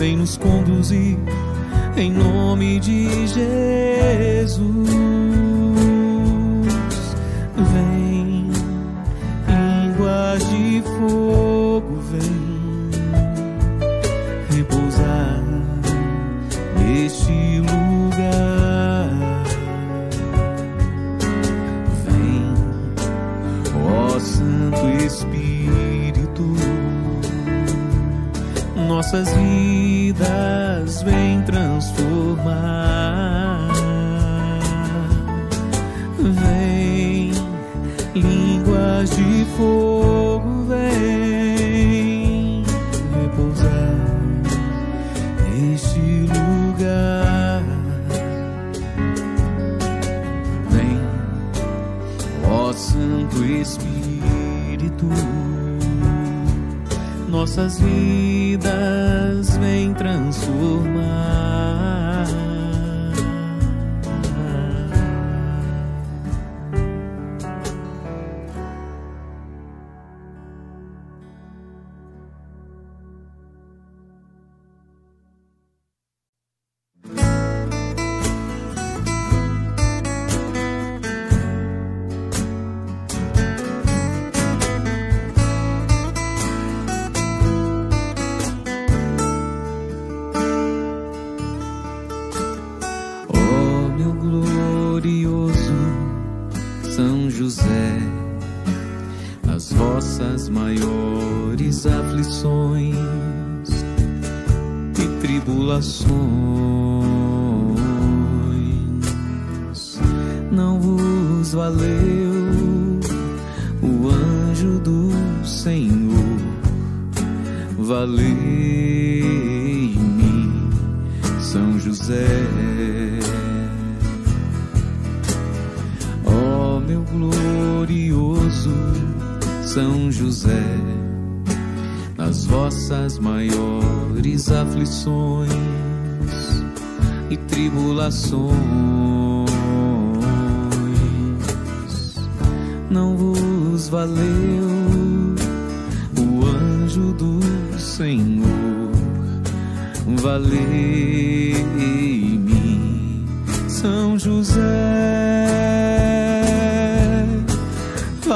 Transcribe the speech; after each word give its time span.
vem 0.00 0.16
nos 0.16 0.38
conduzir 0.38 1.18
em 1.94 2.10
nome 2.10 2.80
de 2.80 3.26
Jesus. 3.26 4.60
nossas 29.00 29.32
vidas 29.32 31.02
vem 31.02 31.40
transformar. 31.44 33.70
Vem, 36.18 37.32
línguas 38.14 39.08
de 39.16 39.46
fogo, 39.56 40.66
vem 40.68 42.62
repousar 43.22 43.96
neste 45.48 46.28
lugar. 46.28 47.62
Vem, 50.68 51.00
ó 52.50 52.70
Santo 52.74 53.42
Espírito. 53.46 53.89
nossas 57.40 57.80
vidas 57.80 59.56
vem 59.56 59.94
transformar. 59.94 61.39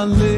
my 0.07 0.17
lips. 0.17 0.34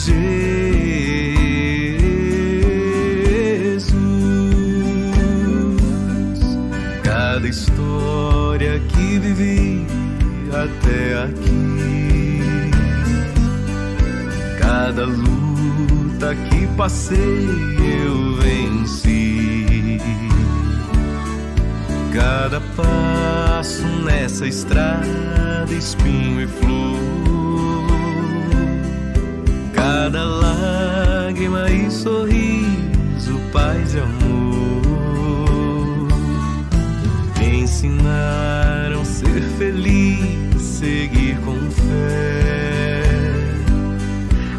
Jesus. 0.00 0.14
Cada 7.02 7.46
história 7.46 8.80
que 8.88 9.18
vivi 9.18 9.86
até 10.52 11.24
aqui, 11.24 12.40
cada 14.58 15.04
luta 15.04 16.34
que 16.48 16.66
passei 16.76 17.46
eu 17.78 18.36
venci. 18.36 19.98
Cada 22.12 22.60
passo 22.74 23.86
nessa 24.04 24.46
estrada, 24.46 25.72
espinho 25.72 26.40
e 26.40 26.46
flor 26.46 26.69
paz 33.90 33.94
e 33.94 33.98
amor. 33.98 34.82
Me 37.38 37.62
ensinaram 37.62 39.00
a 39.00 39.04
ser 39.04 39.42
feliz, 39.58 40.62
seguir 40.62 41.36
com 41.40 41.58
fé. 41.70 43.02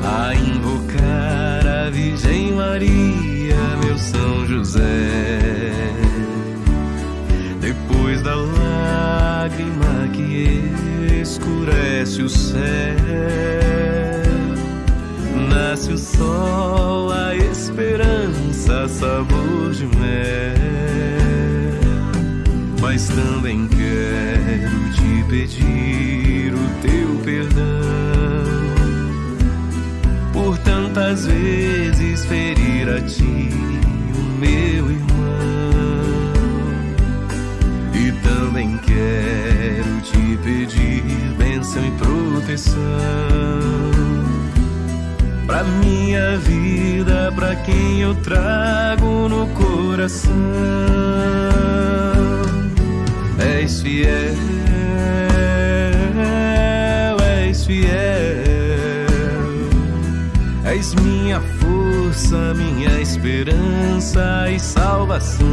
A 0.04 0.36
invocar 0.36 1.68
a 1.68 1.89
Virgem 1.89 2.54
Maria, 2.54 3.56
meu 3.83 3.98
São 3.98 4.45
José. 4.45 5.39
Depois 7.60 8.22
da 8.24 8.36
lágrima 8.36 10.10
que 10.13 11.22
escurece 11.22 12.24
o 12.24 12.30
céu, 12.30 12.60
nasce 15.50 15.94
o 15.94 15.98
sol, 15.98 17.12
a 17.12 17.36
esperança, 17.36 18.20
sabor 18.62 19.74
de 19.74 19.86
mel. 19.86 20.62
Mas 22.80 23.10
também 23.10 23.68
quero 23.68 24.94
te 24.94 25.24
pedir 25.30 26.54
o 26.54 26.69
teu 26.81 27.18
perdão 27.24 27.72
por 30.34 30.58
tantas 30.60 31.25
vezes 31.25 32.24
ferir 32.25 32.90
a 32.90 33.02
ti, 33.02 33.50
o 34.16 34.22
meu 34.40 34.92
irmão. 34.92 35.02
E 37.94 38.12
também 38.24 38.78
quero 38.80 40.02
te 40.02 40.38
pedir 40.44 41.04
bênção 41.38 41.86
e 41.86 41.92
proteção 41.92 43.90
pra 45.51 45.65
minha 45.65 46.38
vida, 46.38 47.30
pra 47.36 47.53
quem 47.57 48.00
eu 48.00 48.15
trago 48.15 49.27
no 49.27 49.45
coração. 49.48 50.31
És 53.38 53.81
fiel, 53.81 54.33
és 57.19 57.65
fiel. 57.65 57.92
És 60.63 60.95
minha 60.95 61.42
força, 61.59 62.53
minha 62.53 63.01
esperança 63.01 64.50
e 64.50 64.57
salvação. 64.57 65.45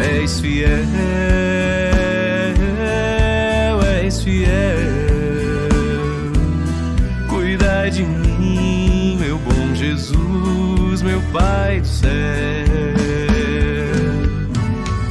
És 0.00 0.40
fiel, 0.40 0.82
és 4.02 4.20
fiel. 4.20 4.87
Jesus, 9.98 11.02
meu 11.02 11.20
Pai 11.32 11.80
do 11.80 11.86
céu. 11.88 12.08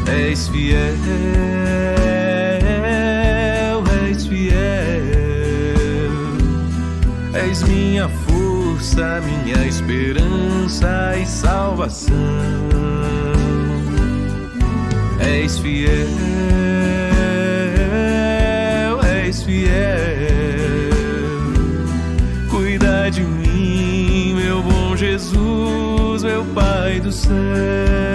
És 0.07 0.47
fiel, 0.47 0.95
és 4.09 4.25
fiel. 4.25 4.55
És 7.49 7.63
minha 7.63 8.07
força, 8.07 9.21
minha 9.25 9.67
esperança 9.67 11.17
e 11.17 11.25
salvação. 11.25 12.15
És 15.19 15.59
fiel, 15.59 16.07
és 19.25 19.43
fiel. 19.43 20.16
Pai 27.25 28.06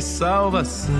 salvação. 0.00 0.97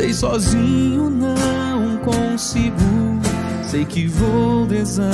Sei 0.00 0.14
sozinho 0.14 1.10
não 1.10 1.98
consigo, 1.98 3.20
sei 3.62 3.84
que 3.84 4.06
vou 4.06 4.64
desanimar. 4.64 5.10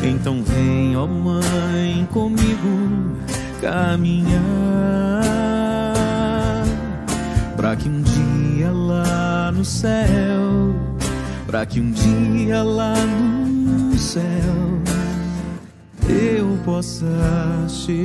Então 0.00 0.44
vem, 0.44 0.96
ó 0.96 1.08
mãe, 1.08 2.06
comigo 2.12 3.16
caminhar 3.60 4.38
para 7.56 7.74
que 7.74 7.88
um 7.88 8.00
dia 8.00 8.70
lá 8.70 9.50
no 9.50 9.64
céu, 9.64 10.72
para 11.48 11.66
que 11.66 11.80
um 11.80 11.90
dia 11.90 12.62
lá 12.62 12.94
no 12.94 13.98
céu 13.98 14.22
eu 16.08 16.56
possa 16.64 17.04
chegar. 17.68 17.96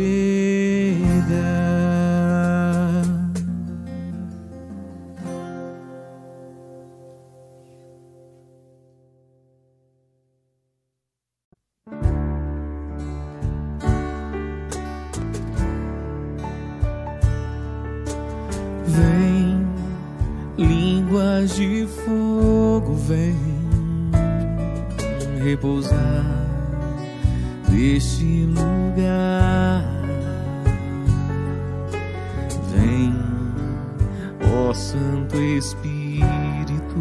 Repousar 25.62 26.26
deste 27.70 28.48
lugar. 28.48 29.86
Vem, 32.74 33.14
ó 34.42 34.74
Santo 34.74 35.38
Espírito, 35.38 36.98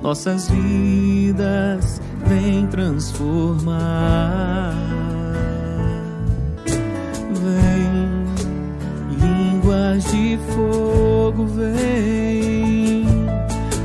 nossas 0.00 0.48
vidas 0.48 2.00
vem 2.26 2.68
transformar. 2.68 4.76
Vem, 7.42 8.24
línguas 9.20 10.04
de 10.04 10.38
fogo, 10.54 11.46
vem 11.46 13.04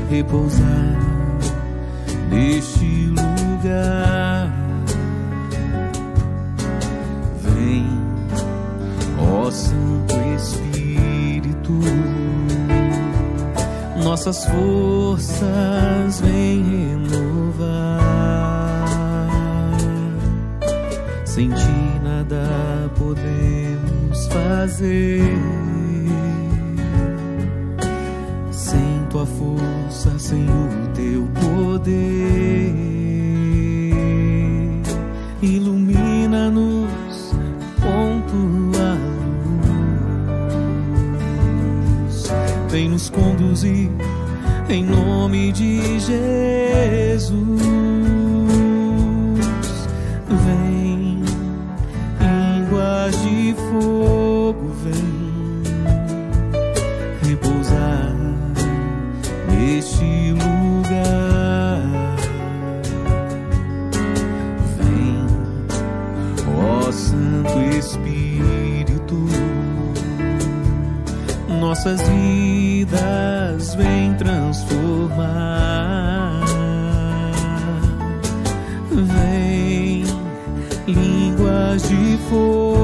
repousar 0.08 1.03
neste 2.34 3.06
lugar. 3.06 4.52
Vem, 7.40 7.86
ó 9.18 9.50
Santo 9.50 10.14
Espírito, 10.36 11.72
nossas 14.02 14.44
forças 14.46 16.20
vem 16.20 16.62
renovar. 16.62 18.00
Sem 21.24 21.50
ti 21.50 22.00
nada 22.02 22.90
podemos 22.98 24.26
fazer. 24.26 25.74
Força, 29.24 30.18
sem 30.18 30.44
o 30.44 30.83
teu 31.04 31.28
poder, 31.34 32.72
ilumina-nos 35.42 37.34
com 37.82 38.22
tua 38.30 38.96
luz. 42.06 42.32
Vem 42.70 42.88
nos 42.88 43.10
conduzir 43.10 43.90
em 44.70 44.82
nome 44.82 45.52
de 45.52 46.00
Jesus. 46.00 47.83
Nossas 71.84 72.00
vidas 72.08 73.74
vem 73.74 74.14
transformar. 74.14 76.40
Vem, 78.90 80.04
línguas 80.86 81.86
de 81.86 82.16
fogo, 82.30 82.83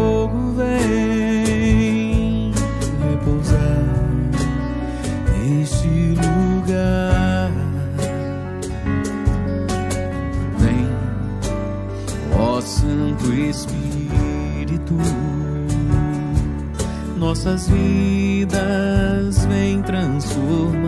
nossas 17.30 17.68
vidas 17.68 19.46
vem 19.46 19.80
transformar. 19.82 20.79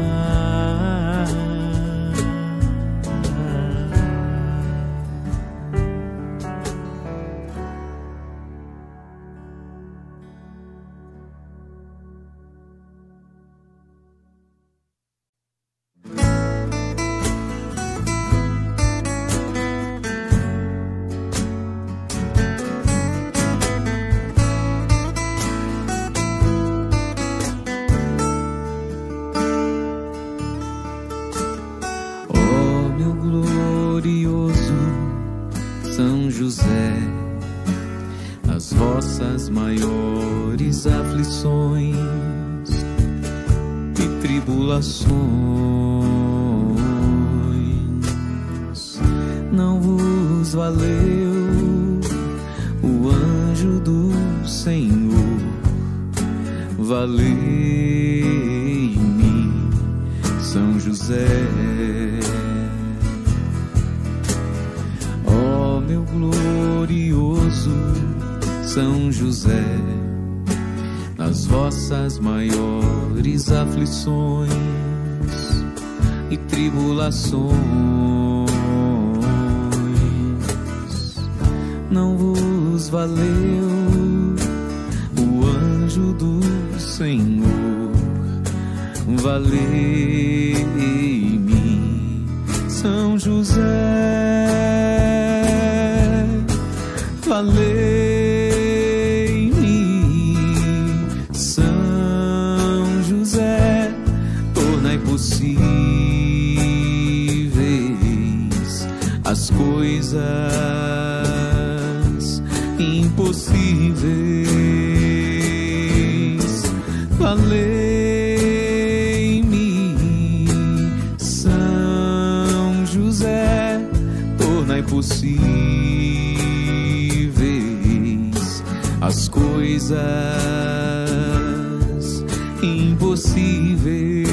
Impossíveis. 133.13 134.25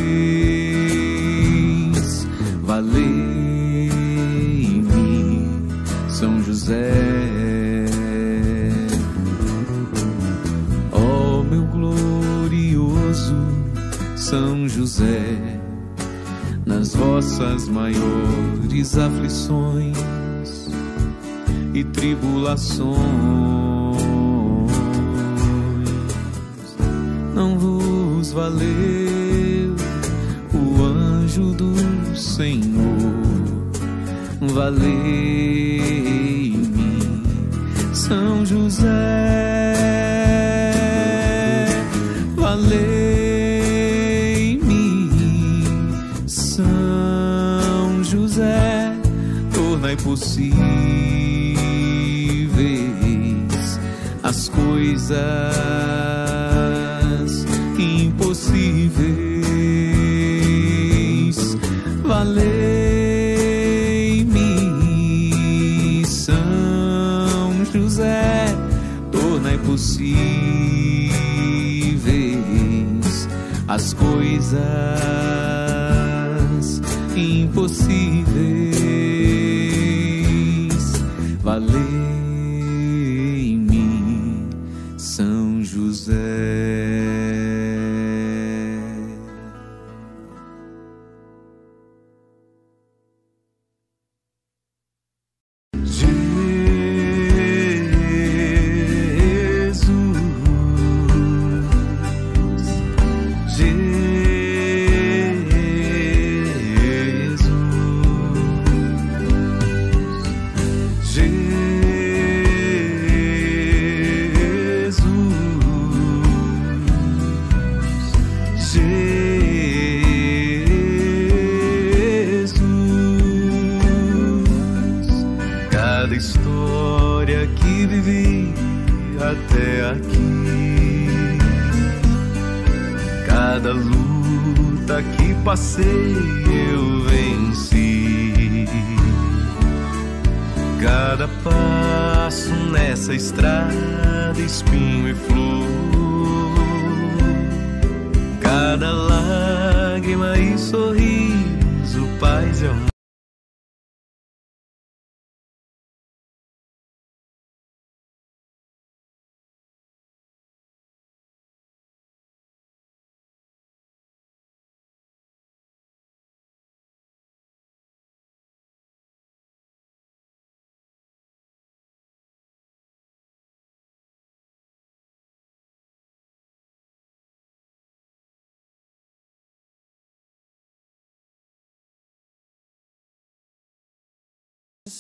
Valei-me, 2.64 3.90
São 6.08 6.42
José. 6.44 7.86
Ó 10.92 11.44
meu 11.44 11.66
glorioso 11.66 13.36
São 14.16 14.68
José, 14.68 15.60
nas 16.66 16.96
vossas 16.96 17.68
maiores 17.68 18.98
aflições 18.98 19.98
e 21.74 21.84
tribulações, 21.84 23.00
valeu 28.40 29.76
o 30.54 30.82
anjo 30.82 31.52
do 31.56 31.76
Senhor, 32.16 33.68
valei-me, 34.54 34.94
São 37.94 38.46
José, 38.46 38.86
valei-me, 42.38 42.80
São 46.26 48.02
José, 48.06 48.94
tornai 49.54 49.98
possíveis 49.98 50.60
as 54.24 54.48
coisas 54.48 56.09
coisas 74.50 74.62
impossíveis. 77.16 78.69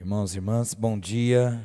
Irmãos 0.00 0.32
e 0.32 0.38
irmãs, 0.38 0.74
bom 0.74 0.96
dia. 0.96 1.60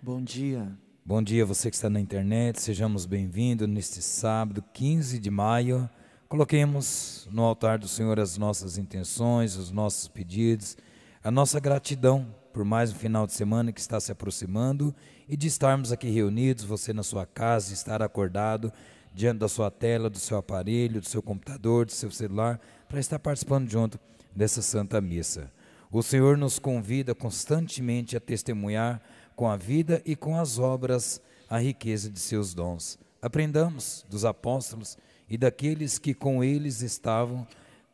Bom 0.00 0.22
dia. 0.22 0.78
Bom 1.04 1.20
dia, 1.20 1.44
você 1.44 1.68
que 1.68 1.74
está 1.74 1.90
na 1.90 1.98
internet, 1.98 2.62
sejamos 2.62 3.04
bem-vindos 3.04 3.68
neste 3.68 4.00
sábado, 4.00 4.62
15 4.72 5.18
de 5.18 5.28
maio. 5.28 5.90
Coloquemos 6.28 7.28
no 7.32 7.42
altar 7.42 7.80
do 7.80 7.88
Senhor 7.88 8.20
as 8.20 8.38
nossas 8.38 8.78
intenções, 8.78 9.56
os 9.56 9.72
nossos 9.72 10.06
pedidos, 10.06 10.76
a 11.22 11.32
nossa 11.32 11.58
gratidão 11.58 12.32
por 12.52 12.64
mais 12.64 12.92
um 12.92 12.94
final 12.94 13.26
de 13.26 13.32
semana 13.32 13.72
que 13.72 13.80
está 13.80 13.98
se 13.98 14.12
aproximando 14.12 14.94
e 15.28 15.36
de 15.36 15.48
estarmos 15.48 15.90
aqui 15.90 16.08
reunidos, 16.08 16.62
você 16.62 16.92
na 16.92 17.02
sua 17.02 17.26
casa, 17.26 17.74
estar 17.74 18.00
acordado 18.02 18.72
diante 19.12 19.38
da 19.38 19.48
sua 19.48 19.68
tela, 19.68 20.08
do 20.08 20.18
seu 20.20 20.38
aparelho, 20.38 21.00
do 21.00 21.08
seu 21.08 21.20
computador, 21.20 21.86
do 21.86 21.92
seu 21.92 22.12
celular, 22.12 22.60
para 22.88 23.00
estar 23.00 23.18
participando 23.18 23.68
junto 23.68 23.98
dessa 24.32 24.62
Santa 24.62 25.00
Missa. 25.00 25.50
O 25.94 26.02
Senhor 26.02 26.36
nos 26.36 26.58
convida 26.58 27.14
constantemente 27.14 28.16
a 28.16 28.20
testemunhar 28.20 29.00
com 29.36 29.48
a 29.48 29.56
vida 29.56 30.02
e 30.04 30.16
com 30.16 30.36
as 30.36 30.58
obras 30.58 31.22
a 31.48 31.60
riqueza 31.60 32.10
de 32.10 32.18
seus 32.18 32.52
dons. 32.52 32.98
Aprendamos 33.22 34.04
dos 34.10 34.24
apóstolos 34.24 34.98
e 35.30 35.38
daqueles 35.38 35.96
que 35.96 36.12
com 36.12 36.42
eles 36.42 36.80
estavam, 36.80 37.46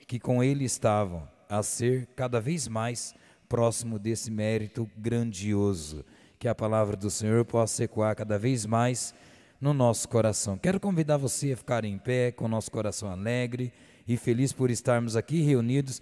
que 0.08 0.18
com 0.18 0.42
ele 0.42 0.64
estavam, 0.64 1.28
a 1.46 1.62
ser 1.62 2.08
cada 2.16 2.40
vez 2.40 2.66
mais 2.68 3.14
próximo 3.46 3.98
desse 3.98 4.30
mérito 4.30 4.90
grandioso. 4.96 6.02
Que 6.38 6.48
a 6.48 6.54
palavra 6.54 6.96
do 6.96 7.10
Senhor 7.10 7.44
possa 7.44 7.84
ecoar 7.84 8.16
cada 8.16 8.38
vez 8.38 8.64
mais 8.64 9.14
no 9.60 9.74
nosso 9.74 10.08
coração. 10.08 10.56
Quero 10.56 10.80
convidar 10.80 11.18
você 11.18 11.52
a 11.52 11.56
ficar 11.58 11.84
em 11.84 11.98
pé, 11.98 12.32
com 12.32 12.46
o 12.46 12.48
nosso 12.48 12.70
coração 12.70 13.10
alegre 13.10 13.70
e 14.08 14.16
feliz 14.16 14.54
por 14.54 14.70
estarmos 14.70 15.16
aqui 15.16 15.42
reunidos. 15.42 16.00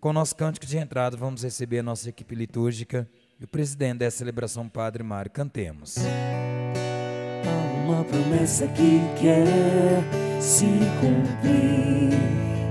Com 0.00 0.10
o 0.10 0.12
nosso 0.12 0.36
cântico 0.36 0.66
de 0.66 0.76
entrada, 0.76 1.16
vamos 1.16 1.42
receber 1.42 1.78
a 1.78 1.82
nossa 1.82 2.08
equipe 2.08 2.34
litúrgica 2.34 3.08
e 3.40 3.44
o 3.44 3.48
presidente 3.48 3.98
dessa 3.98 4.18
celebração, 4.18 4.68
Padre 4.68 5.02
Mário. 5.02 5.30
Cantemos. 5.30 5.96
Há 5.98 7.56
uma 7.84 8.04
promessa 8.04 8.66
que 8.68 9.00
quer 9.20 10.02
se 10.40 10.66
cumprir 11.00 12.12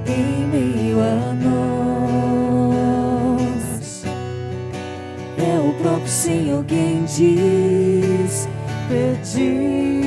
em 0.08 0.48
meio 0.48 1.00
a 1.02 1.34
nós. 3.34 4.06
É 5.38 5.60
o 5.60 5.74
próprio 5.82 6.08
Senhor 6.08 6.64
quem 6.66 7.04
diz: 7.06 8.48
Pedi, 8.88 10.06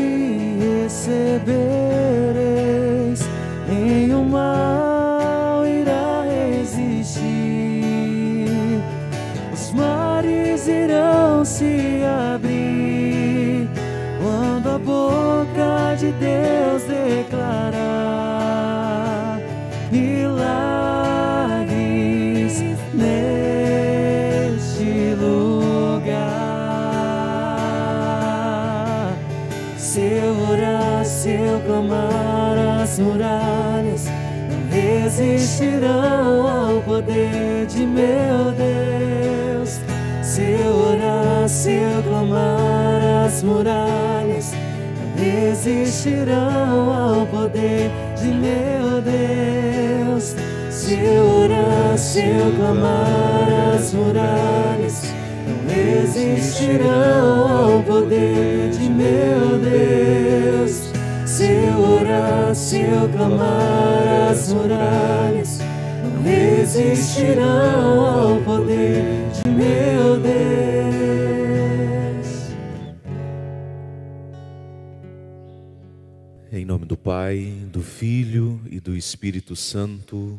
recebereis 0.85 1.59
em 3.69 4.15
um 4.15 4.37
irão 11.39 11.45
se 11.45 12.03
abrir 12.05 13.69
quando 14.21 14.71
a 14.71 14.79
boca 14.79 15.95
de 15.97 16.11
Deus 16.13 16.83
declarar 16.85 17.79
milagres 19.93 20.65
neste 22.95 23.55
lugar. 25.15 26.17
Se 29.77 30.01
eu 30.01 30.35
orar, 30.51 31.05
se 31.05 31.31
eu 31.31 31.61
clamar, 31.61 32.83
as 32.83 32.99
muralhas 32.99 34.07
não 34.51 34.69
resistirão 34.71 36.47
ao 36.47 36.83
poder 36.83 37.67
de 37.67 37.87
meu 37.87 38.53
Deus. 38.57 38.98
Se 41.49 41.71
eu 41.71 42.03
clamar, 42.03 43.25
as 43.25 43.43
muralhas 43.43 44.53
resistirão 45.17 46.93
ao 46.93 47.27
poder 47.27 47.91
de 48.21 48.27
meu 48.27 49.01
Deus. 49.01 50.37
Se 50.71 50.93
eu 50.93 51.45
orar, 51.45 51.97
se 51.97 52.21
eu 52.21 52.55
clamar, 52.55 53.75
as 53.75 53.95
muralhas 53.95 55.15
não 55.47 55.75
resistirão 55.75 57.77
ao 57.77 57.83
poder 57.83 58.69
de 58.71 58.91
meu 58.91 59.59
Deus. 59.59 60.93
Se 61.25 61.47
eu 61.47 61.99
orar, 61.99 62.55
se 62.55 62.83
eu 62.83 63.09
clamar, 63.09 64.33
as 64.33 64.53
muralhas 64.53 65.61
não 66.05 66.23
resistirão 66.23 68.05
ao 68.05 68.37
poder 68.43 69.03
de 69.33 69.51
meu 69.51 70.11
Deus. 70.11 70.18
Nome 76.69 76.85
do 76.85 76.99
Pai, 76.99 77.67
do 77.73 77.81
Filho 77.81 78.61
e 78.71 78.79
do 78.79 78.95
Espírito 78.95 79.57
Santo. 79.57 80.39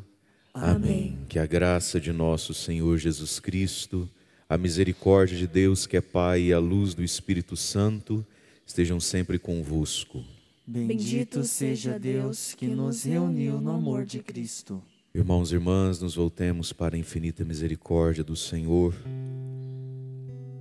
Amém. 0.53 1.17
Que 1.27 1.39
a 1.39 1.45
graça 1.47 1.99
de 1.99 2.13
nosso 2.13 2.53
Senhor 2.53 2.99
Jesus 2.99 3.39
Cristo, 3.39 4.07
a 4.47 4.55
misericórdia 4.55 5.35
de 5.35 5.47
Deus 5.47 5.87
que 5.87 5.97
é 5.97 6.01
Pai 6.01 6.41
e 6.43 6.53
a 6.53 6.59
luz 6.59 6.93
do 6.93 7.03
Espírito 7.03 7.57
Santo 7.57 8.23
estejam 8.63 8.99
sempre 8.99 9.39
convosco. 9.39 10.23
Bendito 10.67 11.43
seja 11.43 11.97
Deus 11.97 12.53
que 12.53 12.67
nos 12.67 13.05
reuniu 13.05 13.59
no 13.59 13.71
amor 13.71 14.05
de 14.05 14.19
Cristo. 14.19 14.83
Irmãos 15.15 15.51
e 15.51 15.55
irmãs, 15.55 15.99
nos 15.99 16.13
voltemos 16.13 16.71
para 16.71 16.95
a 16.95 16.99
infinita 16.99 17.43
misericórdia 17.43 18.23
do 18.23 18.35
Senhor, 18.35 18.93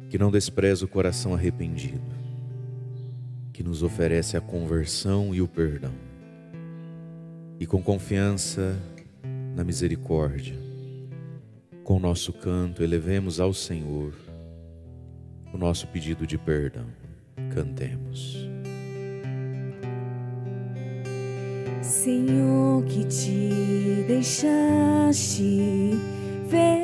que 0.09 0.17
não 0.17 0.31
despreza 0.31 0.87
o 0.87 0.89
coração 0.89 1.35
arrependido, 1.35 2.18
que 3.59 3.65
nos 3.65 3.83
oferece 3.83 4.37
a 4.37 4.41
conversão 4.41 5.35
e 5.35 5.43
o 5.43 5.49
perdão. 5.49 5.91
E 7.59 7.67
com 7.67 7.83
confiança 7.83 8.81
na 9.57 9.65
misericórdia, 9.65 10.55
com 11.83 11.99
nosso 11.99 12.33
canto, 12.33 12.85
elevemos 12.85 13.41
ao 13.41 13.53
Senhor 13.53 14.15
o 15.53 15.59
nosso 15.59 15.89
pedido 15.89 16.25
de 16.25 16.39
perdão. 16.39 16.87
Cantemos. 17.53 18.49
Senhor, 21.83 22.85
que 22.85 23.05
te 23.07 24.05
deixaste 24.07 25.99
ferir 26.49 26.79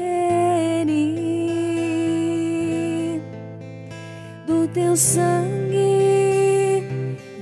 do 4.45 4.67
teu 4.75 4.97
sangue, 4.97 5.94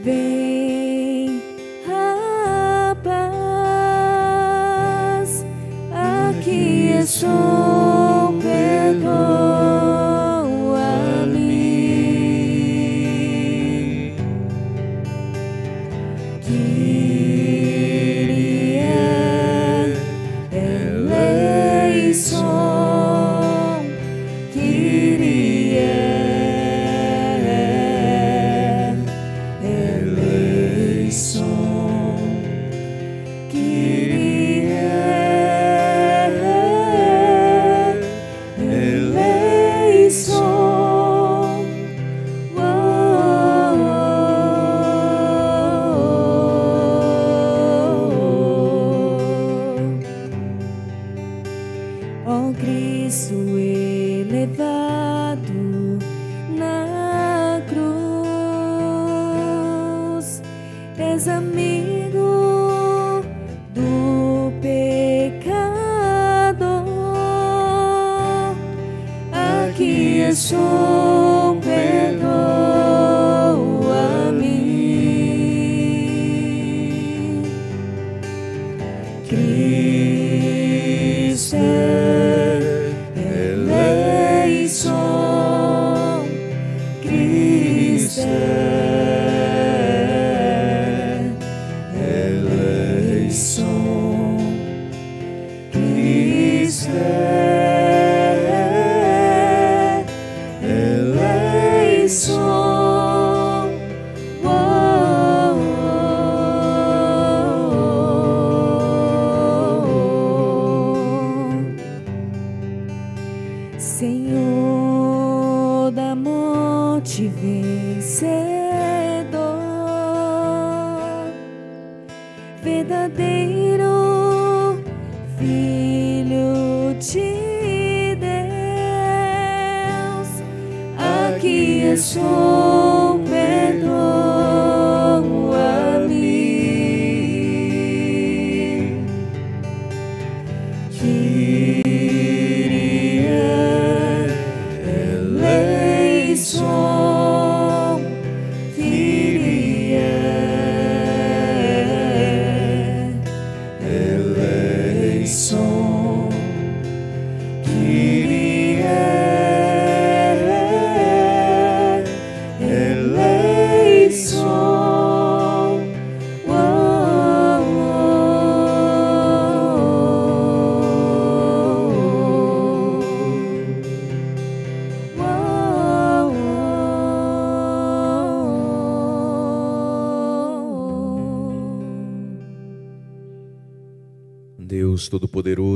vem 0.02 0.41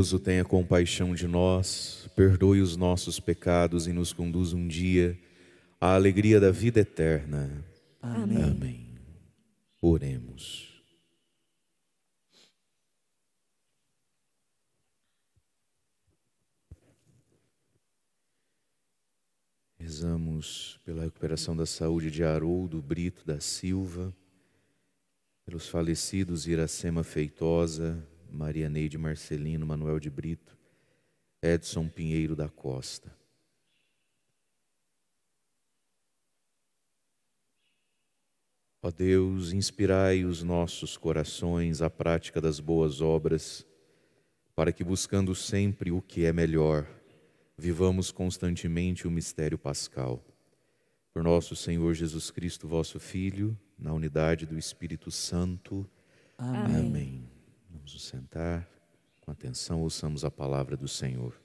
Todo-Poderoso, 0.06 0.18
tenha 0.20 0.44
compaixão 0.44 1.14
de 1.14 1.26
nós, 1.26 2.08
perdoe 2.14 2.60
os 2.60 2.76
nossos 2.76 3.18
pecados 3.18 3.86
e 3.86 3.92
nos 3.92 4.12
conduza 4.12 4.56
um 4.56 4.68
dia 4.68 5.18
à 5.80 5.94
alegria 5.94 6.38
da 6.38 6.50
vida 6.50 6.80
eterna. 6.80 7.64
Amém. 8.00 8.42
Amém. 8.42 8.86
Oremos. 9.82 10.82
Rezamos 19.78 20.80
pela 20.84 21.02
recuperação 21.02 21.56
da 21.56 21.66
saúde 21.66 22.10
de 22.10 22.22
Haroldo 22.22 22.80
Brito 22.80 23.24
da 23.24 23.40
Silva, 23.40 24.14
pelos 25.44 25.68
falecidos 25.68 26.46
Iracema 26.46 27.04
Feitosa, 27.04 28.04
Maria 28.30 28.68
Neide 28.68 28.98
Marcelino, 28.98 29.66
Manuel 29.66 29.98
de 29.98 30.10
Brito, 30.10 30.56
Edson 31.42 31.88
Pinheiro 31.88 32.34
da 32.34 32.48
Costa. 32.48 33.14
Ó 38.82 38.90
Deus, 38.90 39.52
inspirai 39.52 40.24
os 40.24 40.44
nossos 40.44 40.96
corações 40.96 41.82
à 41.82 41.90
prática 41.90 42.40
das 42.40 42.60
boas 42.60 43.00
obras, 43.00 43.66
para 44.54 44.72
que, 44.72 44.84
buscando 44.84 45.34
sempre 45.34 45.90
o 45.90 46.00
que 46.00 46.24
é 46.24 46.32
melhor, 46.32 46.86
vivamos 47.58 48.12
constantemente 48.12 49.06
o 49.06 49.10
mistério 49.10 49.58
pascal. 49.58 50.24
Por 51.12 51.24
nosso 51.24 51.56
Senhor 51.56 51.94
Jesus 51.94 52.30
Cristo, 52.30 52.68
vosso 52.68 53.00
Filho, 53.00 53.58
na 53.78 53.92
unidade 53.92 54.46
do 54.46 54.56
Espírito 54.56 55.10
Santo. 55.10 55.84
Amém. 56.38 56.76
Amém. 56.76 57.35
Vamos 57.86 57.94
nos 57.94 58.08
sentar. 58.08 58.68
Com 59.20 59.30
atenção, 59.30 59.80
ouçamos 59.80 60.24
a 60.24 60.30
palavra 60.30 60.76
do 60.76 60.88
Senhor. 60.88 61.40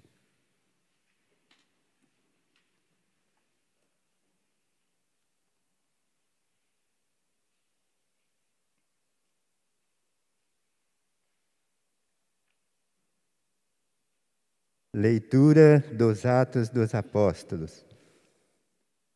Leitura 14.95 15.80
dos 15.95 16.25
Atos 16.25 16.69
dos 16.69 16.95
Apóstolos. 16.95 17.86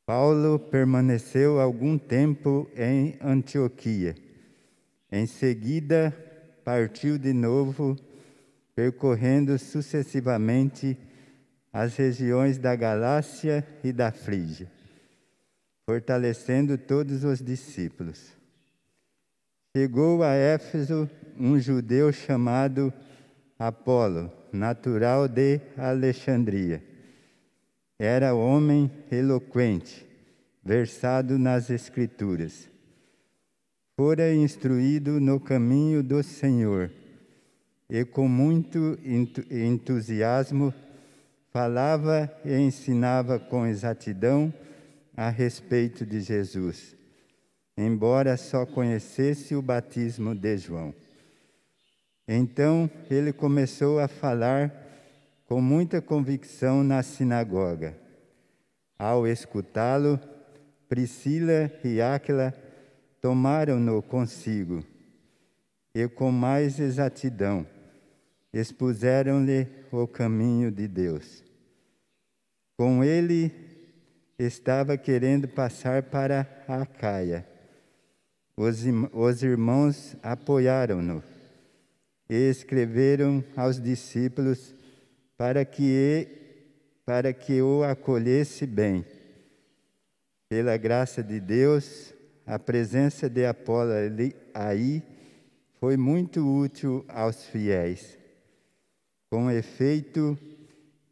Paulo 0.06 0.60
permaneceu 0.60 1.60
algum 1.60 1.98
tempo 1.98 2.70
em 2.76 3.18
Antioquia. 3.20 4.16
Em 5.12 5.26
seguida, 5.26 6.14
partiu 6.66 7.20
de 7.20 7.32
novo, 7.32 7.96
percorrendo 8.76 9.58
sucessivamente 9.60 10.98
as 11.72 11.96
regiões 11.96 12.58
da 12.58 12.76
Galácia 12.76 13.66
e 13.84 13.94
da 13.94 14.12
Frígia, 14.12 14.68
fortalecendo 15.88 16.76
todos 16.76 17.24
os 17.24 17.40
discípulos. 17.40 18.34
Chegou 19.78 20.24
a 20.24 20.34
Éfeso 20.34 21.08
um 21.38 21.60
judeu 21.60 22.12
chamado 22.12 22.92
Apolo, 23.60 24.32
natural 24.52 25.28
de 25.28 25.62
Alexandria. 25.78 26.82
Era 28.00 28.34
homem 28.34 28.90
eloquente, 29.12 30.06
versado 30.64 31.38
nas 31.38 31.70
Escrituras. 31.70 32.75
Fora 33.98 34.36
instruído 34.36 35.22
no 35.22 35.40
caminho 35.40 36.04
do 36.04 36.22
Senhor 36.22 36.92
e, 37.90 38.04
com 38.04 38.28
muito 38.28 39.00
entusiasmo, 39.50 40.74
falava 41.50 42.30
e 42.44 42.54
ensinava 42.58 43.40
com 43.40 43.66
exatidão 43.66 44.54
a 45.16 45.30
respeito 45.30 46.06
de 46.06 46.20
Jesus, 46.20 46.94
embora 47.78 48.36
só 48.36 48.66
conhecesse 48.66 49.56
o 49.56 49.62
batismo 49.62 50.36
de 50.36 50.58
João. 50.58 50.94
Então 52.28 52.92
ele 53.10 53.32
começou 53.32 54.02
a 54.02 54.10
falar 54.10 54.74
com 55.46 55.62
muita 55.62 56.02
convicção 56.02 56.84
na 56.84 57.02
sinagoga. 57.02 57.98
Ao 59.00 59.26
escutá-lo, 59.26 60.20
Priscila 60.90 61.72
e 61.82 62.02
Áquila 62.02 62.54
tomaram-no 63.26 64.04
consigo 64.04 64.86
e, 65.96 66.08
com 66.08 66.32
mais 66.32 66.80
exatidão, 66.80 67.66
expuseram-lhe 68.54 69.68
o 69.92 70.06
caminho 70.06 70.70
de 70.70 70.88
Deus. 70.88 71.44
Com 72.78 73.04
ele 73.04 73.52
estava 74.38 74.96
querendo 74.96 75.48
passar 75.48 76.04
para 76.04 76.48
a 76.68 76.86
Caia. 76.86 77.48
Os, 78.56 78.84
os 79.12 79.42
irmãos 79.42 80.16
apoiaram-no 80.22 81.24
e 82.30 82.36
escreveram 82.36 83.44
aos 83.58 83.82
discípulos 83.82 84.76
para 85.36 85.66
que, 85.66 86.28
para 87.04 87.34
que 87.34 87.60
o 87.60 87.84
acolhesse 87.84 88.68
bem. 88.68 89.04
Pela 90.48 90.78
graça 90.78 91.24
de 91.24 91.40
Deus, 91.40 92.14
a 92.46 92.60
presença 92.60 93.30
de 93.30 93.46
Apolo 93.46 93.92
aí 94.54 95.02
foi 95.80 95.98
muito 95.98 96.46
útil 96.46 97.04
aos 97.08 97.46
fiéis. 97.46 98.18
Com 99.30 99.50
efeito, 99.50 100.38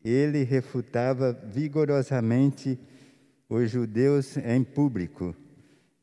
ele 0.03 0.43
refutava 0.43 1.33
vigorosamente 1.33 2.79
os 3.49 3.69
judeus 3.69 4.37
em 4.37 4.63
público, 4.63 5.35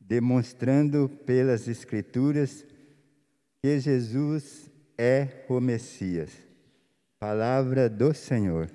demonstrando 0.00 1.08
pelas 1.24 1.68
Escrituras 1.68 2.64
que 3.62 3.78
Jesus 3.78 4.70
é 4.98 5.44
o 5.48 5.60
Messias. 5.60 6.30
Palavra 7.18 7.88
do 7.88 8.14
Senhor. 8.14 8.70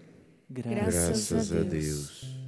Graças, 0.49 1.29
Graças 1.29 1.51
a 1.51 1.59
a 1.59 1.63
Deus. 1.63 2.44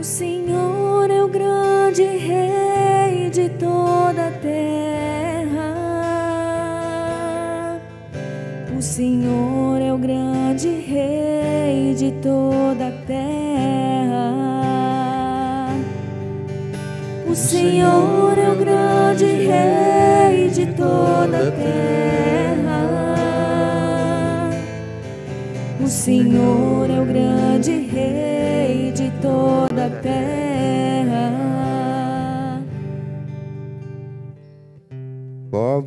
O 0.00 0.02
Senhor 0.02 1.10
é 1.10 1.22
o 1.22 1.28
grande 1.28 2.02
Rei 2.02 3.28
de 3.28 3.50
toda 3.50 4.28
a 4.28 4.30
terra. 4.30 5.74
O 8.74 8.80
Senhor 8.80 9.78
é 9.82 9.92
o 9.92 9.98
grande 9.98 10.68
Rei 10.68 11.94
de 11.94 12.12
toda 12.12 12.88
a 12.88 12.92
terra. 13.06 14.32
O 17.28 17.34
Senhor 17.34 18.38
é 18.38 18.48
o 18.52 18.56
grande 18.56 19.26
Rei 19.26 20.48
de 20.48 20.64
toda 20.72 21.48
a 21.48 21.50
terra. 21.50 22.88
O 25.78 25.86
Senhor 25.86 26.88
é 26.88 26.99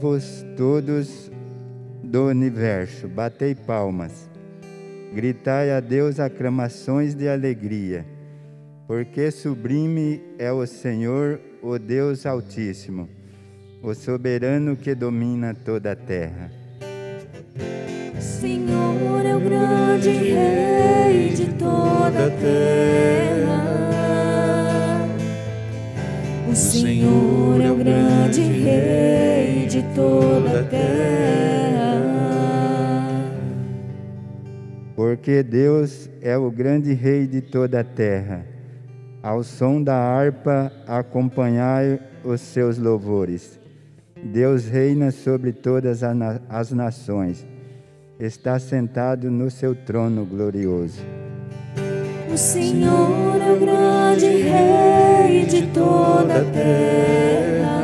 Povos 0.03 0.45
todos 0.57 1.31
do 2.03 2.25
universo, 2.25 3.07
batei 3.07 3.55
palmas. 3.55 4.29
Gritai 5.13 5.71
a 5.71 5.79
Deus 5.79 6.19
aclamações 6.19 7.15
de 7.15 7.29
alegria, 7.29 8.05
porque 8.85 9.31
sublime 9.31 10.21
é 10.37 10.51
o 10.51 10.67
Senhor, 10.67 11.39
o 11.61 11.79
Deus 11.79 12.25
Altíssimo, 12.25 13.07
o 13.81 13.93
soberano 13.93 14.75
que 14.75 14.93
domina 14.93 15.53
toda 15.53 15.93
a 15.93 15.95
terra. 15.95 16.51
Senhor 18.19 19.25
é 19.25 19.37
o 19.37 19.39
grande 19.39 20.09
Rei 20.09 21.29
de 21.29 21.45
toda 21.53 22.25
a 22.25 22.29
terra. 22.29 24.02
O 26.53 26.55
Senhor 26.55 27.61
é 27.61 27.71
o 27.71 27.75
grande 27.75 28.41
Rei 28.41 29.65
de 29.65 29.81
toda 29.95 30.59
a 30.59 30.63
terra. 30.63 31.99
Porque 34.95 35.41
Deus 35.41 36.07
é 36.21 36.37
o 36.37 36.51
grande 36.51 36.93
Rei 36.93 37.25
de 37.25 37.41
toda 37.41 37.79
a 37.79 37.83
terra. 37.83 38.45
Ao 39.23 39.43
som 39.43 39.81
da 39.81 39.95
harpa, 39.95 40.71
acompanhai 40.85 41.99
os 42.23 42.39
seus 42.39 42.77
louvores. 42.77 43.59
Deus 44.23 44.67
reina 44.67 45.09
sobre 45.09 45.53
todas 45.53 46.03
as 46.03 46.71
nações. 46.71 47.47
Está 48.19 48.59
sentado 48.59 49.31
no 49.31 49.49
seu 49.49 49.73
trono 49.73 50.23
glorioso. 50.23 51.01
O 52.33 52.37
Senhor 52.37 53.39
é 53.39 53.51
o 53.51 53.59
grande 53.59 54.25
Rei 54.25 55.45
de 55.45 55.67
toda 55.67 56.39
a 56.39 56.43
terra. 56.51 57.83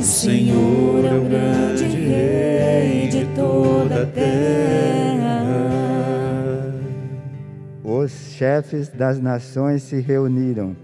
Senhor 0.00 1.04
é 1.04 1.14
o 1.18 1.24
grande 1.24 1.86
Rei 1.86 3.08
de 3.08 3.24
toda 3.34 4.02
a 4.02 4.06
terra. 4.06 5.42
Os 7.82 8.12
chefes 8.12 8.88
das 8.88 9.18
nações 9.18 9.82
se 9.82 10.00
reuniram 10.00 10.76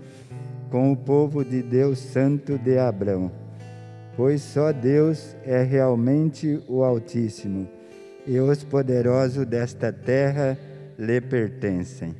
com 0.68 0.90
o 0.90 0.96
povo 0.96 1.44
de 1.44 1.62
Deus 1.62 2.00
Santo 2.00 2.58
de 2.58 2.76
Abrão, 2.76 3.30
pois 4.16 4.42
só 4.42 4.72
Deus 4.72 5.36
é 5.44 5.62
realmente 5.62 6.60
o 6.66 6.82
Altíssimo, 6.82 7.68
e 8.26 8.40
os 8.40 8.64
poderosos 8.64 9.46
desta 9.46 9.92
terra 9.92 10.58
lhe 10.98 11.20
pertencem. 11.20 12.14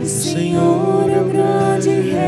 O 0.00 0.06
Senhor 0.06 1.10
é 1.10 1.20
o 1.20 1.28
grande 1.28 1.88
Rei 1.88 2.23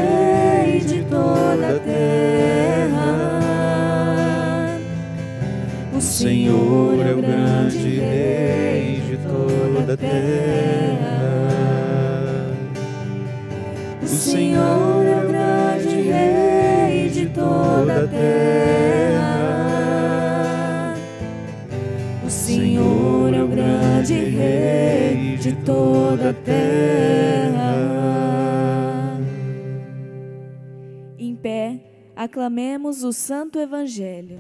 o 33.07 33.13
Santo 33.13 33.61
Evangelho. 33.61 34.37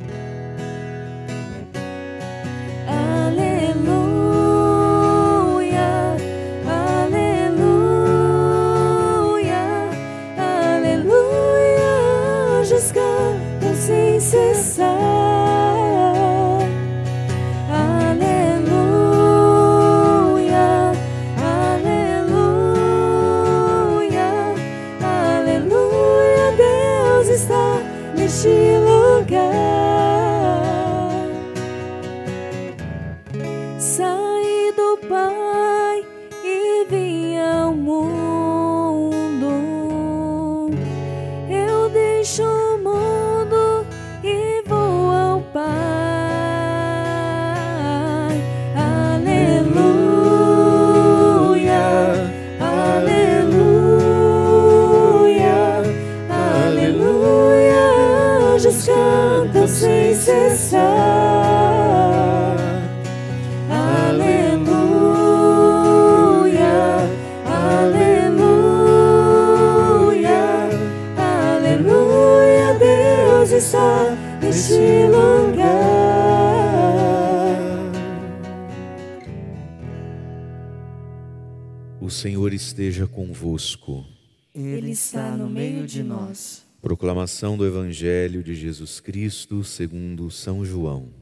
Convosco. 83.36 84.06
Ele 84.54 84.90
está 84.90 85.36
no 85.36 85.48
meio 85.48 85.86
de 85.86 86.02
nós. 86.02 86.64
Proclamação 86.80 87.56
do 87.56 87.66
Evangelho 87.66 88.42
de 88.42 88.54
Jesus 88.54 88.98
Cristo 88.98 89.62
segundo 89.62 90.30
São 90.30 90.64
João. 90.64 91.12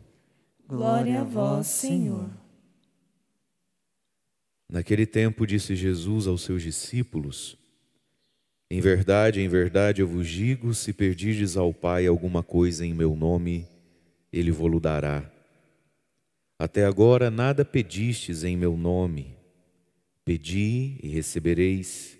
Glória 0.68 1.22
a 1.22 1.24
vós, 1.24 1.66
Senhor. 1.66 2.31
Naquele 4.70 5.07
tempo 5.07 5.46
disse 5.46 5.74
Jesus 5.74 6.27
aos 6.29 6.42
seus 6.42 6.62
discípulos: 6.62 7.57
Em 8.70 8.81
verdade, 8.81 9.40
em 9.40 9.48
verdade 9.48 10.00
eu 10.00 10.07
vos 10.07 10.29
digo, 10.29 10.72
se 10.72 10.92
perdirdes 10.92 11.57
ao 11.57 11.74
Pai 11.74 12.07
alguma 12.07 12.42
coisa 12.42 12.87
em 12.87 12.94
meu 12.94 13.16
nome, 13.16 13.66
ele 14.33 14.53
vô-lo 14.53 14.79
dará. 14.79 15.29
Até 16.59 16.85
agora 16.85 17.31
nada 17.31 17.64
pedistes 17.64 18.44
em 18.44 18.57
meu 18.57 18.77
nome. 18.77 19.34
Pedi 20.25 20.99
e 21.03 21.09
recebereis, 21.09 22.19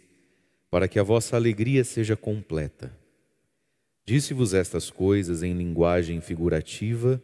para 0.71 0.87
que 0.87 0.99
a 0.99 1.03
vossa 1.03 1.37
alegria 1.37 1.83
seja 1.85 2.15
completa. 2.17 2.95
Disse-vos 4.05 4.53
estas 4.53 4.91
coisas 4.91 5.43
em 5.43 5.55
linguagem 5.55 6.21
figurativa, 6.21 7.23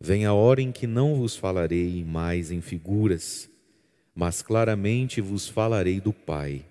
vem 0.00 0.24
a 0.24 0.32
hora 0.32 0.60
em 0.60 0.72
que 0.72 0.88
não 0.88 1.14
vos 1.14 1.36
falarei 1.36 2.02
mais 2.04 2.50
em 2.50 2.60
figuras, 2.60 3.48
mas 4.12 4.42
claramente 4.42 5.20
vos 5.20 5.48
falarei 5.48 6.00
do 6.00 6.12
Pai. 6.12 6.64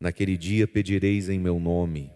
Naquele 0.00 0.38
dia 0.38 0.66
pedireis 0.66 1.28
em 1.28 1.38
meu 1.38 1.60
nome, 1.60 2.10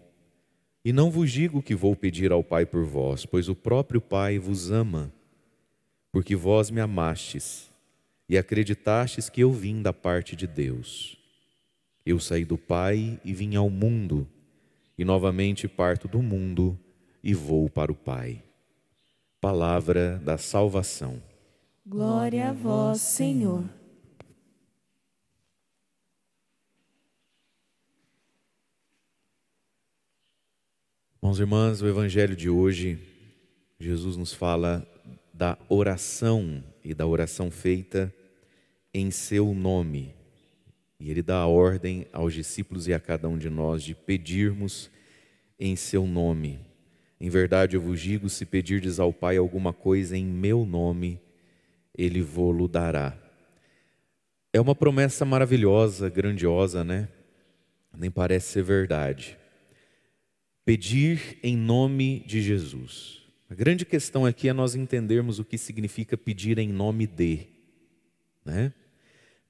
e 0.83 0.91
não 0.91 1.11
vos 1.11 1.31
digo 1.31 1.61
que 1.61 1.75
vou 1.75 1.95
pedir 1.95 2.31
ao 2.31 2.43
Pai 2.43 2.65
por 2.65 2.83
vós, 2.83 3.27
pois 3.27 3.47
o 3.47 3.55
próprio 3.55 4.01
Pai 4.01 4.39
vos 4.39 4.71
ama, 4.71 5.13
porque 6.11 6.35
vós 6.35 6.71
me 6.71 6.81
amastes 6.81 7.72
e 8.27 8.37
acreditastes 8.37 9.29
que 9.29 9.41
eu 9.41 9.51
vim 9.51 9.81
da 9.81 9.93
parte 9.93 10.35
de 10.35 10.47
Deus. 10.47 11.17
Eu 12.05 12.19
saí 12.19 12.43
do 12.45 12.57
Pai 12.57 13.19
e 13.23 13.33
vim 13.33 13.55
ao 13.55 13.69
mundo, 13.69 14.27
e 14.97 15.05
novamente 15.05 15.67
parto 15.67 16.07
do 16.07 16.21
mundo 16.21 16.77
e 17.23 17.33
vou 17.33 17.69
para 17.69 17.91
o 17.91 17.95
Pai. 17.95 18.43
Palavra 19.39 20.19
da 20.19 20.37
salvação. 20.37 21.21
Glória 21.85 22.49
a 22.49 22.53
vós, 22.53 23.01
Senhor. 23.01 23.63
Irmãos 31.21 31.39
e 31.39 31.41
irmãs, 31.41 31.81
o 31.81 31.87
Evangelho 31.87 32.35
de 32.35 32.49
hoje, 32.49 32.99
Jesus 33.79 34.17
nos 34.17 34.33
fala 34.33 34.85
da 35.33 35.57
oração 35.69 36.61
e 36.83 36.93
da 36.93 37.05
oração 37.05 37.49
feita 37.49 38.13
em 38.93 39.09
seu 39.09 39.53
nome. 39.53 40.13
E 40.99 41.09
ele 41.09 41.21
dá 41.21 41.37
a 41.37 41.47
ordem 41.47 42.07
aos 42.13 42.33
discípulos 42.33 42.87
e 42.87 42.93
a 42.93 42.99
cada 42.99 43.27
um 43.27 43.37
de 43.37 43.49
nós 43.49 43.83
de 43.83 43.95
pedirmos 43.95 44.89
em 45.59 45.75
seu 45.75 46.05
nome. 46.05 46.59
Em 47.19 47.29
verdade 47.29 47.75
eu 47.75 47.81
vos 47.81 47.99
digo: 47.99 48.29
se 48.29 48.45
pedirdes 48.45 48.99
ao 48.99 49.13
Pai 49.13 49.37
alguma 49.37 49.73
coisa 49.73 50.17
em 50.17 50.25
meu 50.25 50.65
nome, 50.65 51.19
ele 51.95 52.21
vô-lo 52.21 52.67
dará. 52.67 53.17
É 54.51 54.61
uma 54.61 54.75
promessa 54.75 55.25
maravilhosa, 55.25 56.09
grandiosa, 56.09 56.83
né? 56.83 57.09
Nem 57.97 58.11
parece 58.11 58.51
ser 58.51 58.63
verdade. 58.63 59.37
Pedir 60.65 61.39
em 61.41 61.57
nome 61.57 62.23
de 62.25 62.41
Jesus. 62.41 63.22
A 63.53 63.55
grande 63.55 63.85
questão 63.85 64.25
aqui 64.25 64.49
é 64.49 64.53
nós 64.53 64.73
entendermos 64.73 65.37
o 65.37 65.45
que 65.45 65.59
significa 65.59 66.17
pedir 66.17 66.57
em 66.57 66.69
nome 66.69 67.05
de. 67.05 67.41
Né? 68.43 68.73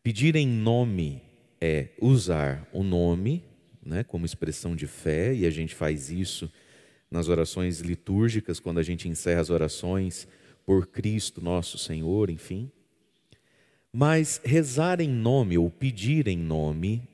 Pedir 0.03 0.35
em 0.35 0.45
nome 0.45 1.21
é 1.61 1.87
usar 2.01 2.67
o 2.73 2.83
nome 2.83 3.45
né, 3.81 4.03
como 4.03 4.25
expressão 4.25 4.75
de 4.75 4.87
fé, 4.87 5.33
e 5.33 5.45
a 5.45 5.49
gente 5.49 5.73
faz 5.73 6.11
isso 6.11 6.51
nas 7.09 7.29
orações 7.29 7.79
litúrgicas, 7.79 8.59
quando 8.59 8.79
a 8.79 8.83
gente 8.83 9.07
encerra 9.07 9.39
as 9.39 9.49
orações 9.49 10.27
por 10.65 10.87
Cristo 10.87 11.39
nosso 11.39 11.77
Senhor, 11.77 12.29
enfim. 12.29 12.69
Mas 13.89 14.41
rezar 14.43 14.99
em 14.99 15.09
nome 15.09 15.57
ou 15.57 15.71
pedir 15.71 16.27
em 16.27 16.37
nome 16.37 17.07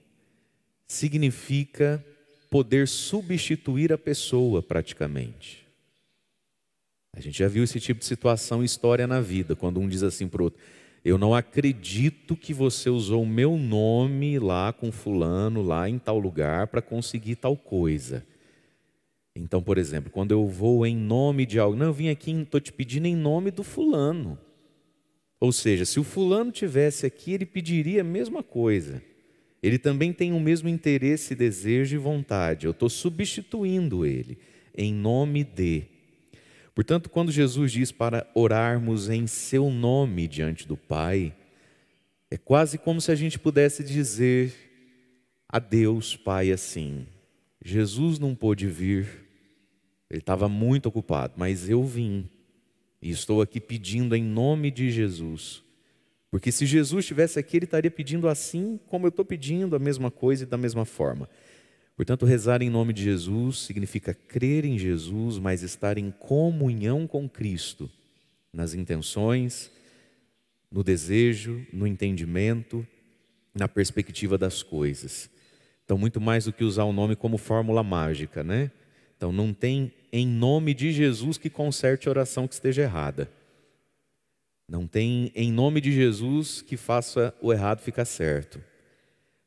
significa 0.87 2.03
poder 2.49 2.87
substituir 2.87 3.93
a 3.93 3.97
pessoa 3.97 4.63
praticamente. 4.63 5.68
A 7.13 7.19
gente 7.19 7.39
já 7.39 7.47
viu 7.47 7.63
esse 7.63 7.79
tipo 7.79 7.99
de 7.99 8.05
situação 8.05 8.61
e 8.61 8.65
história 8.65 9.05
na 9.07 9.19
vida, 9.19 9.55
quando 9.55 9.79
um 9.79 9.87
diz 9.87 10.03
assim 10.03 10.27
para 10.27 10.41
o 10.41 10.45
outro: 10.45 10.59
Eu 11.03 11.17
não 11.17 11.33
acredito 11.33 12.35
que 12.35 12.53
você 12.53 12.89
usou 12.89 13.23
o 13.23 13.27
meu 13.27 13.57
nome 13.57 14.39
lá 14.39 14.71
com 14.71 14.91
Fulano, 14.91 15.61
lá 15.61 15.89
em 15.89 15.97
tal 15.97 16.19
lugar, 16.19 16.67
para 16.67 16.81
conseguir 16.81 17.35
tal 17.35 17.57
coisa. 17.57 18.25
Então, 19.35 19.61
por 19.61 19.77
exemplo, 19.77 20.11
quando 20.11 20.31
eu 20.31 20.47
vou 20.47 20.85
em 20.85 20.95
nome 20.95 21.45
de 21.45 21.59
algo, 21.59 21.77
não, 21.77 21.87
eu 21.87 21.93
vim 21.93 22.09
aqui, 22.09 22.31
estou 22.31 22.59
te 22.59 22.73
pedindo 22.73 23.05
em 23.05 23.15
nome 23.15 23.51
do 23.51 23.63
fulano. 23.63 24.37
Ou 25.39 25.51
seja, 25.51 25.85
se 25.85 25.99
o 25.99 26.03
fulano 26.03 26.51
tivesse 26.51 27.05
aqui, 27.05 27.31
ele 27.31 27.45
pediria 27.45 28.01
a 28.01 28.03
mesma 28.03 28.43
coisa. 28.43 29.01
Ele 29.63 29.77
também 29.77 30.11
tem 30.11 30.33
o 30.33 30.39
mesmo 30.39 30.67
interesse, 30.67 31.35
desejo 31.35 31.95
e 31.95 31.99
vontade. 31.99 32.65
Eu 32.65 32.71
estou 32.71 32.89
substituindo 32.89 34.05
ele 34.05 34.37
em 34.75 34.93
nome 34.93 35.43
de. 35.43 35.83
Portanto, 36.79 37.09
quando 37.09 37.29
Jesus 37.29 37.73
diz 37.73 37.91
para 37.91 38.25
orarmos 38.33 39.09
em 39.09 39.27
seu 39.27 39.69
nome 39.69 40.29
diante 40.29 40.65
do 40.65 40.77
Pai, 40.77 41.35
é 42.31 42.37
quase 42.37 42.77
como 42.77 43.01
se 43.01 43.11
a 43.11 43.15
gente 43.15 43.37
pudesse 43.37 43.83
dizer 43.83 44.55
a 45.49 45.59
Deus 45.59 46.15
Pai 46.15 46.53
assim: 46.53 47.05
Jesus 47.61 48.17
não 48.17 48.33
pôde 48.33 48.65
vir, 48.65 49.09
ele 50.09 50.21
estava 50.21 50.47
muito 50.47 50.85
ocupado, 50.85 51.33
mas 51.35 51.69
eu 51.69 51.83
vim 51.83 52.29
e 53.01 53.09
estou 53.09 53.41
aqui 53.41 53.59
pedindo 53.59 54.15
em 54.15 54.23
nome 54.23 54.71
de 54.71 54.89
Jesus. 54.89 55.61
Porque 56.31 56.49
se 56.49 56.65
Jesus 56.65 57.03
estivesse 57.03 57.37
aqui, 57.37 57.57
ele 57.57 57.65
estaria 57.65 57.91
pedindo 57.91 58.25
assim 58.25 58.79
como 58.87 59.05
eu 59.05 59.09
estou 59.09 59.25
pedindo, 59.25 59.75
a 59.75 59.79
mesma 59.79 60.09
coisa 60.09 60.43
e 60.43 60.47
da 60.47 60.57
mesma 60.57 60.85
forma. 60.85 61.27
Portanto, 61.99 62.25
rezar 62.25 62.61
em 62.61 62.69
nome 62.69 62.93
de 62.93 63.03
Jesus 63.03 63.59
significa 63.59 64.13
crer 64.13 64.63
em 64.63 64.79
Jesus, 64.79 65.37
mas 65.37 65.63
estar 65.63 65.97
em 65.97 66.11
comunhão 66.11 67.05
com 67.05 67.27
Cristo, 67.27 67.91
nas 68.53 68.73
intenções, 68.73 69.69
no 70.71 70.81
desejo, 70.81 71.67
no 71.73 71.85
entendimento, 71.85 72.87
na 73.53 73.67
perspectiva 73.67 74.37
das 74.37 74.63
coisas. 74.63 75.29
Então, 75.83 75.97
muito 75.97 76.21
mais 76.21 76.45
do 76.45 76.53
que 76.53 76.63
usar 76.63 76.85
o 76.85 76.93
nome 76.93 77.17
como 77.17 77.37
fórmula 77.37 77.83
mágica, 77.83 78.45
né? 78.45 78.71
Então, 79.17 79.33
não 79.33 79.53
tem 79.53 79.91
em 80.09 80.25
nome 80.25 80.73
de 80.73 80.93
Jesus 80.93 81.37
que 81.37 81.49
conserte 81.49 82.07
a 82.07 82.11
oração 82.11 82.47
que 82.47 82.53
esteja 82.53 82.83
errada. 82.83 83.29
Não 84.69 84.87
tem 84.87 85.33
em 85.35 85.51
nome 85.51 85.81
de 85.81 85.91
Jesus 85.91 86.61
que 86.61 86.77
faça 86.77 87.35
o 87.41 87.51
errado 87.51 87.81
ficar 87.81 88.05
certo. 88.05 88.63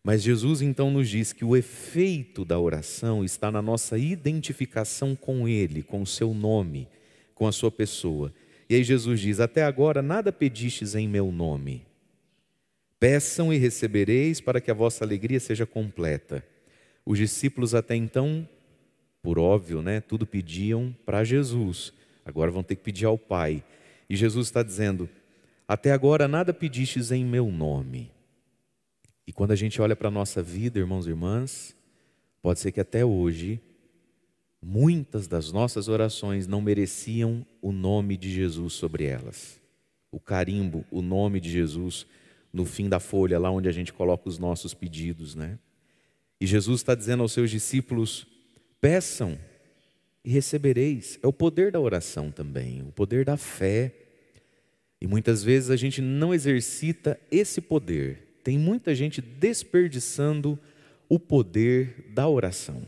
Mas 0.04 0.22
Jesus 0.22 0.60
então 0.60 0.90
nos 0.90 1.08
diz 1.08 1.32
que 1.32 1.44
o 1.44 1.56
efeito 1.56 2.44
da 2.44 2.58
oração 2.58 3.24
está 3.24 3.50
na 3.50 3.62
nossa 3.62 3.96
identificação 3.96 5.14
com 5.14 5.46
Ele, 5.46 5.82
com 5.82 6.02
o 6.02 6.06
seu 6.06 6.34
nome, 6.34 6.88
com 7.34 7.46
a 7.46 7.52
sua 7.52 7.70
pessoa. 7.70 8.32
E 8.68 8.74
aí 8.74 8.82
Jesus 8.82 9.20
diz: 9.20 9.38
Até 9.38 9.62
agora 9.62 10.02
nada 10.02 10.32
pedistes 10.32 10.96
em 10.96 11.06
meu 11.06 11.30
nome. 11.30 11.86
Peçam 12.98 13.52
e 13.52 13.58
recebereis 13.58 14.40
para 14.40 14.60
que 14.60 14.70
a 14.70 14.74
vossa 14.74 15.04
alegria 15.04 15.38
seja 15.38 15.66
completa. 15.66 16.44
Os 17.04 17.18
discípulos 17.18 17.74
até 17.74 17.96
então, 17.96 18.48
por 19.20 19.38
óbvio, 19.38 19.82
né, 19.82 20.00
tudo 20.00 20.26
pediam 20.26 20.94
para 21.04 21.24
Jesus. 21.24 21.92
Agora 22.24 22.50
vão 22.50 22.62
ter 22.62 22.76
que 22.76 22.82
pedir 22.82 23.04
ao 23.06 23.18
Pai. 23.18 23.62
E 24.10 24.16
Jesus 24.16 24.48
está 24.48 24.64
dizendo: 24.64 25.08
Até 25.66 25.92
agora 25.92 26.26
nada 26.26 26.52
pedistes 26.52 27.12
em 27.12 27.24
meu 27.24 27.50
nome. 27.52 28.10
E 29.26 29.32
quando 29.32 29.52
a 29.52 29.56
gente 29.56 29.80
olha 29.80 29.94
para 29.94 30.08
a 30.08 30.10
nossa 30.10 30.42
vida, 30.42 30.78
irmãos 30.78 31.06
e 31.06 31.10
irmãs, 31.10 31.76
pode 32.40 32.60
ser 32.60 32.72
que 32.72 32.80
até 32.80 33.04
hoje, 33.04 33.60
muitas 34.60 35.26
das 35.26 35.52
nossas 35.52 35.88
orações 35.88 36.46
não 36.46 36.60
mereciam 36.60 37.46
o 37.60 37.72
nome 37.72 38.16
de 38.16 38.32
Jesus 38.32 38.72
sobre 38.74 39.04
elas. 39.04 39.60
O 40.10 40.18
carimbo, 40.18 40.84
o 40.90 41.00
nome 41.00 41.40
de 41.40 41.50
Jesus 41.50 42.06
no 42.52 42.66
fim 42.66 42.88
da 42.88 43.00
folha, 43.00 43.38
lá 43.38 43.50
onde 43.50 43.68
a 43.68 43.72
gente 43.72 43.92
coloca 43.92 44.28
os 44.28 44.38
nossos 44.38 44.74
pedidos, 44.74 45.34
né? 45.34 45.58
E 46.40 46.46
Jesus 46.46 46.80
está 46.80 46.94
dizendo 46.94 47.22
aos 47.22 47.32
seus 47.32 47.50
discípulos: 47.50 48.26
peçam 48.80 49.38
e 50.24 50.30
recebereis. 50.30 51.18
É 51.22 51.26
o 51.26 51.32
poder 51.32 51.72
da 51.72 51.80
oração 51.80 52.30
também, 52.30 52.82
o 52.82 52.92
poder 52.92 53.24
da 53.24 53.36
fé. 53.36 53.94
E 55.00 55.06
muitas 55.06 55.42
vezes 55.42 55.70
a 55.70 55.76
gente 55.76 56.00
não 56.00 56.32
exercita 56.32 57.18
esse 57.30 57.60
poder. 57.60 58.31
Tem 58.42 58.58
muita 58.58 58.94
gente 58.94 59.20
desperdiçando 59.20 60.58
o 61.08 61.18
poder 61.18 62.10
da 62.14 62.28
oração, 62.28 62.86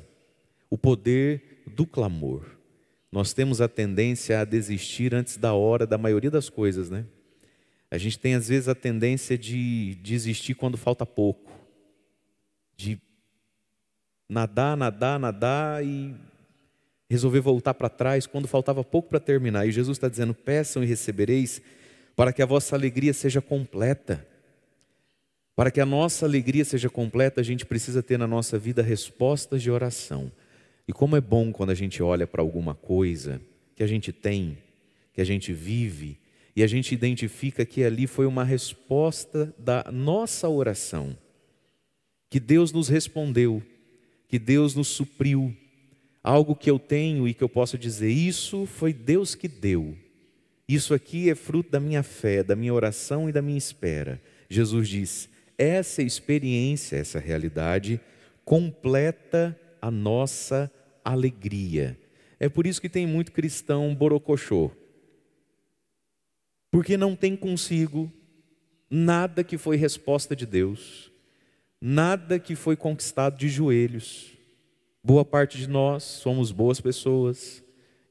o 0.70 0.78
poder 0.78 1.62
do 1.66 1.86
clamor. 1.86 2.44
Nós 3.12 3.32
temos 3.32 3.60
a 3.60 3.68
tendência 3.68 4.40
a 4.40 4.44
desistir 4.44 5.14
antes 5.14 5.36
da 5.36 5.52
hora 5.52 5.86
da 5.86 5.96
maioria 5.96 6.30
das 6.30 6.48
coisas, 6.48 6.90
né? 6.90 7.04
A 7.90 7.98
gente 7.98 8.18
tem 8.18 8.34
às 8.34 8.48
vezes 8.48 8.68
a 8.68 8.74
tendência 8.74 9.38
de 9.38 9.94
desistir 10.02 10.54
quando 10.54 10.76
falta 10.76 11.06
pouco, 11.06 11.52
de 12.76 12.98
nadar, 14.28 14.76
nadar, 14.76 15.20
nadar 15.20 15.84
e 15.84 16.12
resolver 17.08 17.40
voltar 17.40 17.74
para 17.74 17.88
trás 17.88 18.26
quando 18.26 18.48
faltava 18.48 18.82
pouco 18.82 19.10
para 19.10 19.20
terminar. 19.20 19.66
E 19.66 19.70
Jesus 19.70 19.96
está 19.96 20.08
dizendo: 20.08 20.34
peçam 20.34 20.82
e 20.82 20.86
recebereis, 20.86 21.62
para 22.16 22.32
que 22.32 22.42
a 22.42 22.46
vossa 22.46 22.74
alegria 22.74 23.12
seja 23.12 23.40
completa. 23.40 24.26
Para 25.56 25.70
que 25.70 25.80
a 25.80 25.86
nossa 25.86 26.26
alegria 26.26 26.64
seja 26.64 26.90
completa, 26.90 27.40
a 27.40 27.44
gente 27.44 27.64
precisa 27.64 28.02
ter 28.02 28.18
na 28.18 28.26
nossa 28.26 28.58
vida 28.58 28.82
respostas 28.82 29.62
de 29.62 29.70
oração. 29.70 30.30
E 30.86 30.92
como 30.92 31.16
é 31.16 31.20
bom 31.20 31.52
quando 31.52 31.70
a 31.70 31.74
gente 31.74 32.02
olha 32.02 32.26
para 32.26 32.42
alguma 32.42 32.74
coisa 32.74 33.40
que 33.76 33.82
a 33.82 33.86
gente 33.86 34.12
tem, 34.12 34.58
que 35.12 35.20
a 35.20 35.24
gente 35.24 35.52
vive, 35.52 36.18
e 36.56 36.62
a 36.62 36.66
gente 36.66 36.94
identifica 36.94 37.64
que 37.64 37.82
ali 37.82 38.06
foi 38.06 38.26
uma 38.26 38.44
resposta 38.44 39.52
da 39.58 39.84
nossa 39.92 40.48
oração, 40.48 41.16
que 42.28 42.38
Deus 42.38 42.72
nos 42.72 42.88
respondeu, 42.88 43.62
que 44.28 44.38
Deus 44.38 44.74
nos 44.74 44.88
supriu, 44.88 45.54
algo 46.22 46.54
que 46.56 46.70
eu 46.70 46.78
tenho 46.78 47.28
e 47.28 47.34
que 47.34 47.42
eu 47.42 47.48
posso 47.48 47.76
dizer, 47.76 48.10
isso 48.10 48.66
foi 48.66 48.92
Deus 48.92 49.34
que 49.34 49.46
deu. 49.46 49.96
Isso 50.66 50.94
aqui 50.94 51.28
é 51.28 51.34
fruto 51.34 51.70
da 51.70 51.78
minha 51.78 52.02
fé, 52.02 52.42
da 52.42 52.56
minha 52.56 52.72
oração 52.72 53.28
e 53.28 53.32
da 53.32 53.42
minha 53.42 53.58
espera. 53.58 54.20
Jesus 54.48 54.88
diz: 54.88 55.28
essa 55.58 56.02
experiência, 56.02 56.96
essa 56.96 57.18
realidade, 57.18 58.00
completa 58.44 59.58
a 59.80 59.90
nossa 59.90 60.70
alegria. 61.04 61.98
É 62.38 62.48
por 62.48 62.66
isso 62.66 62.80
que 62.80 62.88
tem 62.88 63.06
muito 63.06 63.32
cristão 63.32 63.94
borocochô. 63.94 64.70
Porque 66.70 66.96
não 66.96 67.14
tem 67.14 67.36
consigo 67.36 68.12
nada 68.90 69.44
que 69.44 69.56
foi 69.56 69.76
resposta 69.76 70.34
de 70.34 70.46
Deus, 70.46 71.10
nada 71.80 72.38
que 72.38 72.54
foi 72.54 72.76
conquistado 72.76 73.36
de 73.36 73.48
joelhos. 73.48 74.32
Boa 75.02 75.24
parte 75.24 75.58
de 75.58 75.68
nós 75.68 76.02
somos 76.02 76.50
boas 76.50 76.80
pessoas 76.80 77.62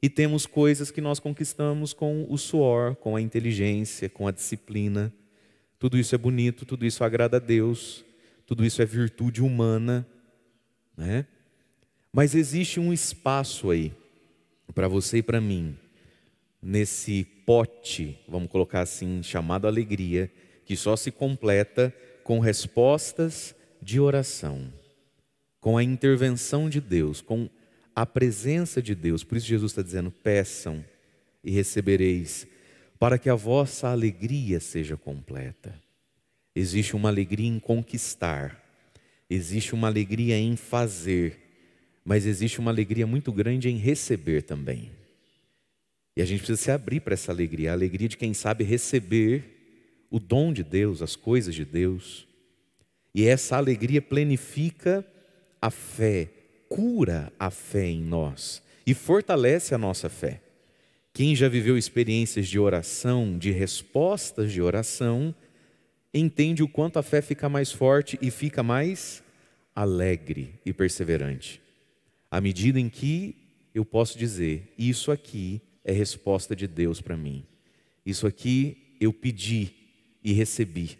e 0.01 0.09
temos 0.09 0.45
coisas 0.45 0.91
que 0.91 1.01
nós 1.01 1.19
conquistamos 1.19 1.93
com 1.93 2.25
o 2.29 2.37
suor, 2.37 2.95
com 2.95 3.15
a 3.15 3.21
inteligência, 3.21 4.09
com 4.09 4.27
a 4.27 4.31
disciplina. 4.31 5.13
Tudo 5.83 5.97
isso 5.97 6.15
é 6.15 6.17
bonito, 6.17 6.65
tudo 6.65 6.85
isso 6.85 7.03
agrada 7.03 7.35
a 7.35 7.39
Deus, 7.41 8.05
tudo 8.45 8.63
isso 8.63 8.81
é 8.81 8.85
virtude 8.85 9.41
humana, 9.41 10.07
né? 10.95 11.27
Mas 12.09 12.35
existe 12.35 12.79
um 12.79 12.93
espaço 12.93 13.69
aí 13.69 13.91
para 14.73 14.87
você 14.87 15.17
e 15.17 15.21
para 15.21 15.41
mim, 15.41 15.77
nesse 16.61 17.25
pote, 17.45 18.17
vamos 18.29 18.49
colocar 18.49 18.79
assim, 18.79 19.21
chamado 19.21 19.67
alegria, 19.67 20.31
que 20.65 20.77
só 20.77 20.95
se 20.95 21.11
completa 21.11 21.93
com 22.23 22.39
respostas 22.39 23.53
de 23.81 23.99
oração, 23.99 24.71
com 25.59 25.77
a 25.77 25.83
intervenção 25.83 26.69
de 26.69 26.79
Deus, 26.79 27.19
com 27.19 27.49
a 27.93 28.05
presença 28.05 28.81
de 28.81 28.95
Deus. 28.95 29.25
Por 29.25 29.37
isso 29.37 29.47
Jesus 29.47 29.73
está 29.73 29.81
dizendo: 29.81 30.09
peçam 30.09 30.81
e 31.43 31.51
recebereis 31.51 32.47
para 33.03 33.17
que 33.17 33.29
a 33.29 33.35
vossa 33.35 33.89
alegria 33.89 34.61
seja 34.61 34.95
completa. 34.95 35.77
Existe 36.55 36.95
uma 36.95 37.09
alegria 37.09 37.49
em 37.49 37.59
conquistar, 37.59 38.63
existe 39.29 39.73
uma 39.73 39.89
alegria 39.89 40.37
em 40.37 40.55
fazer, 40.55 41.37
mas 42.05 42.25
existe 42.25 42.61
uma 42.61 42.71
alegria 42.71 43.05
muito 43.05 43.29
grande 43.33 43.67
em 43.67 43.75
receber 43.75 44.43
também. 44.43 44.89
E 46.15 46.21
a 46.21 46.25
gente 46.25 46.37
precisa 46.37 46.61
se 46.61 46.71
abrir 46.71 47.01
para 47.01 47.13
essa 47.13 47.29
alegria, 47.29 47.71
a 47.71 47.73
alegria 47.73 48.07
de 48.07 48.15
quem 48.15 48.33
sabe 48.33 48.63
receber 48.63 49.43
o 50.09 50.17
dom 50.17 50.53
de 50.53 50.63
Deus, 50.63 51.01
as 51.01 51.17
coisas 51.17 51.53
de 51.53 51.65
Deus. 51.65 52.25
E 53.13 53.27
essa 53.27 53.57
alegria 53.57 54.01
plenifica 54.01 55.05
a 55.61 55.69
fé, 55.69 56.29
cura 56.69 57.33
a 57.37 57.51
fé 57.51 57.85
em 57.85 58.01
nós 58.01 58.63
e 58.87 58.93
fortalece 58.93 59.75
a 59.75 59.77
nossa 59.77 60.07
fé. 60.07 60.42
Quem 61.13 61.35
já 61.35 61.47
viveu 61.47 61.77
experiências 61.77 62.47
de 62.47 62.57
oração, 62.57 63.37
de 63.37 63.51
respostas 63.51 64.51
de 64.51 64.61
oração, 64.61 65.33
entende 66.11 66.63
o 66.63 66.67
quanto 66.67 66.97
a 66.97 67.03
fé 67.03 67.21
fica 67.21 67.47
mais 67.47 67.71
forte 67.71 68.17
e 68.19 68.31
fica 68.31 68.63
mais 68.63 69.23
alegre 69.75 70.59
e 70.65 70.73
perseverante. 70.73 71.61
À 72.31 72.41
medida 72.41 72.79
em 72.79 72.89
que 72.89 73.35
eu 73.75 73.85
posso 73.85 74.17
dizer, 74.17 74.73
isso 74.75 75.11
aqui 75.11 75.61
é 75.85 75.91
resposta 75.91 76.55
de 76.55 76.67
Deus 76.67 76.99
para 76.99 77.15
mim. 77.15 77.45
Isso 78.03 78.25
aqui 78.25 78.95
eu 78.99 79.13
pedi 79.13 79.71
e 80.23 80.33
recebi. 80.33 80.97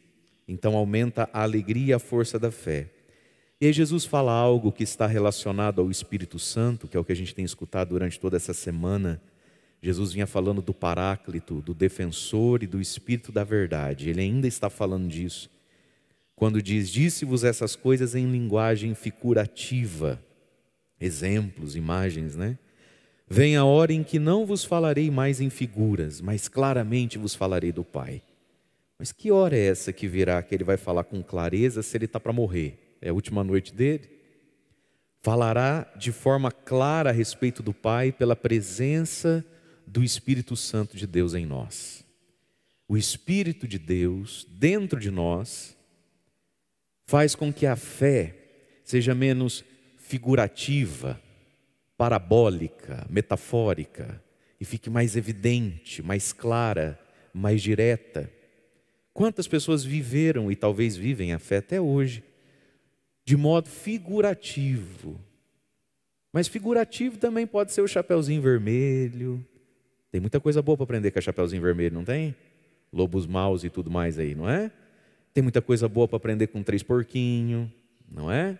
Então 0.47 0.75
aumenta 0.75 1.27
a 1.33 1.41
alegria 1.41 1.87
e 1.87 1.93
a 1.93 1.99
força 1.99 2.37
da 2.37 2.51
fé. 2.51 2.89
E 3.59 3.65
aí 3.65 3.73
Jesus 3.73 4.05
fala 4.05 4.31
algo 4.31 4.71
que 4.71 4.83
está 4.83 5.07
relacionado 5.07 5.81
ao 5.81 5.89
Espírito 5.89 6.37
Santo, 6.37 6.87
que 6.87 6.95
é 6.95 6.99
o 6.99 7.03
que 7.03 7.13
a 7.13 7.15
gente 7.15 7.33
tem 7.33 7.45
escutado 7.45 7.89
durante 7.89 8.19
toda 8.19 8.37
essa 8.37 8.53
semana. 8.53 9.19
Jesus 9.83 10.13
vinha 10.13 10.25
falando 10.25 10.61
do 10.61 10.73
Paráclito, 10.73 11.61
do 11.61 11.73
defensor 11.73 12.63
e 12.63 12.67
do 12.67 12.79
Espírito 12.79 13.33
da 13.33 13.43
verdade. 13.43 14.09
Ele 14.09 14.21
ainda 14.21 14.47
está 14.47 14.69
falando 14.69 15.09
disso. 15.09 15.49
Quando 16.37 16.61
diz: 16.61 16.89
Disse-vos 16.89 17.43
essas 17.43 17.75
coisas 17.75 18.15
em 18.15 18.31
linguagem 18.31 18.95
figurativa, 18.95 20.23
exemplos, 21.01 21.75
imagens, 21.75 22.33
né? 22.33 22.57
Vem 23.27 23.57
a 23.57 23.65
hora 23.65 23.91
em 23.91 24.03
que 24.03 24.19
não 24.19 24.45
vos 24.45 24.63
falarei 24.63 25.11
mais 25.11 25.41
em 25.41 25.49
figuras, 25.49 26.21
mas 26.21 26.47
claramente 26.47 27.17
vos 27.17 27.35
falarei 27.35 27.73
do 27.73 27.83
Pai. 27.83 28.21
Mas 28.97 29.11
que 29.11 29.31
hora 29.31 29.57
é 29.57 29.65
essa 29.65 29.91
que 29.91 30.07
virá 30.07 30.41
que 30.41 30.55
ele 30.55 30.63
vai 30.63 30.77
falar 30.77 31.03
com 31.03 31.21
clareza 31.21 31.83
se 31.83 31.97
ele 31.97 32.05
está 32.05 32.21
para 32.21 32.31
morrer? 32.31 32.97
É 33.01 33.09
a 33.09 33.13
última 33.13 33.43
noite 33.43 33.73
dele? 33.73 34.09
Falará 35.21 35.91
de 35.97 36.13
forma 36.13 36.53
clara 36.53 37.09
a 37.09 37.13
respeito 37.13 37.61
do 37.61 37.73
Pai 37.73 38.13
pela 38.13 38.35
presença 38.35 39.45
do 39.85 40.03
Espírito 40.03 40.55
Santo 40.55 40.97
de 40.97 41.05
Deus 41.05 41.33
em 41.33 41.45
nós. 41.45 42.03
O 42.87 42.97
Espírito 42.97 43.67
de 43.67 43.79
Deus 43.79 44.45
dentro 44.49 44.99
de 44.99 45.09
nós 45.09 45.75
faz 47.05 47.35
com 47.35 47.51
que 47.51 47.65
a 47.65 47.75
fé 47.75 48.35
seja 48.83 49.15
menos 49.15 49.63
figurativa, 49.97 51.21
parabólica, 51.97 53.05
metafórica 53.09 54.21
e 54.59 54.65
fique 54.65 54.89
mais 54.89 55.15
evidente, 55.15 56.01
mais 56.01 56.33
clara, 56.33 56.99
mais 57.33 57.61
direta. 57.61 58.31
Quantas 59.13 59.47
pessoas 59.47 59.83
viveram 59.83 60.51
e 60.51 60.55
talvez 60.55 60.95
vivem 60.95 61.33
a 61.33 61.39
fé 61.39 61.57
até 61.57 61.79
hoje 61.79 62.23
de 63.25 63.37
modo 63.37 63.69
figurativo? 63.69 65.19
Mas 66.31 66.47
figurativo 66.47 67.17
também 67.17 67.45
pode 67.45 67.71
ser 67.71 67.81
o 67.81 67.87
chapeuzinho 67.87 68.41
vermelho. 68.41 69.45
Tem 70.13 70.21
muita 70.21 70.39
coisa 70.39 70.61
boa 70.61 70.77
para 70.77 70.83
aprender 70.83 71.09
com 71.09 71.17
a 71.17 71.21
chapeuzinho 71.23 71.59
vermelho, 71.59 71.95
não 71.95 72.03
tem? 72.03 72.35
Lobos 72.93 73.25
maus 73.25 73.63
e 73.63 73.69
tudo 73.71 73.89
mais 73.89 74.19
aí, 74.19 74.35
não 74.35 74.47
é? 74.47 74.71
Tem 75.33 75.41
muita 75.41 75.59
coisa 75.59 75.89
boa 75.89 76.07
para 76.07 76.17
aprender 76.17 76.45
com 76.45 76.61
três 76.61 76.83
porquinhos, 76.83 77.67
não 78.11 78.31
é? 78.31 78.55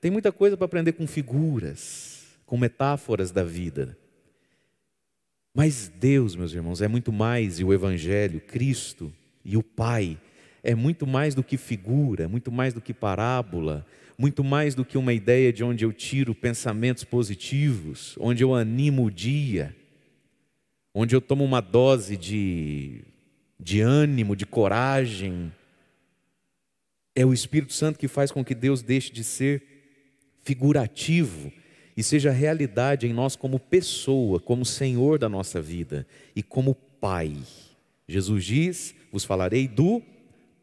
Tem 0.00 0.10
muita 0.10 0.32
coisa 0.32 0.56
para 0.56 0.64
aprender 0.64 0.94
com 0.94 1.06
figuras, 1.06 2.36
com 2.44 2.58
metáforas 2.58 3.30
da 3.30 3.44
vida. 3.44 3.96
Mas 5.54 5.86
Deus, 5.86 6.34
meus 6.34 6.52
irmãos, 6.52 6.82
é 6.82 6.88
muito 6.88 7.12
mais, 7.12 7.60
e 7.60 7.64
o 7.64 7.72
Evangelho, 7.72 8.40
Cristo 8.40 9.12
e 9.44 9.56
o 9.56 9.62
Pai, 9.62 10.18
é 10.60 10.74
muito 10.74 11.06
mais 11.06 11.36
do 11.36 11.44
que 11.44 11.56
figura, 11.56 12.24
é 12.24 12.26
muito 12.26 12.50
mais 12.50 12.74
do 12.74 12.80
que 12.80 12.92
parábola, 12.92 13.86
muito 14.18 14.42
mais 14.42 14.74
do 14.74 14.84
que 14.84 14.98
uma 14.98 15.12
ideia 15.12 15.52
de 15.52 15.62
onde 15.62 15.84
eu 15.84 15.92
tiro 15.92 16.34
pensamentos 16.34 17.04
positivos, 17.04 18.16
onde 18.18 18.42
eu 18.42 18.52
animo 18.52 19.04
o 19.04 19.10
dia, 19.10 19.72
onde 20.98 21.14
eu 21.14 21.20
tomo 21.20 21.44
uma 21.44 21.60
dose 21.60 22.16
de, 22.16 23.02
de 23.60 23.82
ânimo, 23.82 24.34
de 24.34 24.46
coragem, 24.46 25.52
é 27.14 27.22
o 27.22 27.34
Espírito 27.34 27.74
Santo 27.74 27.98
que 27.98 28.08
faz 28.08 28.32
com 28.32 28.42
que 28.42 28.54
Deus 28.54 28.80
deixe 28.80 29.12
de 29.12 29.22
ser 29.22 29.62
figurativo 30.42 31.52
e 31.94 32.02
seja 32.02 32.30
realidade 32.30 33.06
em 33.06 33.12
nós 33.12 33.36
como 33.36 33.60
pessoa, 33.60 34.40
como 34.40 34.64
Senhor 34.64 35.18
da 35.18 35.28
nossa 35.28 35.60
vida 35.60 36.06
e 36.34 36.42
como 36.42 36.74
Pai. 36.74 37.36
Jesus 38.08 38.42
diz: 38.46 38.94
Vos 39.12 39.22
falarei 39.22 39.68
do 39.68 40.00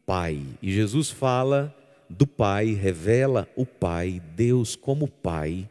Pai. 0.04 0.42
E 0.60 0.72
Jesus 0.72 1.10
fala 1.10 1.72
do 2.10 2.26
Pai, 2.26 2.72
revela 2.72 3.48
o 3.54 3.64
Pai, 3.64 4.20
Deus 4.34 4.74
como 4.74 5.06
Pai, 5.06 5.70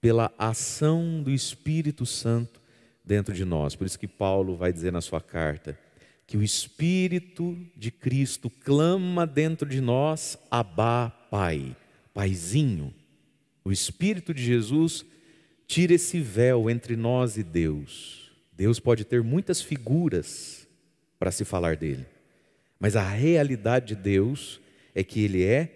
pela 0.00 0.32
ação 0.38 1.20
do 1.24 1.32
Espírito 1.32 2.06
Santo 2.06 2.59
dentro 3.10 3.34
de 3.34 3.44
nós. 3.44 3.74
Por 3.74 3.88
isso 3.88 3.98
que 3.98 4.06
Paulo 4.06 4.56
vai 4.56 4.72
dizer 4.72 4.92
na 4.92 5.00
sua 5.00 5.20
carta: 5.20 5.76
que 6.28 6.36
o 6.36 6.42
Espírito 6.44 7.58
de 7.76 7.90
Cristo 7.90 8.48
clama 8.48 9.26
dentro 9.26 9.68
de 9.68 9.80
nós, 9.80 10.38
Abá, 10.48 11.10
Pai, 11.28 11.76
Paizinho. 12.14 12.94
O 13.64 13.72
Espírito 13.72 14.32
de 14.32 14.40
Jesus 14.40 15.04
tira 15.66 15.94
esse 15.94 16.20
véu 16.20 16.70
entre 16.70 16.94
nós 16.94 17.36
e 17.36 17.42
Deus. 17.42 18.30
Deus 18.52 18.78
pode 18.78 19.04
ter 19.04 19.24
muitas 19.24 19.60
figuras 19.60 20.68
para 21.18 21.32
se 21.32 21.44
falar 21.44 21.76
dele, 21.76 22.06
mas 22.78 22.94
a 22.94 23.02
realidade 23.02 23.94
de 23.94 23.96
Deus 23.96 24.60
é 24.94 25.02
que 25.02 25.24
Ele 25.24 25.42
é 25.42 25.68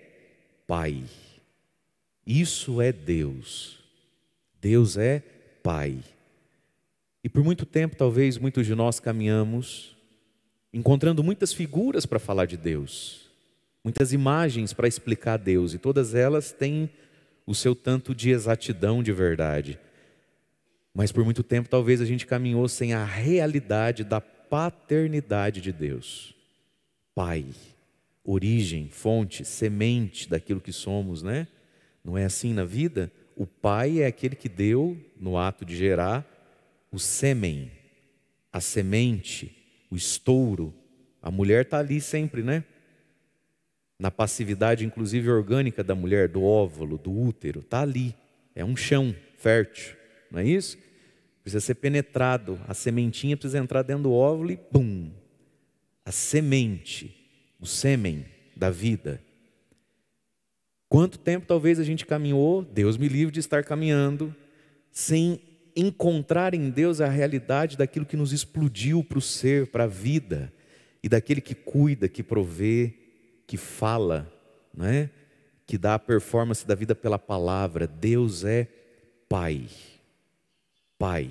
Pai. 0.69 1.03
Isso 2.25 2.81
é 2.81 2.93
Deus. 2.93 3.81
Deus 4.61 4.97
é 4.97 5.21
Pai. 5.63 5.99
E 7.25 7.29
por 7.31 7.43
muito 7.43 7.65
tempo, 7.65 7.97
talvez 7.97 8.37
muitos 8.37 8.67
de 8.67 8.75
nós 8.75 9.01
caminhamos 9.01 9.97
encontrando 10.75 11.25
muitas 11.25 11.55
figuras 11.55 12.05
para 12.05 12.19
falar 12.19 12.45
de 12.45 12.59
Deus, 12.59 13.31
muitas 13.83 14.13
imagens 14.13 14.75
para 14.75 14.87
explicar 14.87 15.39
Deus, 15.39 15.73
e 15.73 15.79
todas 15.79 16.15
elas 16.15 16.53
têm 16.53 16.91
o 17.47 17.55
seu 17.55 17.75
tanto 17.75 18.15
de 18.15 18.29
exatidão 18.29 19.03
de 19.03 19.11
verdade. 19.11 19.79
Mas 20.93 21.11
por 21.11 21.25
muito 21.25 21.43
tempo 21.43 21.67
talvez 21.67 22.03
a 22.03 22.05
gente 22.05 22.27
caminhou 22.27 22.69
sem 22.69 22.93
a 22.93 23.05
realidade 23.05 24.05
da 24.05 24.21
paternidade 24.21 25.63
de 25.63 25.73
Deus. 25.73 26.35
Pai, 27.15 27.47
origem, 28.23 28.91
fonte, 28.91 29.47
semente 29.47 30.29
daquilo 30.29 30.61
que 30.61 30.73
somos, 30.73 31.23
né? 31.23 31.49
Não 32.05 32.19
é 32.19 32.25
assim 32.27 32.53
na 32.53 32.67
vida? 32.67 33.11
O 33.35 33.47
pai 33.47 34.03
é 34.03 34.07
aquele 34.07 34.37
que 34.37 34.49
deu, 34.49 34.95
no 35.19 35.39
ato 35.39 35.65
de 35.65 35.75
gerar, 35.75 36.34
o 36.95 36.99
sêmen, 36.99 37.73
a 38.53 38.61
semente, 38.61 39.53
o 39.91 39.97
estouro. 39.97 40.73
A 41.21 41.29
mulher 41.29 41.65
está 41.65 41.81
ali 41.81 42.01
sempre, 42.01 42.41
né? 42.41 42.63
Na 43.99 44.13
passividade, 44.13 44.85
inclusive 44.85 45.29
orgânica 45.29 45.83
da 45.83 45.95
mulher, 45.97 46.29
do 46.29 46.45
óvulo, 46.45 46.97
do 46.97 47.13
útero, 47.13 47.61
está 47.61 47.81
ali. 47.81 48.15
É 48.55 48.65
um 48.65 48.77
chão 48.77 49.13
fértil, 49.37 49.97
não 50.31 50.39
é 50.39 50.47
isso? 50.47 50.79
Precisa 51.43 51.61
ser 51.61 51.75
penetrado. 51.75 52.61
A 52.69 52.75
sementinha 52.75 53.37
precisa 53.37 53.59
entrar 53.59 53.83
dentro 53.83 54.05
do 54.05 54.13
óvulo 54.13 54.53
e 54.53 54.57
pum! 54.57 55.11
A 56.05 56.13
semente, 56.13 57.13
o 57.59 57.67
sêmen 57.67 58.25
da 58.55 58.71
vida. 58.71 59.21
Quanto 60.89 61.19
tempo 61.19 61.45
talvez 61.45 61.81
a 61.81 61.85
gente 61.85 62.07
caminhou, 62.07 62.63
Deus 62.63 62.97
me 62.97 63.09
livre 63.09 63.33
de 63.33 63.41
estar 63.41 63.65
caminhando, 63.65 64.33
sem 64.93 65.41
encontrar 65.77 66.55
em 66.55 66.71
Deus 66.71 67.01
a 67.01 67.09
realidade 67.09 67.77
daquilo 67.77 68.07
que 68.07 68.17
nos 68.17 68.33
explodiu 68.33 69.03
para 69.03 69.19
o 69.19 69.23
ser, 69.23 69.67
para 69.69 69.85
a 69.85 69.89
vida, 69.89 70.53
e 71.03 71.09
daquele 71.09 71.41
que 71.41 71.55
cuida, 71.55 72.09
que 72.09 72.23
provê, 72.23 72.95
que 73.47 73.57
fala, 73.57 74.33
não 74.75 74.87
é? 74.87 75.11
que 75.67 75.79
dá 75.79 75.95
a 75.95 75.99
performance 75.99 76.67
da 76.67 76.75
vida 76.75 76.95
pela 76.95 77.19
palavra. 77.19 77.87
Deus 77.87 78.45
é 78.45 78.69
Pai. 79.29 79.67
Pai. 80.99 81.31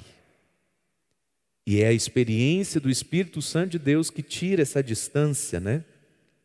E 1.66 1.82
é 1.82 1.88
a 1.88 1.94
experiência 1.94 2.80
do 2.82 2.90
Espírito 2.90 3.42
Santo 3.42 3.72
de 3.72 3.80
Deus 3.80 4.10
que 4.10 4.22
tira 4.22 4.62
essa 4.62 4.84
distância 4.84 5.60
né? 5.60 5.84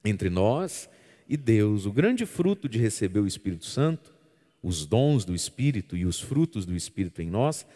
entre 0.04 0.30
nós 0.30 0.88
e 1.28 1.36
Deus. 1.36 1.86
O 1.86 1.92
grande 1.92 2.24
fruto 2.24 2.68
de 2.68 2.78
receber 2.78 3.20
o 3.20 3.26
Espírito 3.26 3.66
Santo, 3.66 4.14
os 4.62 4.86
dons 4.86 5.24
do 5.24 5.34
Espírito 5.34 5.96
e 5.96 6.06
os 6.06 6.20
frutos 6.20 6.64
do 6.64 6.76
Espírito 6.76 7.20
em 7.20 7.28
nós, 7.28 7.66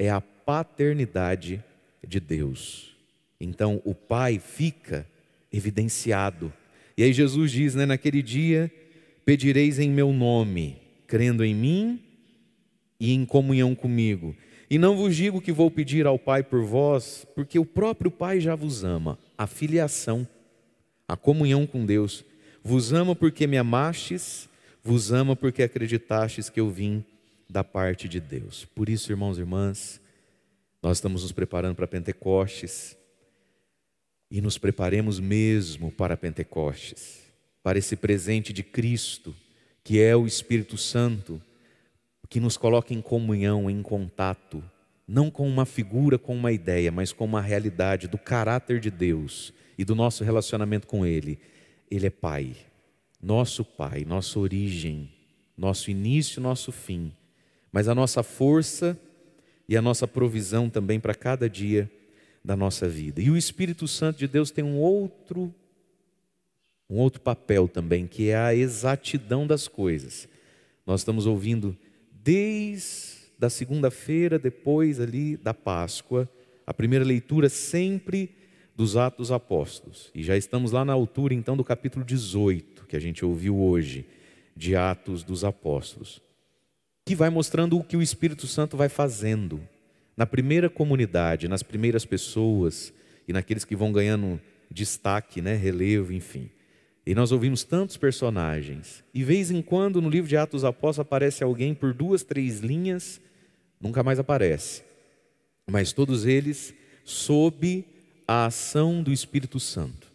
é 0.00 0.08
a 0.08 0.22
paternidade 0.22 1.62
de 2.02 2.18
Deus. 2.18 2.96
Então 3.38 3.82
o 3.84 3.94
Pai 3.94 4.38
fica 4.38 5.06
evidenciado. 5.52 6.50
E 6.96 7.02
aí 7.02 7.12
Jesus 7.12 7.52
diz, 7.52 7.74
né, 7.74 7.84
naquele 7.84 8.22
dia, 8.22 8.72
pedireis 9.26 9.78
em 9.78 9.90
meu 9.90 10.10
nome, 10.10 10.78
crendo 11.06 11.44
em 11.44 11.54
mim 11.54 12.00
e 12.98 13.12
em 13.12 13.26
comunhão 13.26 13.74
comigo. 13.74 14.34
E 14.70 14.78
não 14.78 14.96
vos 14.96 15.14
digo 15.14 15.38
que 15.38 15.52
vou 15.52 15.70
pedir 15.70 16.06
ao 16.06 16.18
Pai 16.18 16.42
por 16.42 16.64
vós, 16.64 17.26
porque 17.34 17.58
o 17.58 17.64
próprio 17.66 18.10
Pai 18.10 18.40
já 18.40 18.54
vos 18.54 18.82
ama. 18.82 19.18
A 19.36 19.46
filiação, 19.46 20.26
a 21.06 21.14
comunhão 21.14 21.66
com 21.66 21.84
Deus. 21.84 22.24
Vos 22.64 22.90
ama 22.90 23.14
porque 23.14 23.46
me 23.46 23.58
amastes, 23.58 24.48
vos 24.82 25.12
ama 25.12 25.36
porque 25.36 25.62
acreditastes 25.62 26.48
que 26.48 26.58
eu 26.58 26.70
vim 26.70 27.04
da 27.50 27.64
parte 27.64 28.08
de 28.08 28.20
Deus. 28.20 28.64
Por 28.64 28.88
isso, 28.88 29.10
irmãos 29.10 29.36
e 29.36 29.40
irmãs, 29.40 30.00
nós 30.82 30.98
estamos 30.98 31.22
nos 31.22 31.32
preparando 31.32 31.74
para 31.74 31.86
Pentecostes 31.86 32.96
e 34.30 34.40
nos 34.40 34.56
preparemos 34.56 35.18
mesmo 35.18 35.90
para 35.90 36.16
Pentecostes, 36.16 37.20
para 37.62 37.78
esse 37.78 37.96
presente 37.96 38.52
de 38.52 38.62
Cristo, 38.62 39.34
que 39.82 40.00
é 40.00 40.14
o 40.14 40.26
Espírito 40.26 40.78
Santo, 40.78 41.42
que 42.28 42.38
nos 42.38 42.56
coloca 42.56 42.94
em 42.94 43.02
comunhão, 43.02 43.68
em 43.68 43.82
contato, 43.82 44.62
não 45.06 45.28
com 45.28 45.48
uma 45.48 45.66
figura, 45.66 46.16
com 46.16 46.36
uma 46.36 46.52
ideia, 46.52 46.92
mas 46.92 47.12
com 47.12 47.24
uma 47.24 47.40
realidade 47.40 48.06
do 48.06 48.16
caráter 48.16 48.78
de 48.78 48.90
Deus 48.90 49.52
e 49.76 49.84
do 49.84 49.96
nosso 49.96 50.22
relacionamento 50.22 50.86
com 50.86 51.04
Ele. 51.04 51.40
Ele 51.90 52.06
é 52.06 52.10
Pai, 52.10 52.54
nosso 53.20 53.64
Pai, 53.64 54.04
nossa 54.04 54.38
origem 54.38 55.10
nosso 55.60 55.90
início, 55.90 56.40
nosso 56.40 56.72
fim, 56.72 57.12
mas 57.72 57.88
a 57.88 57.94
nossa 57.94 58.22
força 58.22 58.98
e 59.68 59.76
a 59.76 59.82
nossa 59.82 60.06
provisão 60.06 60.68
também 60.68 60.98
para 60.98 61.14
cada 61.14 61.48
dia 61.48 61.90
da 62.44 62.56
nossa 62.56 62.88
vida. 62.88 63.20
E 63.20 63.30
o 63.30 63.36
Espírito 63.36 63.86
Santo 63.86 64.18
de 64.18 64.26
Deus 64.26 64.50
tem 64.50 64.64
um 64.64 64.78
outro 64.78 65.54
um 66.88 66.96
outro 66.96 67.20
papel 67.20 67.68
também, 67.68 68.04
que 68.04 68.30
é 68.30 68.36
a 68.36 68.52
exatidão 68.52 69.46
das 69.46 69.68
coisas. 69.68 70.28
Nós 70.84 71.02
estamos 71.02 71.24
ouvindo 71.24 71.76
desde 72.10 73.20
da 73.38 73.48
segunda-feira 73.48 74.40
depois 74.40 74.98
ali 74.98 75.36
da 75.36 75.54
Páscoa, 75.54 76.28
a 76.66 76.74
primeira 76.74 77.04
leitura 77.04 77.48
sempre 77.48 78.34
dos 78.76 78.96
Atos 78.96 79.30
Apóstolos. 79.30 80.10
E 80.12 80.22
já 80.22 80.36
estamos 80.36 80.72
lá 80.72 80.84
na 80.84 80.92
altura 80.92 81.32
então 81.32 81.56
do 81.56 81.62
capítulo 81.62 82.04
18, 82.04 82.86
que 82.86 82.96
a 82.96 83.00
gente 83.00 83.24
ouviu 83.24 83.56
hoje, 83.56 84.04
de 84.56 84.74
Atos 84.74 85.22
dos 85.22 85.44
Apóstolos 85.44 86.20
que 87.10 87.16
vai 87.16 87.28
mostrando 87.28 87.76
o 87.76 87.82
que 87.82 87.96
o 87.96 88.02
Espírito 88.02 88.46
Santo 88.46 88.76
vai 88.76 88.88
fazendo 88.88 89.60
na 90.16 90.24
primeira 90.24 90.70
comunidade, 90.70 91.48
nas 91.48 91.60
primeiras 91.60 92.04
pessoas 92.04 92.92
e 93.26 93.32
naqueles 93.32 93.64
que 93.64 93.74
vão 93.74 93.90
ganhando 93.90 94.40
destaque, 94.70 95.42
né, 95.42 95.56
relevo, 95.56 96.12
enfim. 96.12 96.48
E 97.04 97.12
nós 97.12 97.32
ouvimos 97.32 97.64
tantos 97.64 97.96
personagens. 97.96 99.02
E 99.12 99.24
vez 99.24 99.50
em 99.50 99.60
quando 99.60 100.00
no 100.00 100.08
livro 100.08 100.28
de 100.28 100.36
Atos 100.36 100.62
Apóstolos 100.62 101.00
aparece 101.00 101.42
alguém 101.42 101.74
por 101.74 101.92
duas, 101.92 102.22
três 102.22 102.60
linhas, 102.60 103.20
nunca 103.80 104.04
mais 104.04 104.20
aparece. 104.20 104.84
Mas 105.68 105.92
todos 105.92 106.26
eles 106.26 106.72
sob 107.04 107.84
a 108.24 108.46
ação 108.46 109.02
do 109.02 109.12
Espírito 109.12 109.58
Santo, 109.58 110.06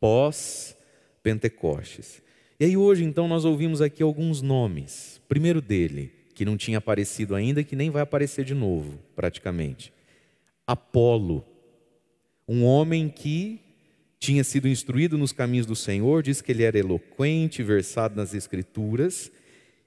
pós 0.00 0.74
Pentecostes. 1.22 2.22
E 2.58 2.64
aí 2.64 2.74
hoje 2.74 3.04
então 3.04 3.28
nós 3.28 3.44
ouvimos 3.44 3.82
aqui 3.82 4.02
alguns 4.02 4.40
nomes. 4.40 5.20
Primeiro 5.28 5.60
dele, 5.60 6.16
que 6.38 6.44
não 6.44 6.56
tinha 6.56 6.78
aparecido 6.78 7.34
ainda 7.34 7.64
que 7.64 7.74
nem 7.74 7.90
vai 7.90 8.00
aparecer 8.00 8.44
de 8.44 8.54
novo, 8.54 8.96
praticamente. 9.16 9.92
Apolo, 10.64 11.44
um 12.46 12.64
homem 12.64 13.08
que 13.08 13.58
tinha 14.20 14.44
sido 14.44 14.68
instruído 14.68 15.18
nos 15.18 15.32
caminhos 15.32 15.66
do 15.66 15.74
Senhor, 15.74 16.22
diz 16.22 16.40
que 16.40 16.52
ele 16.52 16.62
era 16.62 16.78
eloquente, 16.78 17.60
versado 17.60 18.14
nas 18.14 18.34
Escrituras 18.34 19.32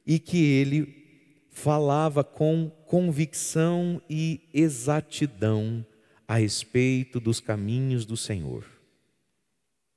e 0.05 0.19
que 0.19 0.43
ele 0.43 1.47
falava 1.51 2.21
com 2.21 2.69
convicção 2.85 4.01
e 4.09 4.41
exatidão 4.53 5.85
a 6.27 6.35
respeito 6.35 7.21
dos 7.21 7.39
caminhos 7.39 8.05
do 8.05 8.17
Senhor. 8.17 8.65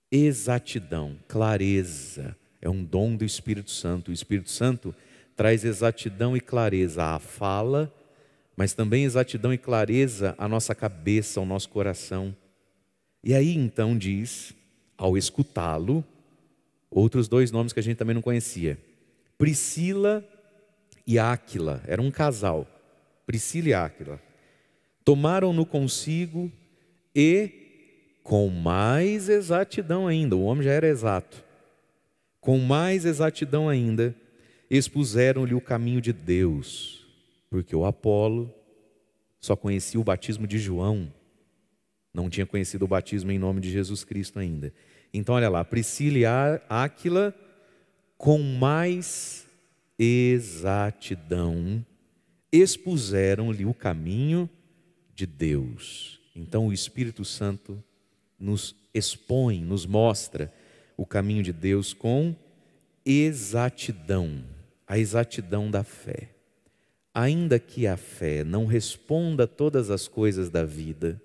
Exatidão, 0.08 1.18
clareza, 1.26 2.36
é 2.62 2.70
um 2.70 2.84
dom 2.84 3.16
do 3.16 3.24
Espírito 3.24 3.72
Santo. 3.72 4.12
O 4.12 4.14
Espírito 4.14 4.50
Santo 4.50 4.94
traz 5.36 5.64
exatidão 5.64 6.36
e 6.36 6.40
clareza 6.40 7.04
à 7.04 7.18
fala, 7.18 7.92
mas 8.56 8.72
também 8.72 9.04
exatidão 9.04 9.52
e 9.52 9.58
clareza 9.58 10.34
à 10.38 10.48
nossa 10.48 10.74
cabeça, 10.74 11.40
ao 11.40 11.46
nosso 11.46 11.68
coração. 11.68 12.34
E 13.22 13.34
aí 13.34 13.54
então 13.54 13.96
diz, 13.96 14.54
ao 14.96 15.16
escutá-lo, 15.16 16.04
outros 16.90 17.26
dois 17.26 17.50
nomes 17.50 17.72
que 17.72 17.80
a 17.80 17.82
gente 17.82 17.96
também 17.96 18.14
não 18.14 18.22
conhecia: 18.22 18.78
Priscila 19.36 20.24
e 21.06 21.18
Áquila, 21.18 21.82
era 21.86 22.00
um 22.00 22.10
casal, 22.10 22.66
Priscila 23.26 23.68
e 23.68 23.74
Áquila. 23.74 24.20
Tomaram-no 25.04 25.66
consigo 25.66 26.50
e, 27.14 28.16
com 28.22 28.48
mais 28.48 29.28
exatidão 29.28 30.06
ainda, 30.06 30.34
o 30.34 30.42
homem 30.44 30.64
já 30.64 30.72
era 30.72 30.86
exato, 30.86 31.44
com 32.40 32.58
mais 32.58 33.04
exatidão 33.04 33.68
ainda, 33.68 34.14
expuseram-lhe 34.76 35.54
o 35.54 35.60
caminho 35.60 36.00
de 36.00 36.12
Deus, 36.12 37.06
porque 37.48 37.76
o 37.76 37.84
Apolo 37.84 38.52
só 39.40 39.54
conhecia 39.54 40.00
o 40.00 40.04
batismo 40.04 40.46
de 40.46 40.58
João, 40.58 41.12
não 42.12 42.28
tinha 42.28 42.46
conhecido 42.46 42.84
o 42.84 42.88
batismo 42.88 43.30
em 43.30 43.38
nome 43.38 43.60
de 43.60 43.70
Jesus 43.70 44.02
Cristo 44.04 44.38
ainda. 44.38 44.72
Então, 45.12 45.34
olha 45.34 45.48
lá, 45.48 45.64
Priscila 45.64 46.18
e 46.18 46.24
Áquila, 46.68 47.34
com 48.16 48.38
mais 48.38 49.46
exatidão, 49.98 51.84
expuseram-lhe 52.50 53.64
o 53.64 53.74
caminho 53.74 54.48
de 55.14 55.26
Deus. 55.26 56.20
Então, 56.34 56.68
o 56.68 56.72
Espírito 56.72 57.24
Santo 57.24 57.82
nos 58.38 58.74
expõe, 58.92 59.60
nos 59.60 59.86
mostra 59.86 60.52
o 60.96 61.06
caminho 61.06 61.42
de 61.42 61.52
Deus 61.52 61.92
com 61.92 62.34
exatidão 63.04 64.53
a 64.86 64.98
exatidão 64.98 65.70
da 65.70 65.82
fé. 65.82 66.30
Ainda 67.12 67.58
que 67.58 67.86
a 67.86 67.96
fé 67.96 68.42
não 68.42 68.66
responda 68.66 69.44
a 69.44 69.46
todas 69.46 69.90
as 69.90 70.08
coisas 70.08 70.50
da 70.50 70.64
vida, 70.64 71.20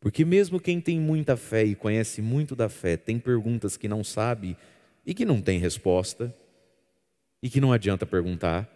porque 0.00 0.24
mesmo 0.24 0.60
quem 0.60 0.80
tem 0.80 0.98
muita 0.98 1.36
fé 1.36 1.64
e 1.64 1.74
conhece 1.74 2.20
muito 2.20 2.56
da 2.56 2.68
fé 2.68 2.96
tem 2.96 3.18
perguntas 3.18 3.76
que 3.76 3.86
não 3.86 4.02
sabe 4.02 4.56
e 5.06 5.14
que 5.14 5.24
não 5.24 5.40
tem 5.40 5.58
resposta, 5.58 6.34
e 7.42 7.50
que 7.50 7.60
não 7.60 7.72
adianta 7.72 8.06
perguntar. 8.06 8.68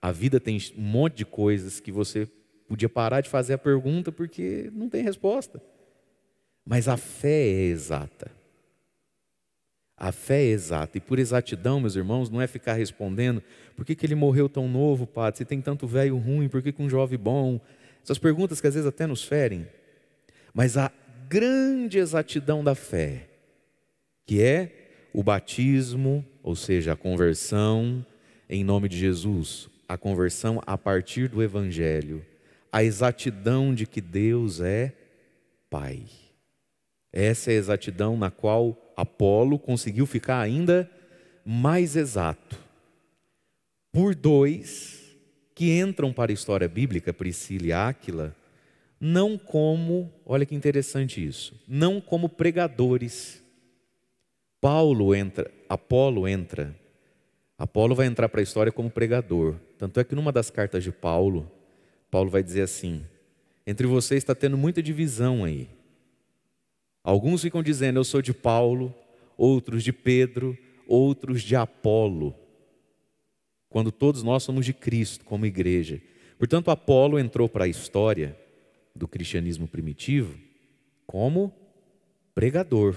A 0.00 0.10
vida 0.10 0.40
tem 0.40 0.58
um 0.76 0.82
monte 0.82 1.18
de 1.18 1.24
coisas 1.24 1.78
que 1.78 1.92
você 1.92 2.28
podia 2.66 2.88
parar 2.88 3.20
de 3.20 3.28
fazer 3.28 3.54
a 3.54 3.58
pergunta 3.58 4.10
porque 4.10 4.70
não 4.72 4.88
tem 4.88 5.02
resposta. 5.02 5.62
Mas 6.64 6.88
a 6.88 6.96
fé 6.96 7.46
é 7.46 7.62
exata. 7.64 8.30
A 10.02 10.10
fé 10.10 10.42
é 10.42 10.48
exata. 10.48 10.98
E 10.98 11.00
por 11.00 11.20
exatidão, 11.20 11.78
meus 11.78 11.94
irmãos, 11.94 12.28
não 12.28 12.42
é 12.42 12.48
ficar 12.48 12.72
respondendo 12.72 13.40
por 13.76 13.84
que, 13.84 13.94
que 13.94 14.04
ele 14.04 14.16
morreu 14.16 14.48
tão 14.48 14.66
novo, 14.66 15.06
padre? 15.06 15.38
Se 15.38 15.44
tem 15.44 15.60
tanto 15.60 15.86
velho 15.86 16.16
ruim, 16.16 16.48
por 16.48 16.60
que, 16.60 16.72
que 16.72 16.82
um 16.82 16.90
jovem 16.90 17.16
bom? 17.16 17.60
Essas 18.02 18.18
perguntas 18.18 18.60
que 18.60 18.66
às 18.66 18.74
vezes 18.74 18.88
até 18.88 19.06
nos 19.06 19.22
ferem. 19.22 19.64
Mas 20.52 20.76
a 20.76 20.90
grande 21.28 21.98
exatidão 21.98 22.64
da 22.64 22.74
fé, 22.74 23.28
que 24.26 24.42
é 24.42 24.72
o 25.14 25.22
batismo, 25.22 26.26
ou 26.42 26.56
seja, 26.56 26.94
a 26.94 26.96
conversão 26.96 28.04
em 28.50 28.64
nome 28.64 28.88
de 28.88 28.98
Jesus, 28.98 29.68
a 29.88 29.96
conversão 29.96 30.60
a 30.66 30.76
partir 30.76 31.28
do 31.28 31.40
Evangelho, 31.40 32.26
a 32.72 32.82
exatidão 32.82 33.72
de 33.72 33.86
que 33.86 34.00
Deus 34.00 34.60
é 34.60 34.92
Pai. 35.70 36.02
Essa 37.12 37.52
é 37.52 37.54
a 37.54 37.58
exatidão 37.58 38.16
na 38.16 38.32
qual 38.32 38.81
Apolo 38.96 39.58
conseguiu 39.58 40.06
ficar 40.06 40.40
ainda 40.40 40.90
mais 41.44 41.96
exato. 41.96 42.58
Por 43.92 44.14
dois 44.14 45.16
que 45.54 45.78
entram 45.78 46.12
para 46.12 46.32
a 46.32 46.34
história 46.34 46.68
bíblica, 46.68 47.12
Priscila 47.12 47.66
e 47.66 47.72
Áquila, 47.72 48.34
não 49.00 49.36
como, 49.36 50.12
olha 50.24 50.46
que 50.46 50.54
interessante 50.54 51.24
isso, 51.24 51.60
não 51.66 52.00
como 52.00 52.28
pregadores. 52.28 53.42
Paulo 54.60 55.14
entra, 55.14 55.50
Apolo 55.68 56.28
entra. 56.28 56.74
Apolo 57.58 57.94
vai 57.94 58.06
entrar 58.06 58.28
para 58.28 58.40
a 58.40 58.42
história 58.42 58.72
como 58.72 58.90
pregador. 58.90 59.56
Tanto 59.76 59.98
é 60.00 60.04
que 60.04 60.14
numa 60.14 60.32
das 60.32 60.50
cartas 60.50 60.84
de 60.84 60.92
Paulo, 60.92 61.50
Paulo 62.10 62.30
vai 62.30 62.42
dizer 62.42 62.62
assim: 62.62 63.04
entre 63.66 63.86
vocês 63.86 64.18
está 64.18 64.34
tendo 64.34 64.56
muita 64.56 64.82
divisão 64.82 65.44
aí. 65.44 65.68
Alguns 67.04 67.42
ficam 67.42 67.62
dizendo, 67.62 67.98
eu 67.98 68.04
sou 68.04 68.22
de 68.22 68.32
Paulo, 68.32 68.94
outros 69.36 69.82
de 69.82 69.92
Pedro, 69.92 70.56
outros 70.86 71.42
de 71.42 71.56
Apolo, 71.56 72.34
quando 73.68 73.90
todos 73.90 74.22
nós 74.22 74.42
somos 74.42 74.64
de 74.64 74.72
Cristo 74.72 75.24
como 75.24 75.46
igreja. 75.46 76.00
Portanto, 76.38 76.70
Apolo 76.70 77.18
entrou 77.18 77.48
para 77.48 77.64
a 77.64 77.68
história 77.68 78.38
do 78.94 79.08
cristianismo 79.08 79.66
primitivo 79.66 80.38
como 81.06 81.52
pregador. 82.34 82.96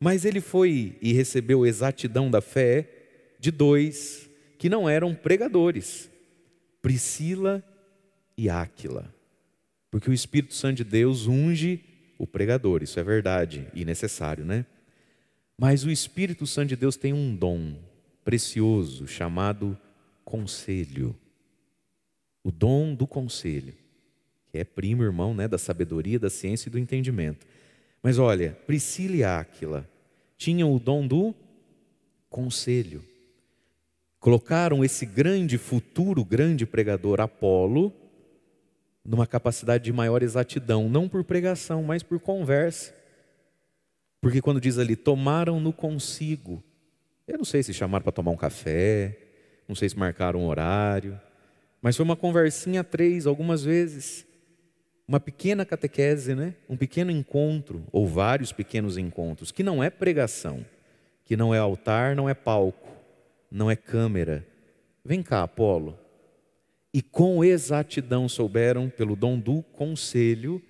Mas 0.00 0.24
ele 0.24 0.40
foi 0.40 0.98
e 1.00 1.12
recebeu 1.12 1.66
exatidão 1.66 2.30
da 2.30 2.40
fé 2.40 2.88
de 3.38 3.50
dois 3.50 4.28
que 4.58 4.68
não 4.68 4.88
eram 4.88 5.14
pregadores, 5.14 6.10
Priscila 6.80 7.62
e 8.36 8.48
Áquila. 8.48 9.14
Porque 9.90 10.10
o 10.10 10.14
Espírito 10.14 10.54
Santo 10.54 10.78
de 10.78 10.84
Deus 10.84 11.26
unge 11.26 11.84
o 12.18 12.26
pregador, 12.26 12.82
isso 12.82 12.98
é 12.98 13.02
verdade 13.02 13.66
e 13.74 13.84
necessário, 13.84 14.44
né? 14.44 14.64
Mas 15.56 15.84
o 15.84 15.90
Espírito 15.90 16.46
Santo 16.46 16.70
de 16.70 16.76
Deus 16.76 16.96
tem 16.96 17.12
um 17.12 17.34
dom 17.34 17.76
precioso 18.24 19.06
chamado 19.06 19.78
conselho. 20.24 21.14
O 22.42 22.50
dom 22.50 22.94
do 22.94 23.06
conselho, 23.06 23.74
que 24.50 24.58
é 24.58 24.64
primo 24.64 25.02
irmão 25.02 25.34
né, 25.34 25.46
da 25.46 25.58
sabedoria, 25.58 26.18
da 26.18 26.28
ciência 26.28 26.68
e 26.68 26.72
do 26.72 26.78
entendimento. 26.78 27.46
Mas 28.02 28.18
olha, 28.18 28.52
Priscila 28.66 29.16
e 29.16 29.24
Áquila 29.24 29.88
tinham 30.36 30.74
o 30.74 30.78
dom 30.78 31.06
do 31.06 31.34
conselho. 32.28 33.04
Colocaram 34.18 34.84
esse 34.84 35.06
grande 35.06 35.56
futuro, 35.56 36.24
grande 36.24 36.66
pregador 36.66 37.20
Apolo 37.20 37.92
numa 39.04 39.26
capacidade 39.26 39.84
de 39.84 39.92
maior 39.92 40.22
exatidão, 40.22 40.88
não 40.88 41.08
por 41.08 41.22
pregação, 41.24 41.82
mas 41.82 42.02
por 42.02 42.18
conversa. 42.18 42.94
Porque 44.20 44.40
quando 44.40 44.60
diz 44.60 44.78
ali, 44.78 44.96
tomaram 44.96 45.60
no 45.60 45.72
consigo, 45.72 46.64
eu 47.28 47.36
não 47.36 47.44
sei 47.44 47.62
se 47.62 47.74
chamaram 47.74 48.02
para 48.02 48.12
tomar 48.12 48.30
um 48.30 48.36
café, 48.36 49.18
Não 49.66 49.74
sei 49.74 49.88
se 49.88 49.98
marcaram 49.98 50.40
um 50.40 50.46
horário, 50.46 51.18
mas 51.80 51.96
foi 51.96 52.04
uma 52.04 52.16
conversinha 52.16 52.82
a 52.82 52.84
três, 52.84 53.26
algumas 53.26 53.62
vezes. 53.62 54.26
Uma 55.06 55.20
pequena 55.20 55.64
catequese, 55.66 56.34
né? 56.34 56.54
um 56.68 56.76
pequeno 56.76 57.10
encontro, 57.10 57.82
ou 57.92 58.06
vários 58.06 58.52
pequenos 58.52 58.96
encontros, 58.96 59.50
que 59.50 59.62
não 59.62 59.82
é 59.82 59.90
pregação, 59.90 60.64
que 61.24 61.36
não 61.36 61.54
é 61.54 61.58
altar, 61.58 62.16
não 62.16 62.28
é 62.28 62.34
palco, 62.34 62.88
não 63.50 63.70
é 63.70 63.76
câmera. 63.76 64.46
Vem 65.04 65.22
cá, 65.22 65.42
Apolo. 65.42 65.98
E 66.94 67.02
com 67.02 67.44
exatidão 67.44 68.28
souberam, 68.28 68.88
pelo 68.88 69.16
dom 69.16 69.36
do 69.36 69.64
conselho, 69.64 70.62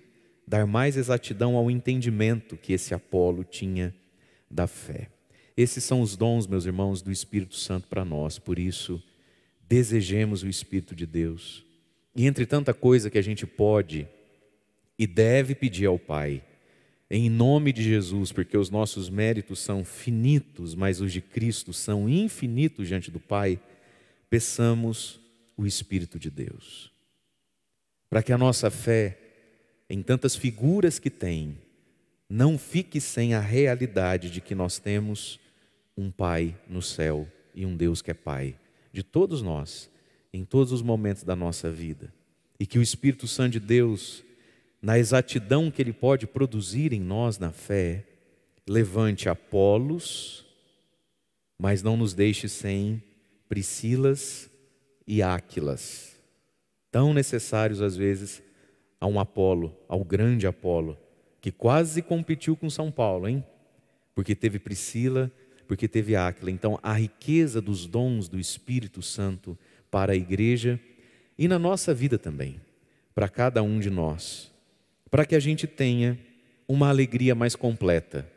dar 0.47 0.65
mais 0.65 0.97
exatidão 0.97 1.55
ao 1.55 1.69
entendimento 1.69 2.57
que 2.57 2.73
esse 2.73 2.95
Apolo 2.95 3.43
tinha 3.43 3.93
da 4.49 4.65
fé. 4.65 5.07
Esses 5.55 5.83
são 5.83 6.01
os 6.01 6.17
dons, 6.17 6.47
meus 6.47 6.65
irmãos, 6.65 7.03
do 7.03 7.11
Espírito 7.11 7.53
Santo 7.55 7.87
para 7.87 8.03
nós, 8.03 8.39
por 8.39 8.57
isso, 8.57 9.01
desejemos 9.69 10.41
o 10.41 10.47
Espírito 10.47 10.95
de 10.95 11.05
Deus. 11.05 11.63
E 12.15 12.25
entre 12.25 12.47
tanta 12.47 12.73
coisa 12.73 13.11
que 13.11 13.19
a 13.19 13.23
gente 13.23 13.45
pode 13.45 14.07
e 14.97 15.05
deve 15.05 15.53
pedir 15.53 15.85
ao 15.85 15.99
Pai, 15.99 16.41
em 17.07 17.29
nome 17.29 17.71
de 17.71 17.83
Jesus, 17.83 18.31
porque 18.31 18.57
os 18.57 18.71
nossos 18.71 19.11
méritos 19.11 19.59
são 19.59 19.85
finitos, 19.85 20.73
mas 20.73 20.99
os 21.01 21.13
de 21.13 21.21
Cristo 21.21 21.71
são 21.71 22.09
infinitos 22.09 22.87
diante 22.87 23.11
do 23.11 23.19
Pai, 23.19 23.59
peçamos 24.27 25.23
o 25.57 25.65
Espírito 25.65 26.19
de 26.19 26.29
Deus. 26.29 26.91
Para 28.09 28.23
que 28.23 28.33
a 28.33 28.37
nossa 28.37 28.69
fé, 28.69 29.17
em 29.89 30.01
tantas 30.01 30.35
figuras 30.35 30.99
que 30.99 31.09
tem, 31.09 31.57
não 32.29 32.57
fique 32.57 32.99
sem 32.99 33.33
a 33.33 33.39
realidade 33.39 34.29
de 34.29 34.41
que 34.41 34.55
nós 34.55 34.79
temos 34.79 35.39
um 35.95 36.11
Pai 36.11 36.57
no 36.67 36.81
céu 36.81 37.27
e 37.53 37.65
um 37.65 37.75
Deus 37.75 38.01
que 38.01 38.11
é 38.11 38.13
Pai 38.13 38.57
de 38.95 39.03
todos 39.03 39.41
nós, 39.41 39.89
em 40.31 40.45
todos 40.45 40.71
os 40.71 40.81
momentos 40.81 41.23
da 41.23 41.35
nossa 41.35 41.69
vida. 41.69 42.13
E 42.57 42.65
que 42.65 42.79
o 42.79 42.81
Espírito 42.81 43.27
Santo 43.27 43.51
de 43.51 43.59
Deus, 43.59 44.23
na 44.81 44.97
exatidão 44.97 45.69
que 45.69 45.81
ele 45.81 45.91
pode 45.91 46.25
produzir 46.25 46.93
em 46.93 47.01
nós 47.01 47.37
na 47.37 47.51
fé, 47.51 48.05
levante 48.65 49.27
Apolos, 49.27 50.45
mas 51.59 51.83
não 51.83 51.97
nos 51.97 52.13
deixe 52.13 52.47
sem 52.47 53.03
Priscilas 53.49 54.49
e 55.07 55.21
Áquilas, 55.21 56.19
tão 56.91 57.13
necessários 57.13 57.81
às 57.81 57.95
vezes 57.95 58.41
a 58.99 59.07
um 59.07 59.19
Apolo, 59.19 59.75
ao 59.87 60.03
grande 60.03 60.47
Apolo, 60.47 60.97
que 61.41 61.51
quase 61.51 62.01
competiu 62.01 62.55
com 62.55 62.69
São 62.69 62.91
Paulo, 62.91 63.27
hein? 63.27 63.43
Porque 64.15 64.33
teve 64.33 64.57
Priscila, 64.57 65.31
porque 65.67 65.87
teve 65.87 66.15
Áquila. 66.15 66.49
Então, 66.49 66.79
a 66.81 66.93
riqueza 66.93 67.61
dos 67.61 67.85
dons 67.85 68.27
do 68.27 68.39
Espírito 68.39 69.01
Santo 69.01 69.57
para 69.91 70.13
a 70.13 70.15
igreja 70.15 70.79
e 71.37 71.47
na 71.47 71.59
nossa 71.59 71.93
vida 71.93 72.17
também, 72.17 72.59
para 73.13 73.29
cada 73.29 73.61
um 73.61 73.79
de 73.79 73.89
nós, 73.89 74.51
para 75.11 75.25
que 75.25 75.35
a 75.35 75.39
gente 75.39 75.67
tenha 75.67 76.17
uma 76.67 76.89
alegria 76.89 77.35
mais 77.35 77.55
completa, 77.55 78.27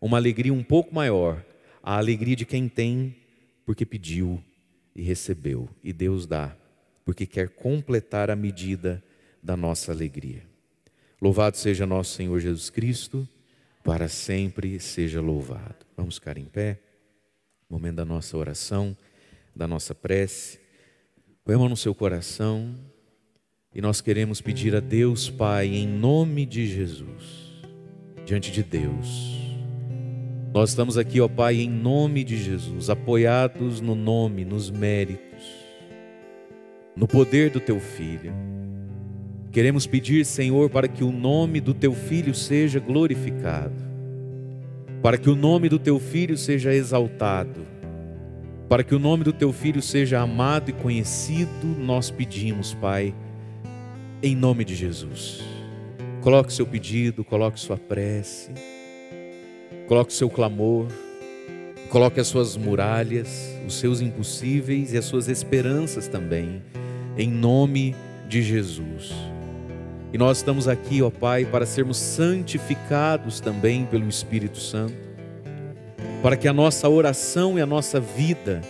uma 0.00 0.16
alegria 0.16 0.52
um 0.52 0.62
pouco 0.62 0.94
maior, 0.94 1.44
a 1.82 1.96
alegria 1.96 2.36
de 2.36 2.44
quem 2.44 2.68
tem 2.68 3.16
porque 3.64 3.86
pediu 3.86 4.42
e 4.94 5.02
recebeu, 5.02 5.68
e 5.82 5.92
Deus 5.92 6.26
dá, 6.26 6.56
porque 7.04 7.26
quer 7.26 7.48
completar 7.48 8.30
a 8.30 8.36
medida 8.36 9.02
da 9.42 9.56
nossa 9.56 9.92
alegria. 9.92 10.42
Louvado 11.20 11.56
seja 11.56 11.86
nosso 11.86 12.14
Senhor 12.14 12.38
Jesus 12.40 12.70
Cristo, 12.70 13.28
para 13.84 14.08
sempre 14.08 14.78
seja 14.80 15.20
louvado. 15.20 15.86
Vamos 15.96 16.16
ficar 16.16 16.36
em 16.36 16.44
pé, 16.44 16.80
momento 17.68 17.96
da 17.96 18.04
nossa 18.04 18.36
oração, 18.36 18.96
da 19.54 19.66
nossa 19.66 19.94
prece. 19.94 20.58
Põe 21.44 21.54
a 21.54 21.58
mão 21.58 21.68
no 21.68 21.76
seu 21.76 21.94
coração 21.94 22.74
e 23.74 23.80
nós 23.80 24.00
queremos 24.00 24.40
pedir 24.40 24.74
a 24.74 24.80
Deus, 24.80 25.30
Pai, 25.30 25.68
em 25.68 25.86
nome 25.86 26.44
de 26.44 26.66
Jesus, 26.66 27.62
diante 28.24 28.50
de 28.50 28.62
Deus. 28.62 29.39
Nós 30.52 30.70
estamos 30.70 30.98
aqui, 30.98 31.20
ó 31.20 31.28
Pai, 31.28 31.60
em 31.60 31.70
nome 31.70 32.24
de 32.24 32.36
Jesus, 32.36 32.90
apoiados 32.90 33.80
no 33.80 33.94
nome, 33.94 34.44
nos 34.44 34.68
méritos, 34.68 35.44
no 36.96 37.06
poder 37.06 37.50
do 37.50 37.60
Teu 37.60 37.78
Filho. 37.78 38.34
Queremos 39.52 39.86
pedir, 39.86 40.24
Senhor, 40.24 40.68
para 40.68 40.88
que 40.88 41.04
o 41.04 41.12
nome 41.12 41.60
do 41.60 41.72
teu 41.72 41.92
filho 41.92 42.34
seja 42.34 42.78
glorificado, 42.80 43.74
para 45.00 45.18
que 45.18 45.30
o 45.30 45.36
nome 45.36 45.68
do 45.68 45.78
teu 45.78 45.98
filho 45.98 46.36
seja 46.36 46.72
exaltado, 46.72 47.66
para 48.68 48.84
que 48.84 48.94
o 48.94 48.98
nome 48.98 49.24
do 49.24 49.32
teu 49.32 49.52
filho 49.52 49.82
seja 49.82 50.20
amado 50.20 50.70
e 50.70 50.72
conhecido, 50.72 51.66
nós 51.78 52.10
pedimos, 52.10 52.74
Pai, 52.74 53.14
em 54.22 54.36
nome 54.36 54.64
de 54.64 54.74
Jesus. 54.74 55.42
Coloque 56.20 56.52
seu 56.52 56.66
pedido, 56.66 57.24
coloque 57.24 57.58
sua 57.58 57.76
prece, 57.76 58.52
coloque 59.90 60.12
seu 60.12 60.30
clamor, 60.30 60.86
coloque 61.88 62.20
as 62.20 62.28
suas 62.28 62.56
muralhas, 62.56 63.52
os 63.66 63.74
seus 63.74 64.00
impossíveis 64.00 64.92
e 64.92 64.96
as 64.96 65.04
suas 65.04 65.26
esperanças 65.26 66.06
também, 66.06 66.62
em 67.18 67.28
nome 67.28 67.96
de 68.28 68.40
Jesus. 68.40 69.12
E 70.12 70.16
nós 70.16 70.36
estamos 70.36 70.68
aqui, 70.68 71.02
ó 71.02 71.10
Pai, 71.10 71.44
para 71.44 71.66
sermos 71.66 71.96
santificados 71.96 73.40
também 73.40 73.84
pelo 73.84 74.08
Espírito 74.08 74.60
Santo, 74.60 74.94
para 76.22 76.36
que 76.36 76.46
a 76.46 76.52
nossa 76.52 76.88
oração 76.88 77.58
e 77.58 77.60
a 77.60 77.66
nossa 77.66 77.98
vida 77.98 78.60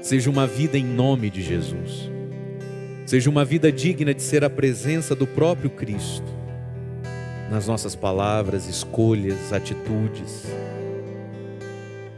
seja 0.00 0.30
uma 0.30 0.46
vida 0.46 0.78
em 0.78 0.84
nome 0.84 1.28
de 1.28 1.42
Jesus, 1.42 2.08
seja 3.04 3.28
uma 3.28 3.44
vida 3.44 3.72
digna 3.72 4.14
de 4.14 4.22
ser 4.22 4.44
a 4.44 4.50
presença 4.50 5.12
do 5.16 5.26
próprio 5.26 5.70
Cristo, 5.70 6.37
nas 7.50 7.66
nossas 7.66 7.94
palavras, 7.94 8.68
escolhas, 8.68 9.52
atitudes, 9.52 10.44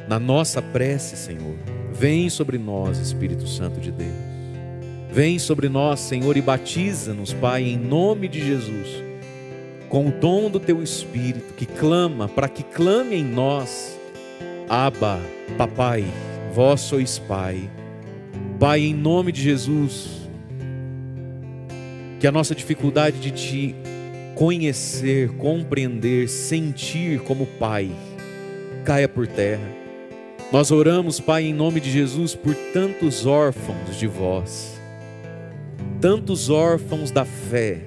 na 0.08 0.18
nossa 0.18 0.60
prece, 0.60 1.16
Senhor. 1.16 1.54
Vem 1.92 2.28
sobre 2.28 2.58
nós, 2.58 2.98
Espírito 2.98 3.46
Santo 3.46 3.78
de 3.80 3.92
Deus. 3.92 4.30
Vem 5.12 5.38
sobre 5.38 5.68
nós, 5.68 6.00
Senhor, 6.00 6.36
e 6.36 6.40
batiza-nos, 6.40 7.32
Pai, 7.32 7.64
em 7.64 7.76
nome 7.76 8.28
de 8.28 8.44
Jesus, 8.44 9.02
com 9.88 10.06
o 10.06 10.12
dom 10.12 10.48
do 10.50 10.60
Teu 10.60 10.82
Espírito, 10.82 11.54
que 11.54 11.66
clama, 11.66 12.28
para 12.28 12.48
que 12.48 12.62
clame 12.62 13.16
em 13.16 13.24
nós, 13.24 13.98
Abba, 14.68 15.20
Papai, 15.58 16.04
vós 16.52 16.80
sois 16.80 17.18
Pai. 17.18 17.68
Pai, 18.58 18.80
em 18.82 18.94
nome 18.94 19.32
de 19.32 19.42
Jesus, 19.42 20.28
que 22.20 22.26
a 22.26 22.32
nossa 22.32 22.54
dificuldade 22.54 23.18
de 23.18 23.30
Te 23.30 23.74
conhecer, 24.40 25.28
compreender, 25.36 26.26
sentir 26.26 27.20
como 27.20 27.46
Pai, 27.46 27.92
caia 28.84 29.06
por 29.06 29.28
terra. 29.28 29.68
Nós 30.50 30.72
oramos, 30.72 31.20
Pai, 31.20 31.44
em 31.44 31.54
nome 31.54 31.78
de 31.78 31.92
Jesus, 31.92 32.34
por 32.34 32.56
tantos 32.72 33.24
órfãos 33.26 33.96
de 33.96 34.06
vós 34.06 34.80
tantos 36.00 36.48
órfãos 36.48 37.10
da 37.10 37.26
fé, 37.26 37.82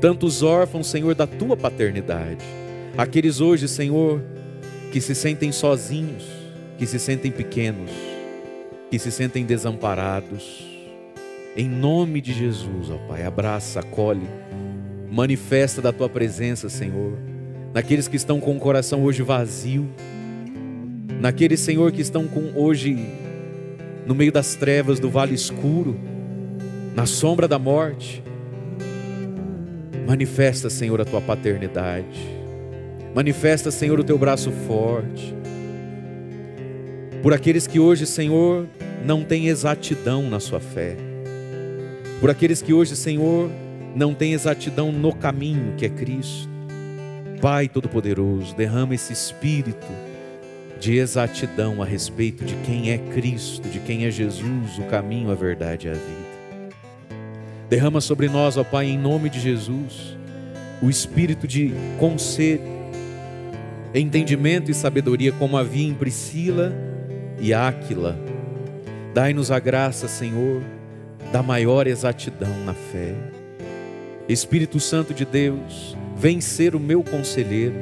tantos 0.00 0.42
órfãos, 0.42 0.86
Senhor, 0.86 1.14
da 1.14 1.26
tua 1.26 1.56
paternidade. 1.56 2.44
Aqueles 2.96 3.40
hoje, 3.40 3.66
Senhor, 3.66 4.22
que 4.92 5.00
se 5.00 5.14
sentem 5.14 5.50
sozinhos, 5.50 6.24
que 6.78 6.86
se 6.86 6.98
sentem 6.98 7.32
pequenos, 7.32 7.90
que 8.88 8.98
se 8.98 9.10
sentem 9.10 9.44
desamparados. 9.44 10.64
Em 11.56 11.68
nome 11.68 12.20
de 12.20 12.32
Jesus, 12.32 12.88
ó 12.88 12.98
Pai, 13.08 13.24
abraça, 13.24 13.80
acolhe, 13.80 14.28
manifesta 15.10 15.80
da 15.80 15.92
tua 15.92 16.08
presença, 16.08 16.68
Senhor, 16.68 17.12
naqueles 17.72 18.08
que 18.08 18.16
estão 18.16 18.40
com 18.40 18.56
o 18.56 18.60
coração 18.60 19.02
hoje 19.02 19.22
vazio, 19.22 19.88
naqueles, 21.20 21.60
Senhor, 21.60 21.90
que 21.92 22.00
estão 22.00 22.26
com 22.26 22.52
hoje 22.54 22.96
no 24.06 24.14
meio 24.14 24.32
das 24.32 24.54
trevas 24.54 24.98
do 24.98 25.10
vale 25.10 25.34
escuro, 25.34 25.98
na 26.94 27.06
sombra 27.06 27.46
da 27.46 27.58
morte. 27.58 28.22
Manifesta, 30.06 30.70
Senhor, 30.70 31.00
a 31.00 31.04
tua 31.04 31.20
paternidade. 31.20 32.38
Manifesta, 33.14 33.70
Senhor, 33.70 34.00
o 34.00 34.04
teu 34.04 34.16
braço 34.16 34.50
forte. 34.66 35.34
Por 37.22 37.34
aqueles 37.34 37.66
que 37.66 37.78
hoje, 37.78 38.06
Senhor, 38.06 38.66
não 39.04 39.22
têm 39.22 39.48
exatidão 39.48 40.28
na 40.30 40.40
sua 40.40 40.60
fé. 40.60 40.96
Por 42.20 42.30
aqueles 42.30 42.62
que 42.62 42.72
hoje, 42.72 42.96
Senhor, 42.96 43.50
não 43.98 44.14
têm 44.14 44.32
exatidão 44.32 44.92
no 44.92 45.12
caminho 45.12 45.74
que 45.76 45.84
é 45.84 45.88
Cristo. 45.88 46.48
Pai 47.40 47.68
Todo-Poderoso, 47.68 48.54
derrama 48.54 48.94
esse 48.94 49.12
espírito 49.12 49.86
de 50.78 50.96
exatidão 50.96 51.82
a 51.82 51.84
respeito 51.84 52.44
de 52.44 52.54
quem 52.64 52.92
é 52.92 52.98
Cristo, 52.98 53.68
de 53.68 53.80
quem 53.80 54.06
é 54.06 54.10
Jesus, 54.10 54.78
o 54.78 54.84
caminho, 54.84 55.32
a 55.32 55.34
verdade 55.34 55.88
e 55.88 55.90
a 55.90 55.94
vida. 55.94 56.28
Derrama 57.68 58.00
sobre 58.00 58.28
nós, 58.28 58.56
ó 58.56 58.62
Pai, 58.62 58.86
em 58.86 58.96
nome 58.96 59.28
de 59.28 59.40
Jesus, 59.40 60.16
o 60.80 60.88
espírito 60.88 61.48
de 61.48 61.74
conselho, 61.98 62.62
entendimento 63.92 64.70
e 64.70 64.74
sabedoria, 64.74 65.32
como 65.32 65.56
havia 65.56 65.88
em 65.88 65.94
Priscila 65.94 66.72
e 67.40 67.52
Áquila. 67.52 68.16
Dai-nos 69.12 69.50
a 69.50 69.58
graça, 69.58 70.06
Senhor, 70.06 70.62
da 71.32 71.42
maior 71.42 71.88
exatidão 71.88 72.54
na 72.64 72.74
fé. 72.74 73.37
Espírito 74.28 74.78
Santo 74.78 75.14
de 75.14 75.24
Deus, 75.24 75.96
vem 76.14 76.38
ser 76.38 76.74
o 76.74 76.80
meu 76.80 77.02
conselheiro. 77.02 77.74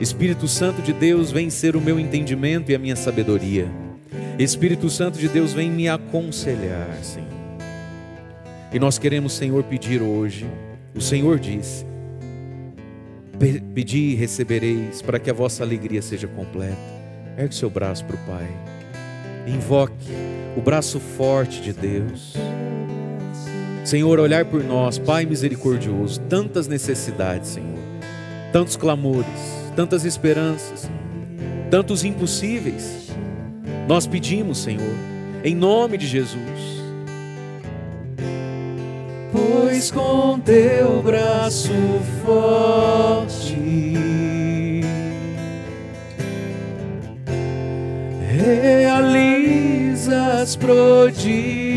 Espírito 0.00 0.46
Santo 0.46 0.80
de 0.80 0.92
Deus, 0.92 1.32
vem 1.32 1.50
ser 1.50 1.74
o 1.74 1.80
meu 1.80 1.98
entendimento 1.98 2.70
e 2.70 2.74
a 2.74 2.78
minha 2.78 2.94
sabedoria. 2.94 3.68
Espírito 4.38 4.88
Santo 4.88 5.18
de 5.18 5.28
Deus, 5.28 5.52
vem 5.52 5.68
me 5.68 5.88
aconselhar, 5.88 6.96
Senhor. 7.02 7.28
E 8.72 8.78
nós 8.78 8.96
queremos, 8.96 9.32
Senhor, 9.32 9.64
pedir 9.64 10.00
hoje, 10.00 10.46
o 10.94 11.00
Senhor 11.00 11.40
disse: 11.40 11.84
Pedi 13.74 14.12
e 14.12 14.14
recebereis, 14.14 15.02
para 15.02 15.18
que 15.18 15.30
a 15.30 15.34
vossa 15.34 15.64
alegria 15.64 16.00
seja 16.00 16.28
completa. 16.28 16.78
Ergue 17.36 17.56
seu 17.56 17.68
braço 17.68 18.04
para 18.04 18.14
o 18.14 18.18
Pai. 18.20 18.48
Invoque 19.48 20.12
o 20.56 20.60
braço 20.60 21.00
forte 21.00 21.60
de 21.60 21.72
Deus. 21.72 22.36
Senhor, 23.90 24.20
olhar 24.20 24.44
por 24.44 24.62
nós, 24.62 24.98
Pai 24.98 25.26
misericordioso, 25.26 26.20
tantas 26.28 26.68
necessidades, 26.68 27.48
Senhor, 27.48 27.80
tantos 28.52 28.76
clamores, 28.76 29.26
tantas 29.74 30.04
esperanças, 30.04 30.88
tantos 31.72 32.04
impossíveis. 32.04 33.08
Nós 33.88 34.06
pedimos, 34.06 34.58
Senhor, 34.58 34.94
em 35.42 35.56
nome 35.56 35.98
de 35.98 36.06
Jesus. 36.06 36.38
Pois 39.32 39.90
com 39.90 40.38
teu 40.38 41.02
braço 41.02 41.72
forte 42.24 43.56
realizas 48.40 50.54
prodígios, 50.54 51.69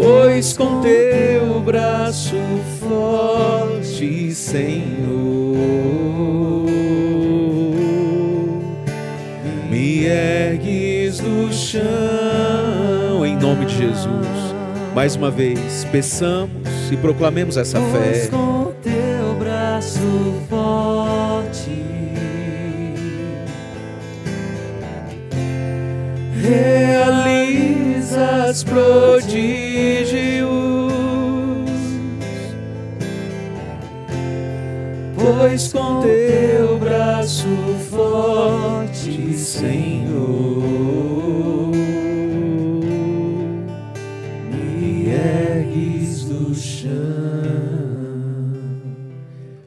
pois 0.00 0.52
com 0.52 0.80
teu 0.80 1.60
braço 1.60 2.36
forte, 2.80 4.32
Senhor, 4.32 4.86
me 9.70 10.06
ergues 10.06 11.20
do 11.20 11.52
chão, 11.52 13.26
em 13.26 13.36
nome 13.36 13.66
de 13.66 13.76
Jesus. 13.76 14.26
Mais 14.94 15.14
uma 15.14 15.30
vez, 15.30 15.86
peçamos 15.92 16.50
e 16.90 16.96
proclamemos 16.96 17.56
essa 17.56 17.78
Pois 17.78 18.24
fé. 18.24 18.26
com 18.28 18.72
teu 18.82 19.34
braço 19.38 20.00
forte 20.48 21.90
realizas 28.50 28.64
prodígios, 28.64 29.59
pois 35.40 35.72
com 35.72 36.02
teu 36.02 36.78
braço 36.78 37.46
forte, 37.88 39.32
Senhor, 39.32 40.20
me 44.52 45.08
ergues 45.08 46.24
do 46.24 46.54
chão. 46.54 46.90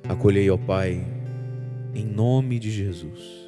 Acolhei, 0.07 0.47
ó 0.51 0.57
Pai, 0.57 1.03
em 1.95 2.05
nome 2.05 2.59
de 2.59 2.69
Jesus 2.69 3.43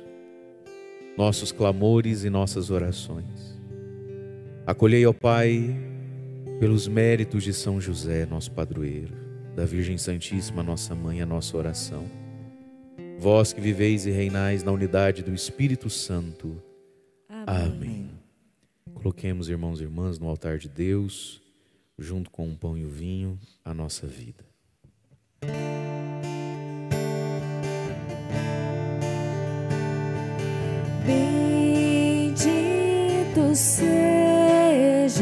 nossos 1.17 1.49
clamores 1.49 2.26
e 2.26 2.30
nossas 2.30 2.69
orações. 2.69 3.57
Acolhei, 4.67 5.05
ó 5.05 5.13
Pai, 5.13 5.73
pelos 6.59 6.89
méritos 6.89 7.41
de 7.41 7.53
São 7.53 7.80
José, 7.80 8.26
nosso 8.26 8.51
padroeiro, 8.51 9.13
da 9.55 9.65
Virgem 9.65 9.97
Santíssima, 9.97 10.61
nossa 10.61 10.93
mãe, 10.93 11.21
a 11.21 11.25
nossa 11.25 11.55
oração. 11.55 12.05
Vós 13.17 13.53
que 13.53 13.61
viveis 13.61 14.05
e 14.05 14.11
reinais 14.11 14.61
na 14.63 14.71
unidade 14.71 15.23
do 15.23 15.33
Espírito 15.33 15.89
Santo. 15.89 16.61
Amém. 17.47 18.09
Coloquemos, 18.93 19.49
irmãos 19.49 19.79
e 19.79 19.83
irmãs, 19.83 20.19
no 20.19 20.27
altar 20.27 20.57
de 20.57 20.67
Deus, 20.67 21.41
junto 21.97 22.29
com 22.29 22.49
o 22.49 22.55
pão 22.55 22.77
e 22.77 22.83
o 22.83 22.89
vinho, 22.89 23.39
a 23.63 23.73
nossa 23.73 24.05
vida. 24.05 24.43
Bendito 31.05 32.45
sejas, 33.55 35.21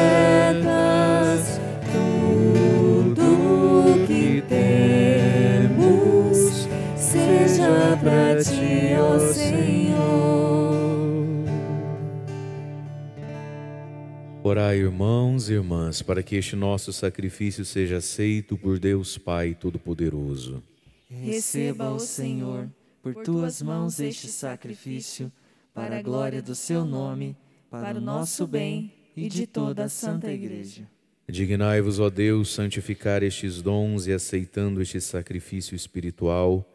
Orai, 14.51 14.79
irmãos 14.79 15.49
e 15.49 15.53
irmãs, 15.53 16.01
para 16.01 16.21
que 16.21 16.35
este 16.35 16.57
nosso 16.57 16.91
sacrifício 16.91 17.63
seja 17.63 17.99
aceito 17.99 18.57
por 18.57 18.77
Deus 18.79 19.17
Pai 19.17 19.55
Todo-Poderoso. 19.55 20.61
Receba, 21.09 21.89
ó 21.89 21.97
Senhor, 21.97 22.69
por 23.01 23.15
tuas 23.23 23.61
mãos 23.61 24.01
este 24.01 24.27
sacrifício, 24.27 25.31
para 25.73 25.99
a 25.99 26.01
glória 26.01 26.41
do 26.41 26.53
seu 26.53 26.83
nome, 26.83 27.37
para 27.69 27.97
o 27.97 28.01
nosso 28.01 28.45
bem 28.45 28.91
e 29.15 29.29
de 29.29 29.47
toda 29.47 29.85
a 29.85 29.89
Santa 29.89 30.29
Igreja. 30.29 30.85
Dignai-vos, 31.29 32.01
ó 32.01 32.09
Deus, 32.09 32.53
santificar 32.53 33.23
estes 33.23 33.61
dons 33.61 34.05
e 34.05 34.11
aceitando 34.11 34.81
este 34.81 34.99
sacrifício 34.99 35.77
espiritual, 35.77 36.69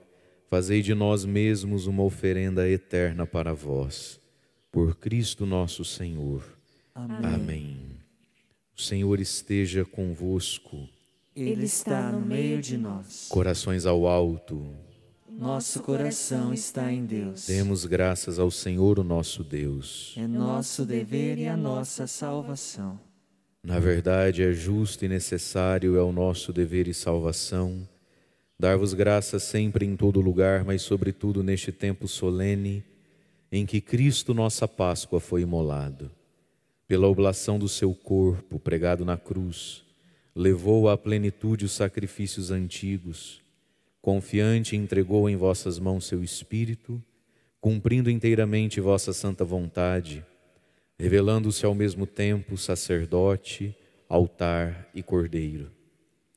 fazei 0.48 0.80
de 0.80 0.94
nós 0.94 1.26
mesmos 1.26 1.86
uma 1.86 2.04
oferenda 2.04 2.66
eterna 2.66 3.26
para 3.26 3.52
vós. 3.52 4.18
Por 4.72 4.96
Cristo 4.96 5.44
nosso 5.44 5.84
Senhor. 5.84 6.55
Amém. 6.97 7.34
Amém. 7.34 7.76
O 8.74 8.80
Senhor 8.80 9.20
esteja 9.20 9.84
convosco. 9.84 10.88
Ele 11.34 11.66
está 11.66 12.11
no 12.11 12.24
meio 12.24 12.62
de 12.62 12.78
nós. 12.78 13.26
Corações 13.28 13.84
ao 13.84 14.07
alto. 14.07 14.66
Nosso 15.28 15.82
coração 15.82 16.55
está 16.55 16.90
em 16.90 17.05
Deus. 17.05 17.47
Demos 17.47 17.84
graças 17.84 18.38
ao 18.38 18.51
Senhor, 18.51 18.99
o 18.99 19.05
nosso 19.05 19.44
Deus. 19.44 20.14
É 20.16 20.26
nosso 20.26 20.86
dever 20.86 21.36
e 21.36 21.47
a 21.47 21.55
nossa 21.55 22.07
salvação. 22.07 22.99
Na 23.62 23.78
verdade, 23.78 24.42
é 24.42 24.53
justo 24.53 25.05
e 25.05 25.09
necessário, 25.09 25.97
é 25.99 26.03
o 26.03 26.12
nosso 26.12 26.51
dever 26.51 26.88
e 26.88 26.94
salvação, 26.94 27.86
dar-vos 28.59 28.94
graças 28.94 29.42
sempre 29.42 29.84
em 29.84 29.97
todo 29.97 30.20
lugar, 30.20 30.64
mas 30.64 30.80
sobretudo 30.80 31.42
neste 31.42 31.70
tempo 31.70 32.09
solene 32.09 32.82
em 33.53 33.66
que 33.66 33.82
Cristo, 33.82 34.32
nossa 34.32 34.66
Páscoa, 34.66 35.20
foi 35.20 35.42
imolado. 35.42 36.11
Pela 36.89 37.09
oblação 37.09 37.59
do 37.59 37.68
seu 37.68 37.93
corpo, 37.93 38.61
pregado 38.61 39.05
na 39.05 39.16
cruz, 39.16 39.84
levou 40.34 40.89
à 40.89 40.97
plenitude 40.97 41.64
os 41.64 41.72
sacrifícios 41.72 42.53
antigos, 42.53 43.43
confiante 44.01 44.76
entregou 44.76 45.28
em 45.28 45.34
vossas 45.34 45.80
mãos 45.80 46.07
seu 46.07 46.22
Espírito, 46.22 47.03
cumprindo 47.61 48.09
inteiramente 48.09 48.80
vossa 48.80 49.12
santa 49.12 49.45
vontade, 49.45 50.24
revelando-se 50.97 51.66
ao 51.66 51.74
mesmo 51.74 52.07
tempo 52.07 52.57
sacerdote, 52.57 53.74
altar 54.09 54.89
e 54.95 55.03
cordeiro. 55.03 55.72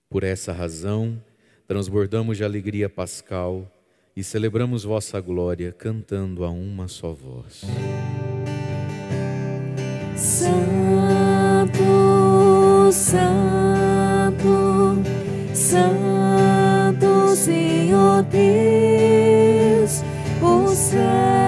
Por 0.09 0.23
essa 0.23 0.51
razão, 0.51 1.21
transbordamos 1.67 2.37
de 2.37 2.43
alegria 2.43 2.89
pascal 2.89 3.71
e 4.15 4.23
celebramos 4.23 4.83
vossa 4.83 5.21
glória 5.21 5.71
cantando 5.71 6.43
a 6.43 6.49
uma 6.49 6.87
só 6.87 7.13
voz. 7.13 7.61
Santo, 10.19 11.71
Santo, 12.91 15.01
Santo 15.53 17.35
Senhor 17.35 18.23
Deus, 18.23 20.03
o 20.41 20.67
céu 20.75 21.38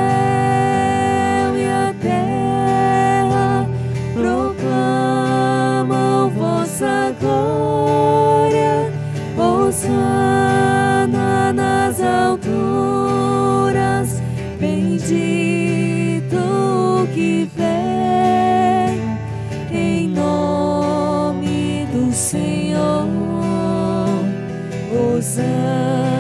sun. 25.42 26.11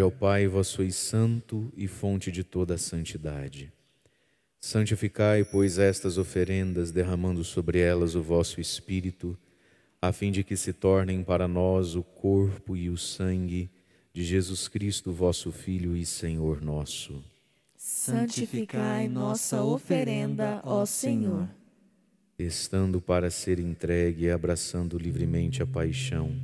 Ao 0.00 0.10
Pai, 0.10 0.46
vós 0.46 0.66
sois 0.68 0.96
santo 0.96 1.72
e 1.76 1.86
fonte 1.86 2.30
de 2.30 2.44
toda 2.44 2.74
a 2.74 2.78
santidade. 2.78 3.72
Santificai, 4.60 5.44
pois, 5.44 5.78
estas 5.78 6.18
oferendas, 6.18 6.90
derramando 6.90 7.44
sobre 7.44 7.78
elas 7.78 8.14
o 8.14 8.22
vosso 8.22 8.60
Espírito, 8.60 9.38
a 10.00 10.12
fim 10.12 10.30
de 10.32 10.42
que 10.42 10.56
se 10.56 10.72
tornem 10.72 11.22
para 11.22 11.46
nós 11.46 11.94
o 11.94 12.02
corpo 12.02 12.76
e 12.76 12.90
o 12.90 12.96
sangue 12.96 13.70
de 14.12 14.24
Jesus 14.24 14.66
Cristo, 14.66 15.12
vosso 15.12 15.52
Filho 15.52 15.96
e 15.96 16.04
Senhor 16.04 16.60
nosso. 16.62 17.22
Santificai 17.76 19.08
nossa 19.08 19.62
oferenda, 19.62 20.60
ó 20.64 20.84
Senhor. 20.84 21.48
Estando 22.38 23.00
para 23.00 23.30
ser 23.30 23.58
entregue 23.58 24.24
e 24.24 24.30
abraçando 24.30 24.98
livremente 24.98 25.62
a 25.62 25.66
paixão, 25.66 26.34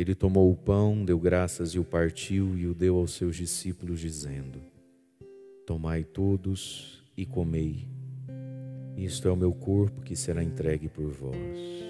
ele 0.00 0.14
tomou 0.14 0.50
o 0.50 0.56
pão, 0.56 1.04
deu 1.04 1.18
graças 1.18 1.74
e 1.74 1.78
o 1.78 1.84
partiu 1.84 2.56
e 2.56 2.66
o 2.66 2.72
deu 2.72 2.96
aos 2.96 3.12
seus 3.12 3.36
discípulos, 3.36 4.00
dizendo: 4.00 4.58
Tomai 5.66 6.04
todos 6.04 7.04
e 7.14 7.26
comei. 7.26 7.86
Isto 8.96 9.28
é 9.28 9.30
o 9.30 9.36
meu 9.36 9.52
corpo 9.52 10.00
que 10.00 10.16
será 10.16 10.42
entregue 10.42 10.88
por 10.88 11.10
vós. 11.10 11.89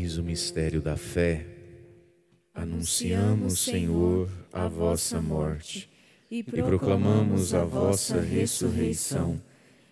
Eis 0.00 0.16
o 0.16 0.22
mistério 0.22 0.80
da 0.80 0.96
fé. 0.96 1.44
Anunciamos, 2.54 3.58
Senhor, 3.58 4.30
a 4.50 4.66
vossa 4.66 5.20
morte 5.20 5.90
e 6.30 6.42
proclamamos 6.42 7.52
a 7.52 7.66
vossa 7.66 8.18
ressurreição. 8.18 9.38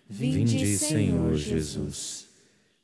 Vinde, 0.09 0.65
Senhor 0.79 1.35
Jesus. 1.35 2.27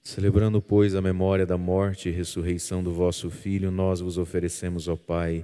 Celebrando, 0.03 0.61
pois, 0.61 0.93
a 0.93 1.01
memória 1.01 1.47
da 1.47 1.57
morte 1.57 2.09
e 2.09 2.11
ressurreição 2.11 2.83
do 2.83 2.93
vosso 2.93 3.31
Filho, 3.31 3.71
nós 3.71 4.01
vos 4.01 4.19
oferecemos, 4.19 4.87
ó 4.87 4.95
Pai, 4.95 5.43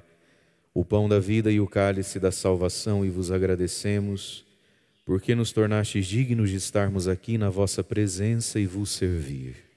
o 0.75 0.85
pão 0.85 1.09
da 1.09 1.17
vida 1.17 1.51
e 1.51 1.59
o 1.59 1.65
cálice 1.65 2.19
da 2.19 2.31
salvação 2.31 3.03
e 3.03 3.09
vos 3.09 3.31
agradecemos, 3.31 4.45
porque 5.03 5.33
nos 5.33 5.51
tornastes 5.51 6.05
dignos 6.05 6.51
de 6.51 6.57
estarmos 6.57 7.07
aqui 7.07 7.39
na 7.39 7.49
vossa 7.49 7.83
presença 7.83 8.59
e 8.59 8.67
vos 8.67 8.91
servir. 8.91 9.70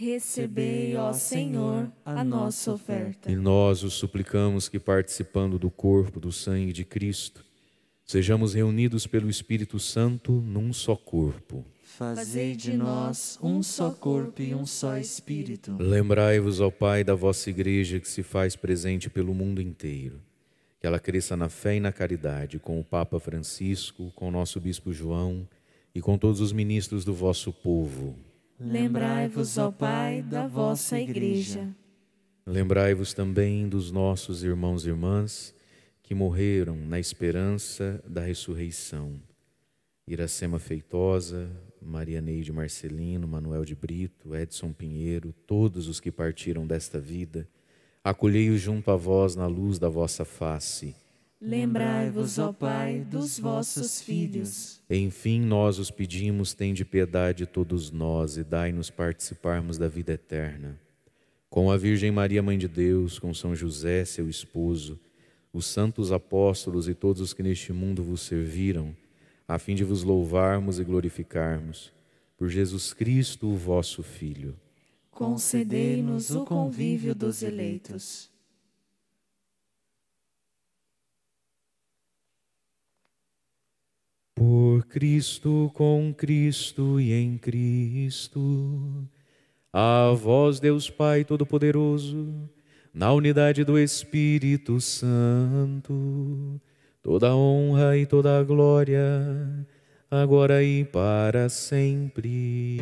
Recebei, 0.00 0.96
ó 0.96 1.12
Senhor, 1.12 1.92
a 2.06 2.24
nossa 2.24 2.72
oferta. 2.72 3.30
E 3.30 3.36
nós 3.36 3.82
os 3.82 3.92
suplicamos 3.92 4.66
que, 4.66 4.78
participando 4.78 5.58
do 5.58 5.70
corpo, 5.70 6.18
do 6.18 6.32
sangue 6.32 6.72
de 6.72 6.86
Cristo, 6.86 7.44
sejamos 8.06 8.54
reunidos 8.54 9.06
pelo 9.06 9.28
Espírito 9.28 9.78
Santo 9.78 10.32
num 10.32 10.72
só 10.72 10.96
corpo. 10.96 11.66
Fazei 11.84 12.56
de 12.56 12.72
nós 12.72 13.38
um 13.42 13.62
só 13.62 13.90
corpo 13.90 14.40
e 14.40 14.54
um 14.54 14.64
só 14.64 14.96
Espírito. 14.96 15.76
Lembrai-vos, 15.78 16.60
ó 16.60 16.70
Pai, 16.70 17.04
da 17.04 17.14
vossa 17.14 17.50
Igreja 17.50 18.00
que 18.00 18.08
se 18.08 18.22
faz 18.22 18.56
presente 18.56 19.10
pelo 19.10 19.34
mundo 19.34 19.60
inteiro. 19.60 20.18
Que 20.80 20.86
ela 20.86 20.98
cresça 20.98 21.36
na 21.36 21.50
fé 21.50 21.76
e 21.76 21.80
na 21.80 21.92
caridade, 21.92 22.58
com 22.58 22.80
o 22.80 22.84
Papa 22.84 23.20
Francisco, 23.20 24.10
com 24.16 24.28
o 24.28 24.32
nosso 24.32 24.58
Bispo 24.60 24.94
João 24.94 25.46
e 25.94 26.00
com 26.00 26.16
todos 26.16 26.40
os 26.40 26.54
ministros 26.54 27.04
do 27.04 27.12
vosso 27.12 27.52
povo 27.52 28.16
Lembrai-vos, 28.60 29.56
ó 29.56 29.70
Pai, 29.72 30.20
da 30.20 30.46
vossa 30.46 31.00
Igreja. 31.00 31.74
Lembrai-vos 32.44 33.14
também 33.14 33.66
dos 33.66 33.90
nossos 33.90 34.44
irmãos 34.44 34.84
e 34.84 34.90
irmãs 34.90 35.54
que 36.02 36.14
morreram 36.14 36.76
na 36.76 37.00
esperança 37.00 38.04
da 38.06 38.20
ressurreição. 38.20 39.18
Iracema 40.06 40.58
Feitosa, 40.58 41.50
Maria 41.80 42.20
Neide 42.20 42.52
Marcelino, 42.52 43.26
Manuel 43.26 43.64
de 43.64 43.74
Brito, 43.74 44.36
Edson 44.36 44.74
Pinheiro, 44.74 45.32
todos 45.46 45.88
os 45.88 45.98
que 45.98 46.12
partiram 46.12 46.66
desta 46.66 47.00
vida, 47.00 47.48
acolhei-os 48.04 48.60
junto 48.60 48.90
a 48.90 48.96
vós 48.96 49.34
na 49.34 49.46
luz 49.46 49.78
da 49.78 49.88
vossa 49.88 50.22
face 50.22 50.94
Lembrai-vos, 51.42 52.38
ó 52.38 52.52
Pai, 52.52 53.00
dos 53.00 53.38
vossos 53.38 54.02
filhos. 54.02 54.78
Enfim, 54.90 55.40
nós 55.40 55.78
os 55.78 55.90
pedimos, 55.90 56.52
tende 56.52 56.84
piedade 56.84 57.46
todos 57.46 57.90
nós 57.90 58.36
e 58.36 58.44
dai-nos 58.44 58.90
participarmos 58.90 59.78
da 59.78 59.88
vida 59.88 60.12
eterna. 60.12 60.78
Com 61.48 61.70
a 61.70 61.78
Virgem 61.78 62.10
Maria, 62.10 62.42
Mãe 62.42 62.58
de 62.58 62.68
Deus, 62.68 63.18
com 63.18 63.32
São 63.32 63.56
José, 63.56 64.04
seu 64.04 64.28
esposo, 64.28 65.00
os 65.50 65.64
santos 65.64 66.12
apóstolos 66.12 66.88
e 66.88 66.94
todos 66.94 67.22
os 67.22 67.32
que 67.32 67.42
neste 67.42 67.72
mundo 67.72 68.02
vos 68.02 68.20
serviram, 68.20 68.94
a 69.48 69.58
fim 69.58 69.74
de 69.74 69.82
vos 69.82 70.02
louvarmos 70.02 70.78
e 70.78 70.84
glorificarmos, 70.84 71.90
por 72.36 72.50
Jesus 72.50 72.92
Cristo, 72.92 73.48
o 73.48 73.56
vosso 73.56 74.02
Filho. 74.02 74.54
Concedei-nos 75.10 76.30
o 76.30 76.44
convívio 76.44 77.14
dos 77.14 77.42
eleitos 77.42 78.29
Por 84.40 84.86
Cristo, 84.86 85.70
com 85.74 86.14
Cristo 86.16 86.98
e 86.98 87.12
em 87.12 87.36
Cristo, 87.36 89.06
a 89.70 90.14
vós, 90.16 90.58
Deus 90.58 90.88
Pai 90.88 91.24
Todo-Poderoso, 91.24 92.48
na 92.94 93.12
unidade 93.12 93.64
do 93.64 93.78
Espírito 93.78 94.80
Santo, 94.80 96.58
toda 97.02 97.36
honra 97.36 97.98
e 97.98 98.06
toda 98.06 98.42
glória, 98.42 99.04
agora 100.10 100.64
e 100.64 100.86
para 100.86 101.50
sempre. 101.50 102.80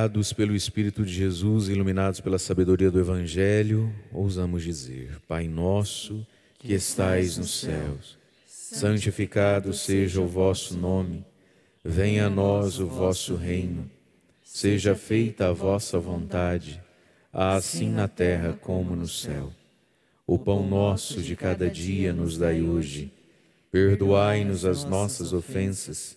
Guiados 0.00 0.32
pelo 0.32 0.56
Espírito 0.56 1.04
de 1.04 1.12
Jesus, 1.12 1.68
iluminados 1.68 2.20
pela 2.20 2.38
sabedoria 2.38 2.90
do 2.90 2.98
Evangelho, 2.98 3.94
ousamos 4.10 4.62
dizer: 4.62 5.18
Pai 5.28 5.46
nosso 5.46 6.26
que 6.58 6.72
estais 6.72 7.36
nos 7.36 7.60
céus, 7.60 8.16
santificado 8.46 9.74
seja 9.74 10.18
o 10.22 10.26
vosso 10.26 10.74
nome, 10.74 11.22
venha 11.84 12.26
a 12.26 12.30
nós 12.30 12.78
o 12.78 12.86
vosso 12.86 13.34
reino, 13.34 13.90
seja 14.42 14.94
feita 14.94 15.48
a 15.48 15.52
vossa 15.52 15.98
vontade, 15.98 16.80
assim 17.30 17.90
na 17.90 18.08
terra 18.08 18.54
como 18.58 18.96
no 18.96 19.06
céu. 19.06 19.52
O 20.26 20.38
pão 20.38 20.66
nosso 20.66 21.20
de 21.20 21.36
cada 21.36 21.68
dia 21.68 22.14
nos 22.14 22.38
dai 22.38 22.62
hoje, 22.62 23.12
perdoai-nos 23.70 24.64
as 24.64 24.82
nossas 24.82 25.34
ofensas 25.34 26.16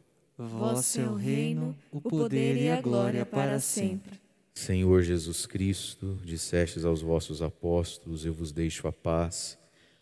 Vosso 0.47 0.99
é 0.99 1.07
o 1.07 1.13
reino, 1.13 1.75
o 1.91 2.01
poder 2.01 2.57
e 2.57 2.67
a 2.67 2.81
glória 2.81 3.23
para 3.23 3.59
sempre. 3.59 4.19
Senhor 4.55 5.03
Jesus 5.03 5.45
Cristo, 5.45 6.17
dissestes 6.23 6.83
aos 6.83 7.01
vossos 7.01 7.43
apóstolos: 7.43 8.25
Eu 8.25 8.33
vos 8.33 8.51
deixo 8.51 8.87
a 8.87 8.91
paz, 8.91 9.57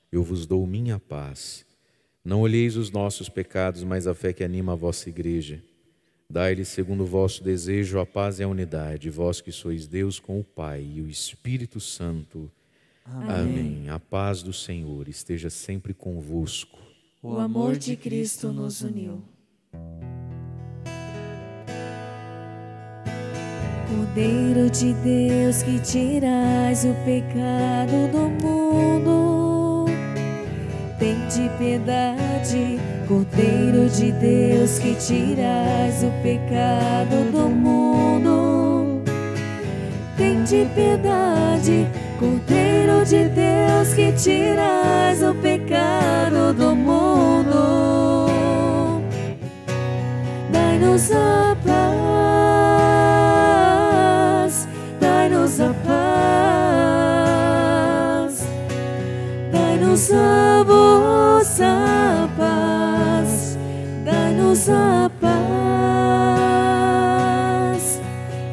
eu 0.09 0.23
vos 0.23 0.45
dou 0.45 0.65
minha 0.65 0.97
paz. 0.97 1.65
Não 2.23 2.41
olheis 2.41 2.77
os 2.77 2.89
nossos 2.89 3.27
pecados, 3.27 3.83
mas 3.83 4.07
a 4.07 4.13
fé 4.13 4.31
que 4.31 4.43
anima 4.43 4.73
a 4.73 4.75
vossa 4.75 5.09
igreja. 5.09 5.61
Dai-lhe, 6.29 6.63
segundo 6.63 7.03
o 7.03 7.07
vosso 7.07 7.43
desejo, 7.43 7.99
a 7.99 8.05
paz 8.05 8.39
e 8.39 8.43
a 8.43 8.47
unidade, 8.47 9.09
vós 9.09 9.41
que 9.41 9.51
sois 9.51 9.87
Deus 9.87 10.19
com 10.19 10.39
o 10.39 10.43
Pai 10.43 10.87
e 10.95 11.01
o 11.01 11.09
Espírito 11.09 11.79
Santo. 11.79 12.49
Amém. 13.03 13.29
Amém. 13.29 13.89
A 13.89 13.99
paz 13.99 14.41
do 14.41 14.53
Senhor 14.53 15.09
esteja 15.09 15.49
sempre 15.49 15.93
convosco. 15.93 16.79
O 17.21 17.37
amor 17.37 17.77
de 17.77 17.97
Cristo 17.97 18.53
nos 18.53 18.81
uniu. 18.81 19.21
Cordeiro 23.89 24.69
de 24.69 24.93
Deus 24.93 25.63
que 25.63 25.79
tirais 25.79 26.85
o 26.85 26.93
pecado 27.03 28.07
do 28.11 28.29
mundo, 28.45 29.85
tem 30.99 31.15
de 31.27 31.49
piedade. 31.57 32.79
Cordeiro 33.07 33.89
de 33.89 34.11
Deus 34.11 34.77
que 34.77 34.93
tirais 34.93 36.03
o 36.03 36.11
pecado 36.21 37.31
do 37.31 37.49
mundo, 37.49 39.01
tem 40.15 40.43
de 40.43 40.67
piedade. 40.75 41.87
Cordeiro 42.19 43.03
de 43.03 43.27
Deus 43.29 43.93
que 43.95 44.11
tirais 44.11 45.23
o 45.23 45.33
pecado 45.33 46.53
do 46.53 46.75
mundo, 46.75 47.51
dai-nos 50.51 51.11
a 51.11 51.57
a 60.11 60.63
vossa 60.63 62.29
paz, 62.37 63.57
dá-nos 64.03 64.69
a 64.69 65.09
paz, 65.09 65.29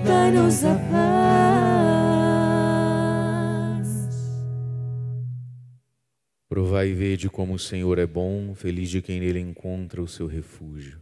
dá-nos 0.04 0.64
a 0.64 0.74
paz. 0.74 1.16
Provai 6.48 6.88
e 6.88 6.94
vede 6.94 7.28
como 7.28 7.54
o 7.54 7.58
Senhor 7.58 7.98
é 7.98 8.06
bom, 8.06 8.54
feliz 8.54 8.88
de 8.90 9.02
quem 9.02 9.20
nele 9.20 9.40
encontra 9.40 10.02
o 10.02 10.08
seu 10.08 10.26
refúgio. 10.26 11.00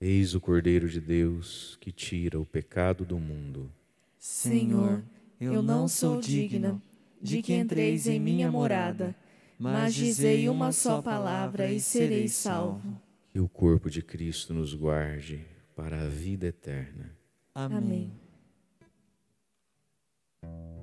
Eis 0.00 0.34
o 0.34 0.40
Cordeiro 0.40 0.88
de 0.88 1.00
Deus 1.00 1.76
que 1.80 1.92
tira 1.92 2.40
o 2.40 2.46
pecado 2.46 3.04
do 3.04 3.18
mundo. 3.18 3.70
Senhor, 4.18 5.02
eu 5.40 5.62
não 5.62 5.86
sou 5.86 6.20
digna 6.20 6.80
de 7.20 7.42
que 7.42 7.52
entreis 7.54 8.06
em 8.06 8.18
minha 8.18 8.50
morada 8.50 9.14
mas 9.60 9.94
dizei 9.94 10.48
uma 10.48 10.72
só 10.72 11.02
palavra 11.02 11.70
e 11.70 11.78
serei 11.78 12.28
salvo. 12.28 12.98
Que 13.30 13.38
o 13.38 13.48
corpo 13.48 13.90
de 13.90 14.00
Cristo 14.00 14.54
nos 14.54 14.74
guarde 14.74 15.46
para 15.76 16.00
a 16.00 16.08
vida 16.08 16.46
eterna. 16.46 17.14
Amém. 17.54 18.10
Amém. 20.42 20.79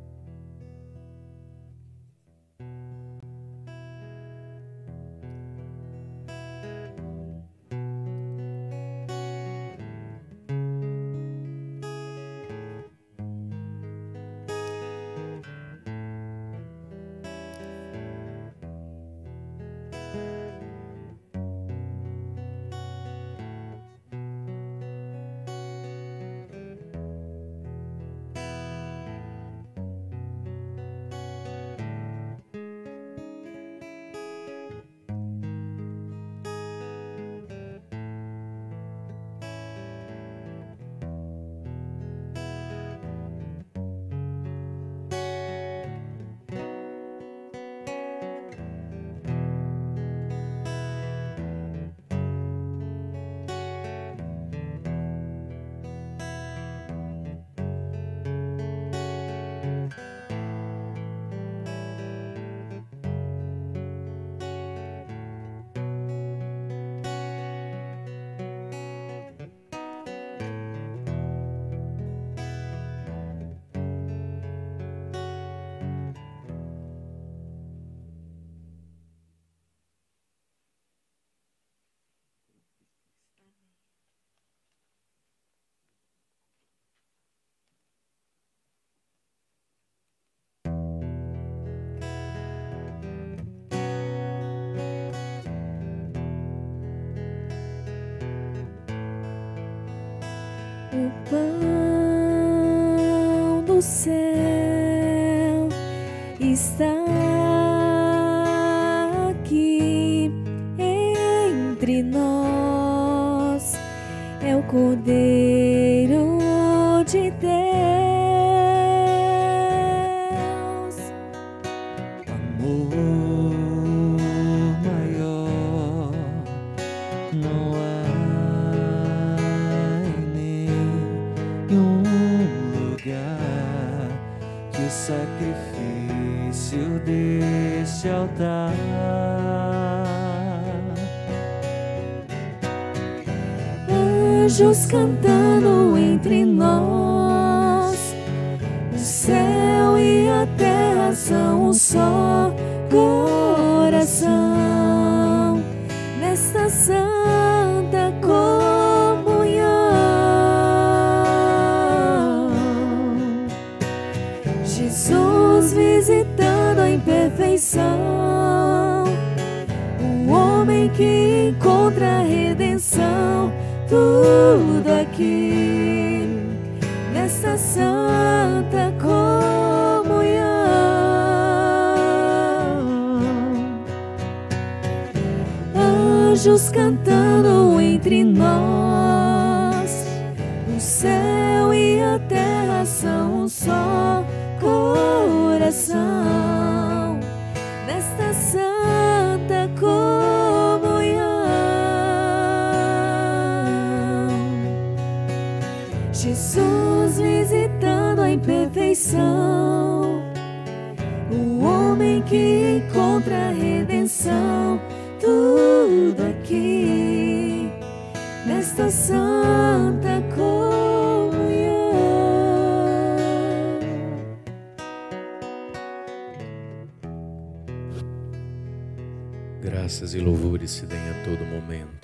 ellos 144.59 144.87
cantando. 144.87 145.96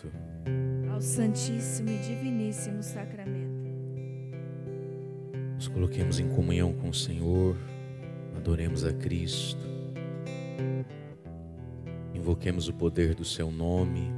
Santo, 0.03 0.91
ao 0.91 1.01
Santíssimo 1.01 1.89
e 1.89 1.97
Diviníssimo 1.99 2.84
Sacramento. 2.84 3.63
Nos 5.55 5.67
coloquemos 5.67 6.19
em 6.19 6.27
comunhão 6.30 6.73
com 6.73 6.89
o 6.89 6.93
Senhor, 6.93 7.55
adoremos 8.35 8.84
a 8.84 8.91
Cristo, 8.91 9.63
invoquemos 12.13 12.67
o 12.67 12.73
poder 12.73 13.15
do 13.15 13.23
Seu 13.23 13.49
nome 13.49 14.11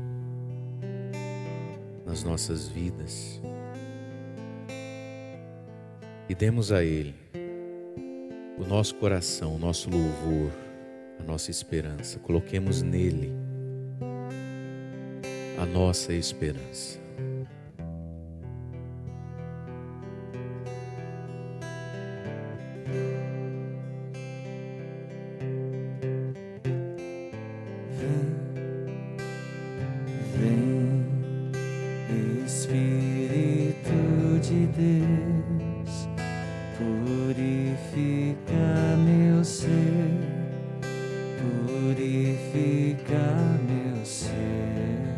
nas 2.06 2.24
nossas 2.24 2.68
vidas 2.68 3.42
e 6.28 6.34
demos 6.34 6.72
a 6.72 6.84
Ele 6.84 7.14
o 8.58 8.66
nosso 8.66 8.96
coração, 8.96 9.56
o 9.56 9.60
nosso 9.60 9.90
louvor, 9.90 10.50
a 11.20 11.24
nossa 11.24 11.52
esperança, 11.52 12.18
coloquemos 12.20 12.82
nele 12.82 13.45
a 15.58 15.66
nossa 15.66 16.14
esperança. 16.14 17.00
vem 30.38 31.06
vem 32.10 32.46
Espírito 32.46 33.96
de 34.42 34.68
Deus 34.68 35.36
Purifica 36.78 38.46
meu 38.98 39.42
ser, 39.46 40.12
purifica 41.40 43.24
meu 43.66 44.06
ser. 44.06 45.15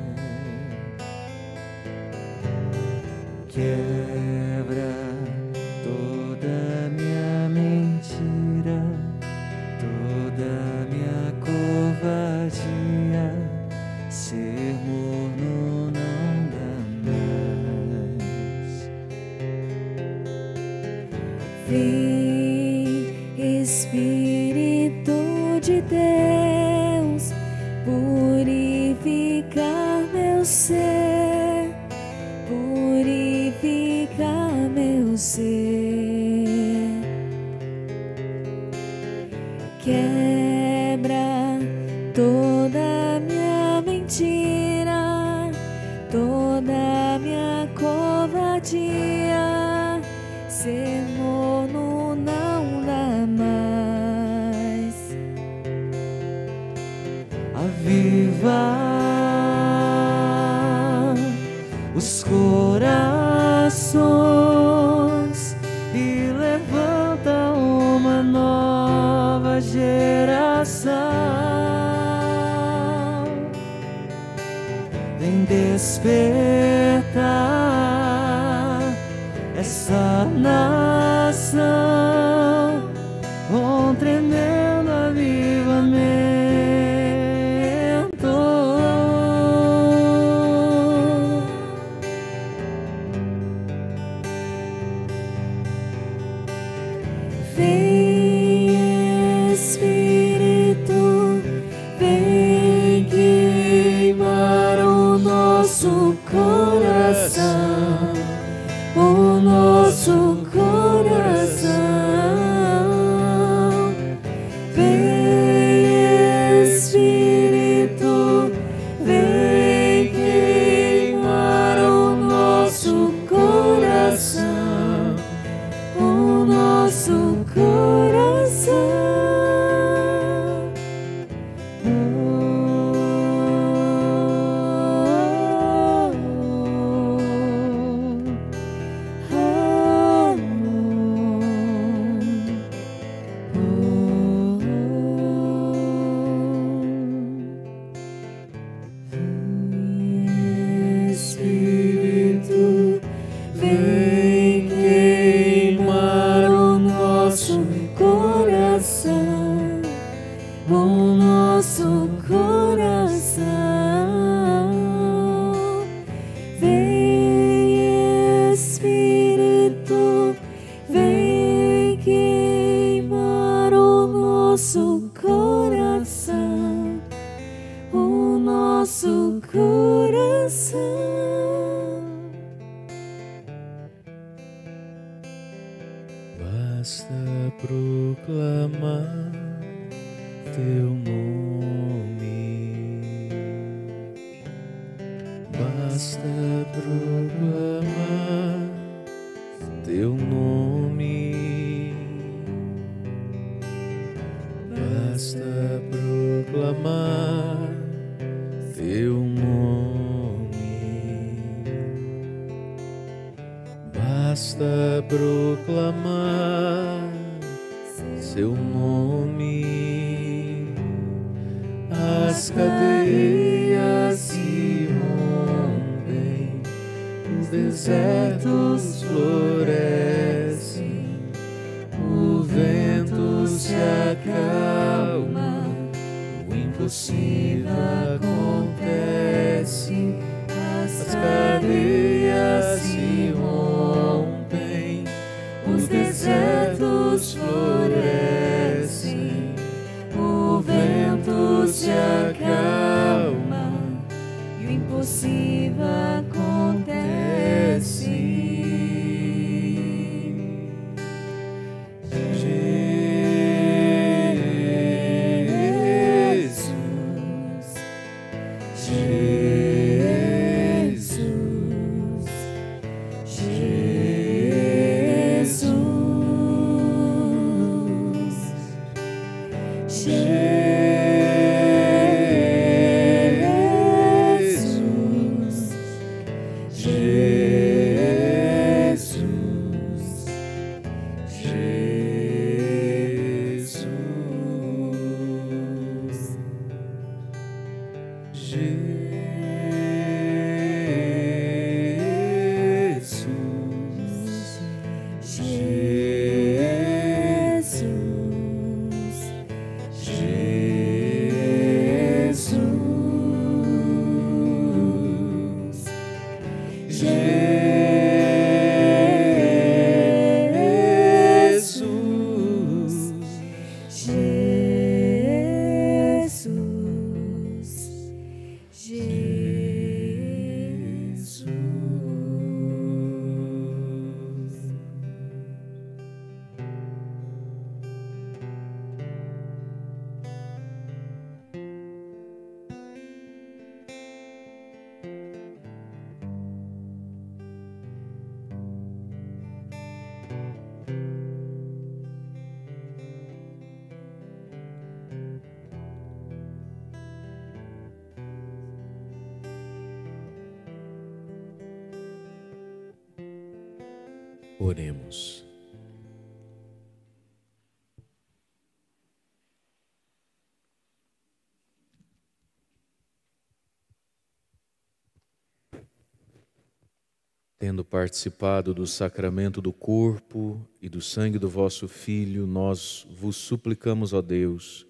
Tendo 377.60 377.84
participado 377.84 378.72
do 378.72 378.86
sacramento 378.86 379.60
do 379.60 379.74
corpo 379.74 380.62
e 380.80 380.88
do 380.88 381.02
sangue 381.02 381.40
do 381.40 381.50
vosso 381.50 381.88
Filho, 381.88 382.46
nós 382.46 383.08
vos 383.20 383.36
suplicamos, 383.36 384.14
ó 384.14 384.22
Deus, 384.22 384.86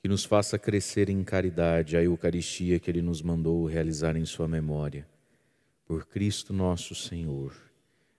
que 0.00 0.08
nos 0.08 0.24
faça 0.24 0.58
crescer 0.58 1.10
em 1.10 1.22
caridade 1.22 1.94
a 1.94 2.02
Eucaristia 2.02 2.80
que 2.80 2.90
Ele 2.90 3.02
nos 3.02 3.20
mandou 3.20 3.66
realizar 3.66 4.16
em 4.16 4.24
Sua 4.24 4.48
memória. 4.48 5.06
Por 5.84 6.06
Cristo 6.06 6.54
nosso 6.54 6.94
Senhor. 6.94 7.54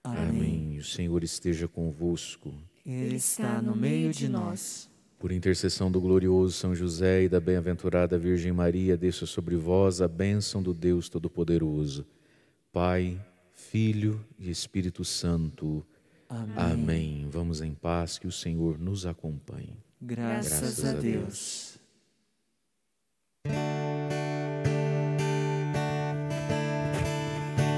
Amém. 0.04 0.28
Amém. 0.28 0.78
O 0.78 0.84
Senhor 0.84 1.24
esteja 1.24 1.66
convosco. 1.66 2.54
Ele 2.86 3.16
está 3.16 3.60
no 3.60 3.74
meio 3.74 4.12
de 4.12 4.28
nós. 4.28 4.88
Por 5.18 5.32
intercessão 5.32 5.90
do 5.90 6.00
glorioso 6.00 6.52
São 6.52 6.74
José 6.74 7.24
e 7.24 7.28
da 7.28 7.40
bem-aventurada 7.40 8.16
Virgem 8.18 8.52
Maria, 8.52 8.96
desça 8.96 9.26
sobre 9.26 9.56
vós 9.56 10.00
a 10.00 10.06
bênção 10.06 10.62
do 10.62 10.72
Deus 10.72 11.08
Todo-Poderoso. 11.08 12.06
Pai, 12.70 13.18
Filho 13.54 14.24
e 14.38 14.50
Espírito 14.50 15.04
Santo. 15.04 15.84
Amém. 16.28 16.54
Amém. 16.56 17.28
Vamos 17.30 17.60
em 17.60 17.74
paz, 17.74 18.18
que 18.18 18.26
o 18.26 18.32
Senhor 18.32 18.78
nos 18.78 19.06
acompanhe. 19.06 19.76
Graças, 20.00 20.80
Graças 20.80 20.84
a 20.84 20.92
Deus. 20.92 21.78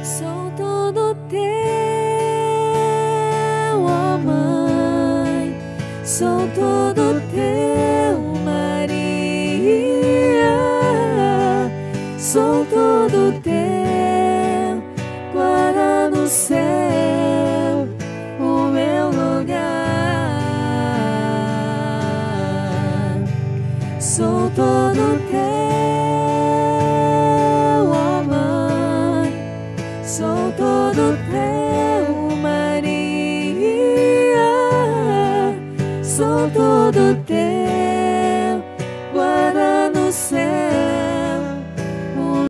Sou 0.05 0.51
todo 0.57 1.15
teu, 1.29 1.39
ó 3.83 4.19
Mãe, 4.19 5.55
sou 6.05 6.49
todo 6.55 7.21
teu, 7.31 8.21
Maria, 8.45 8.97
sou 12.19 12.65
todo 12.67 13.16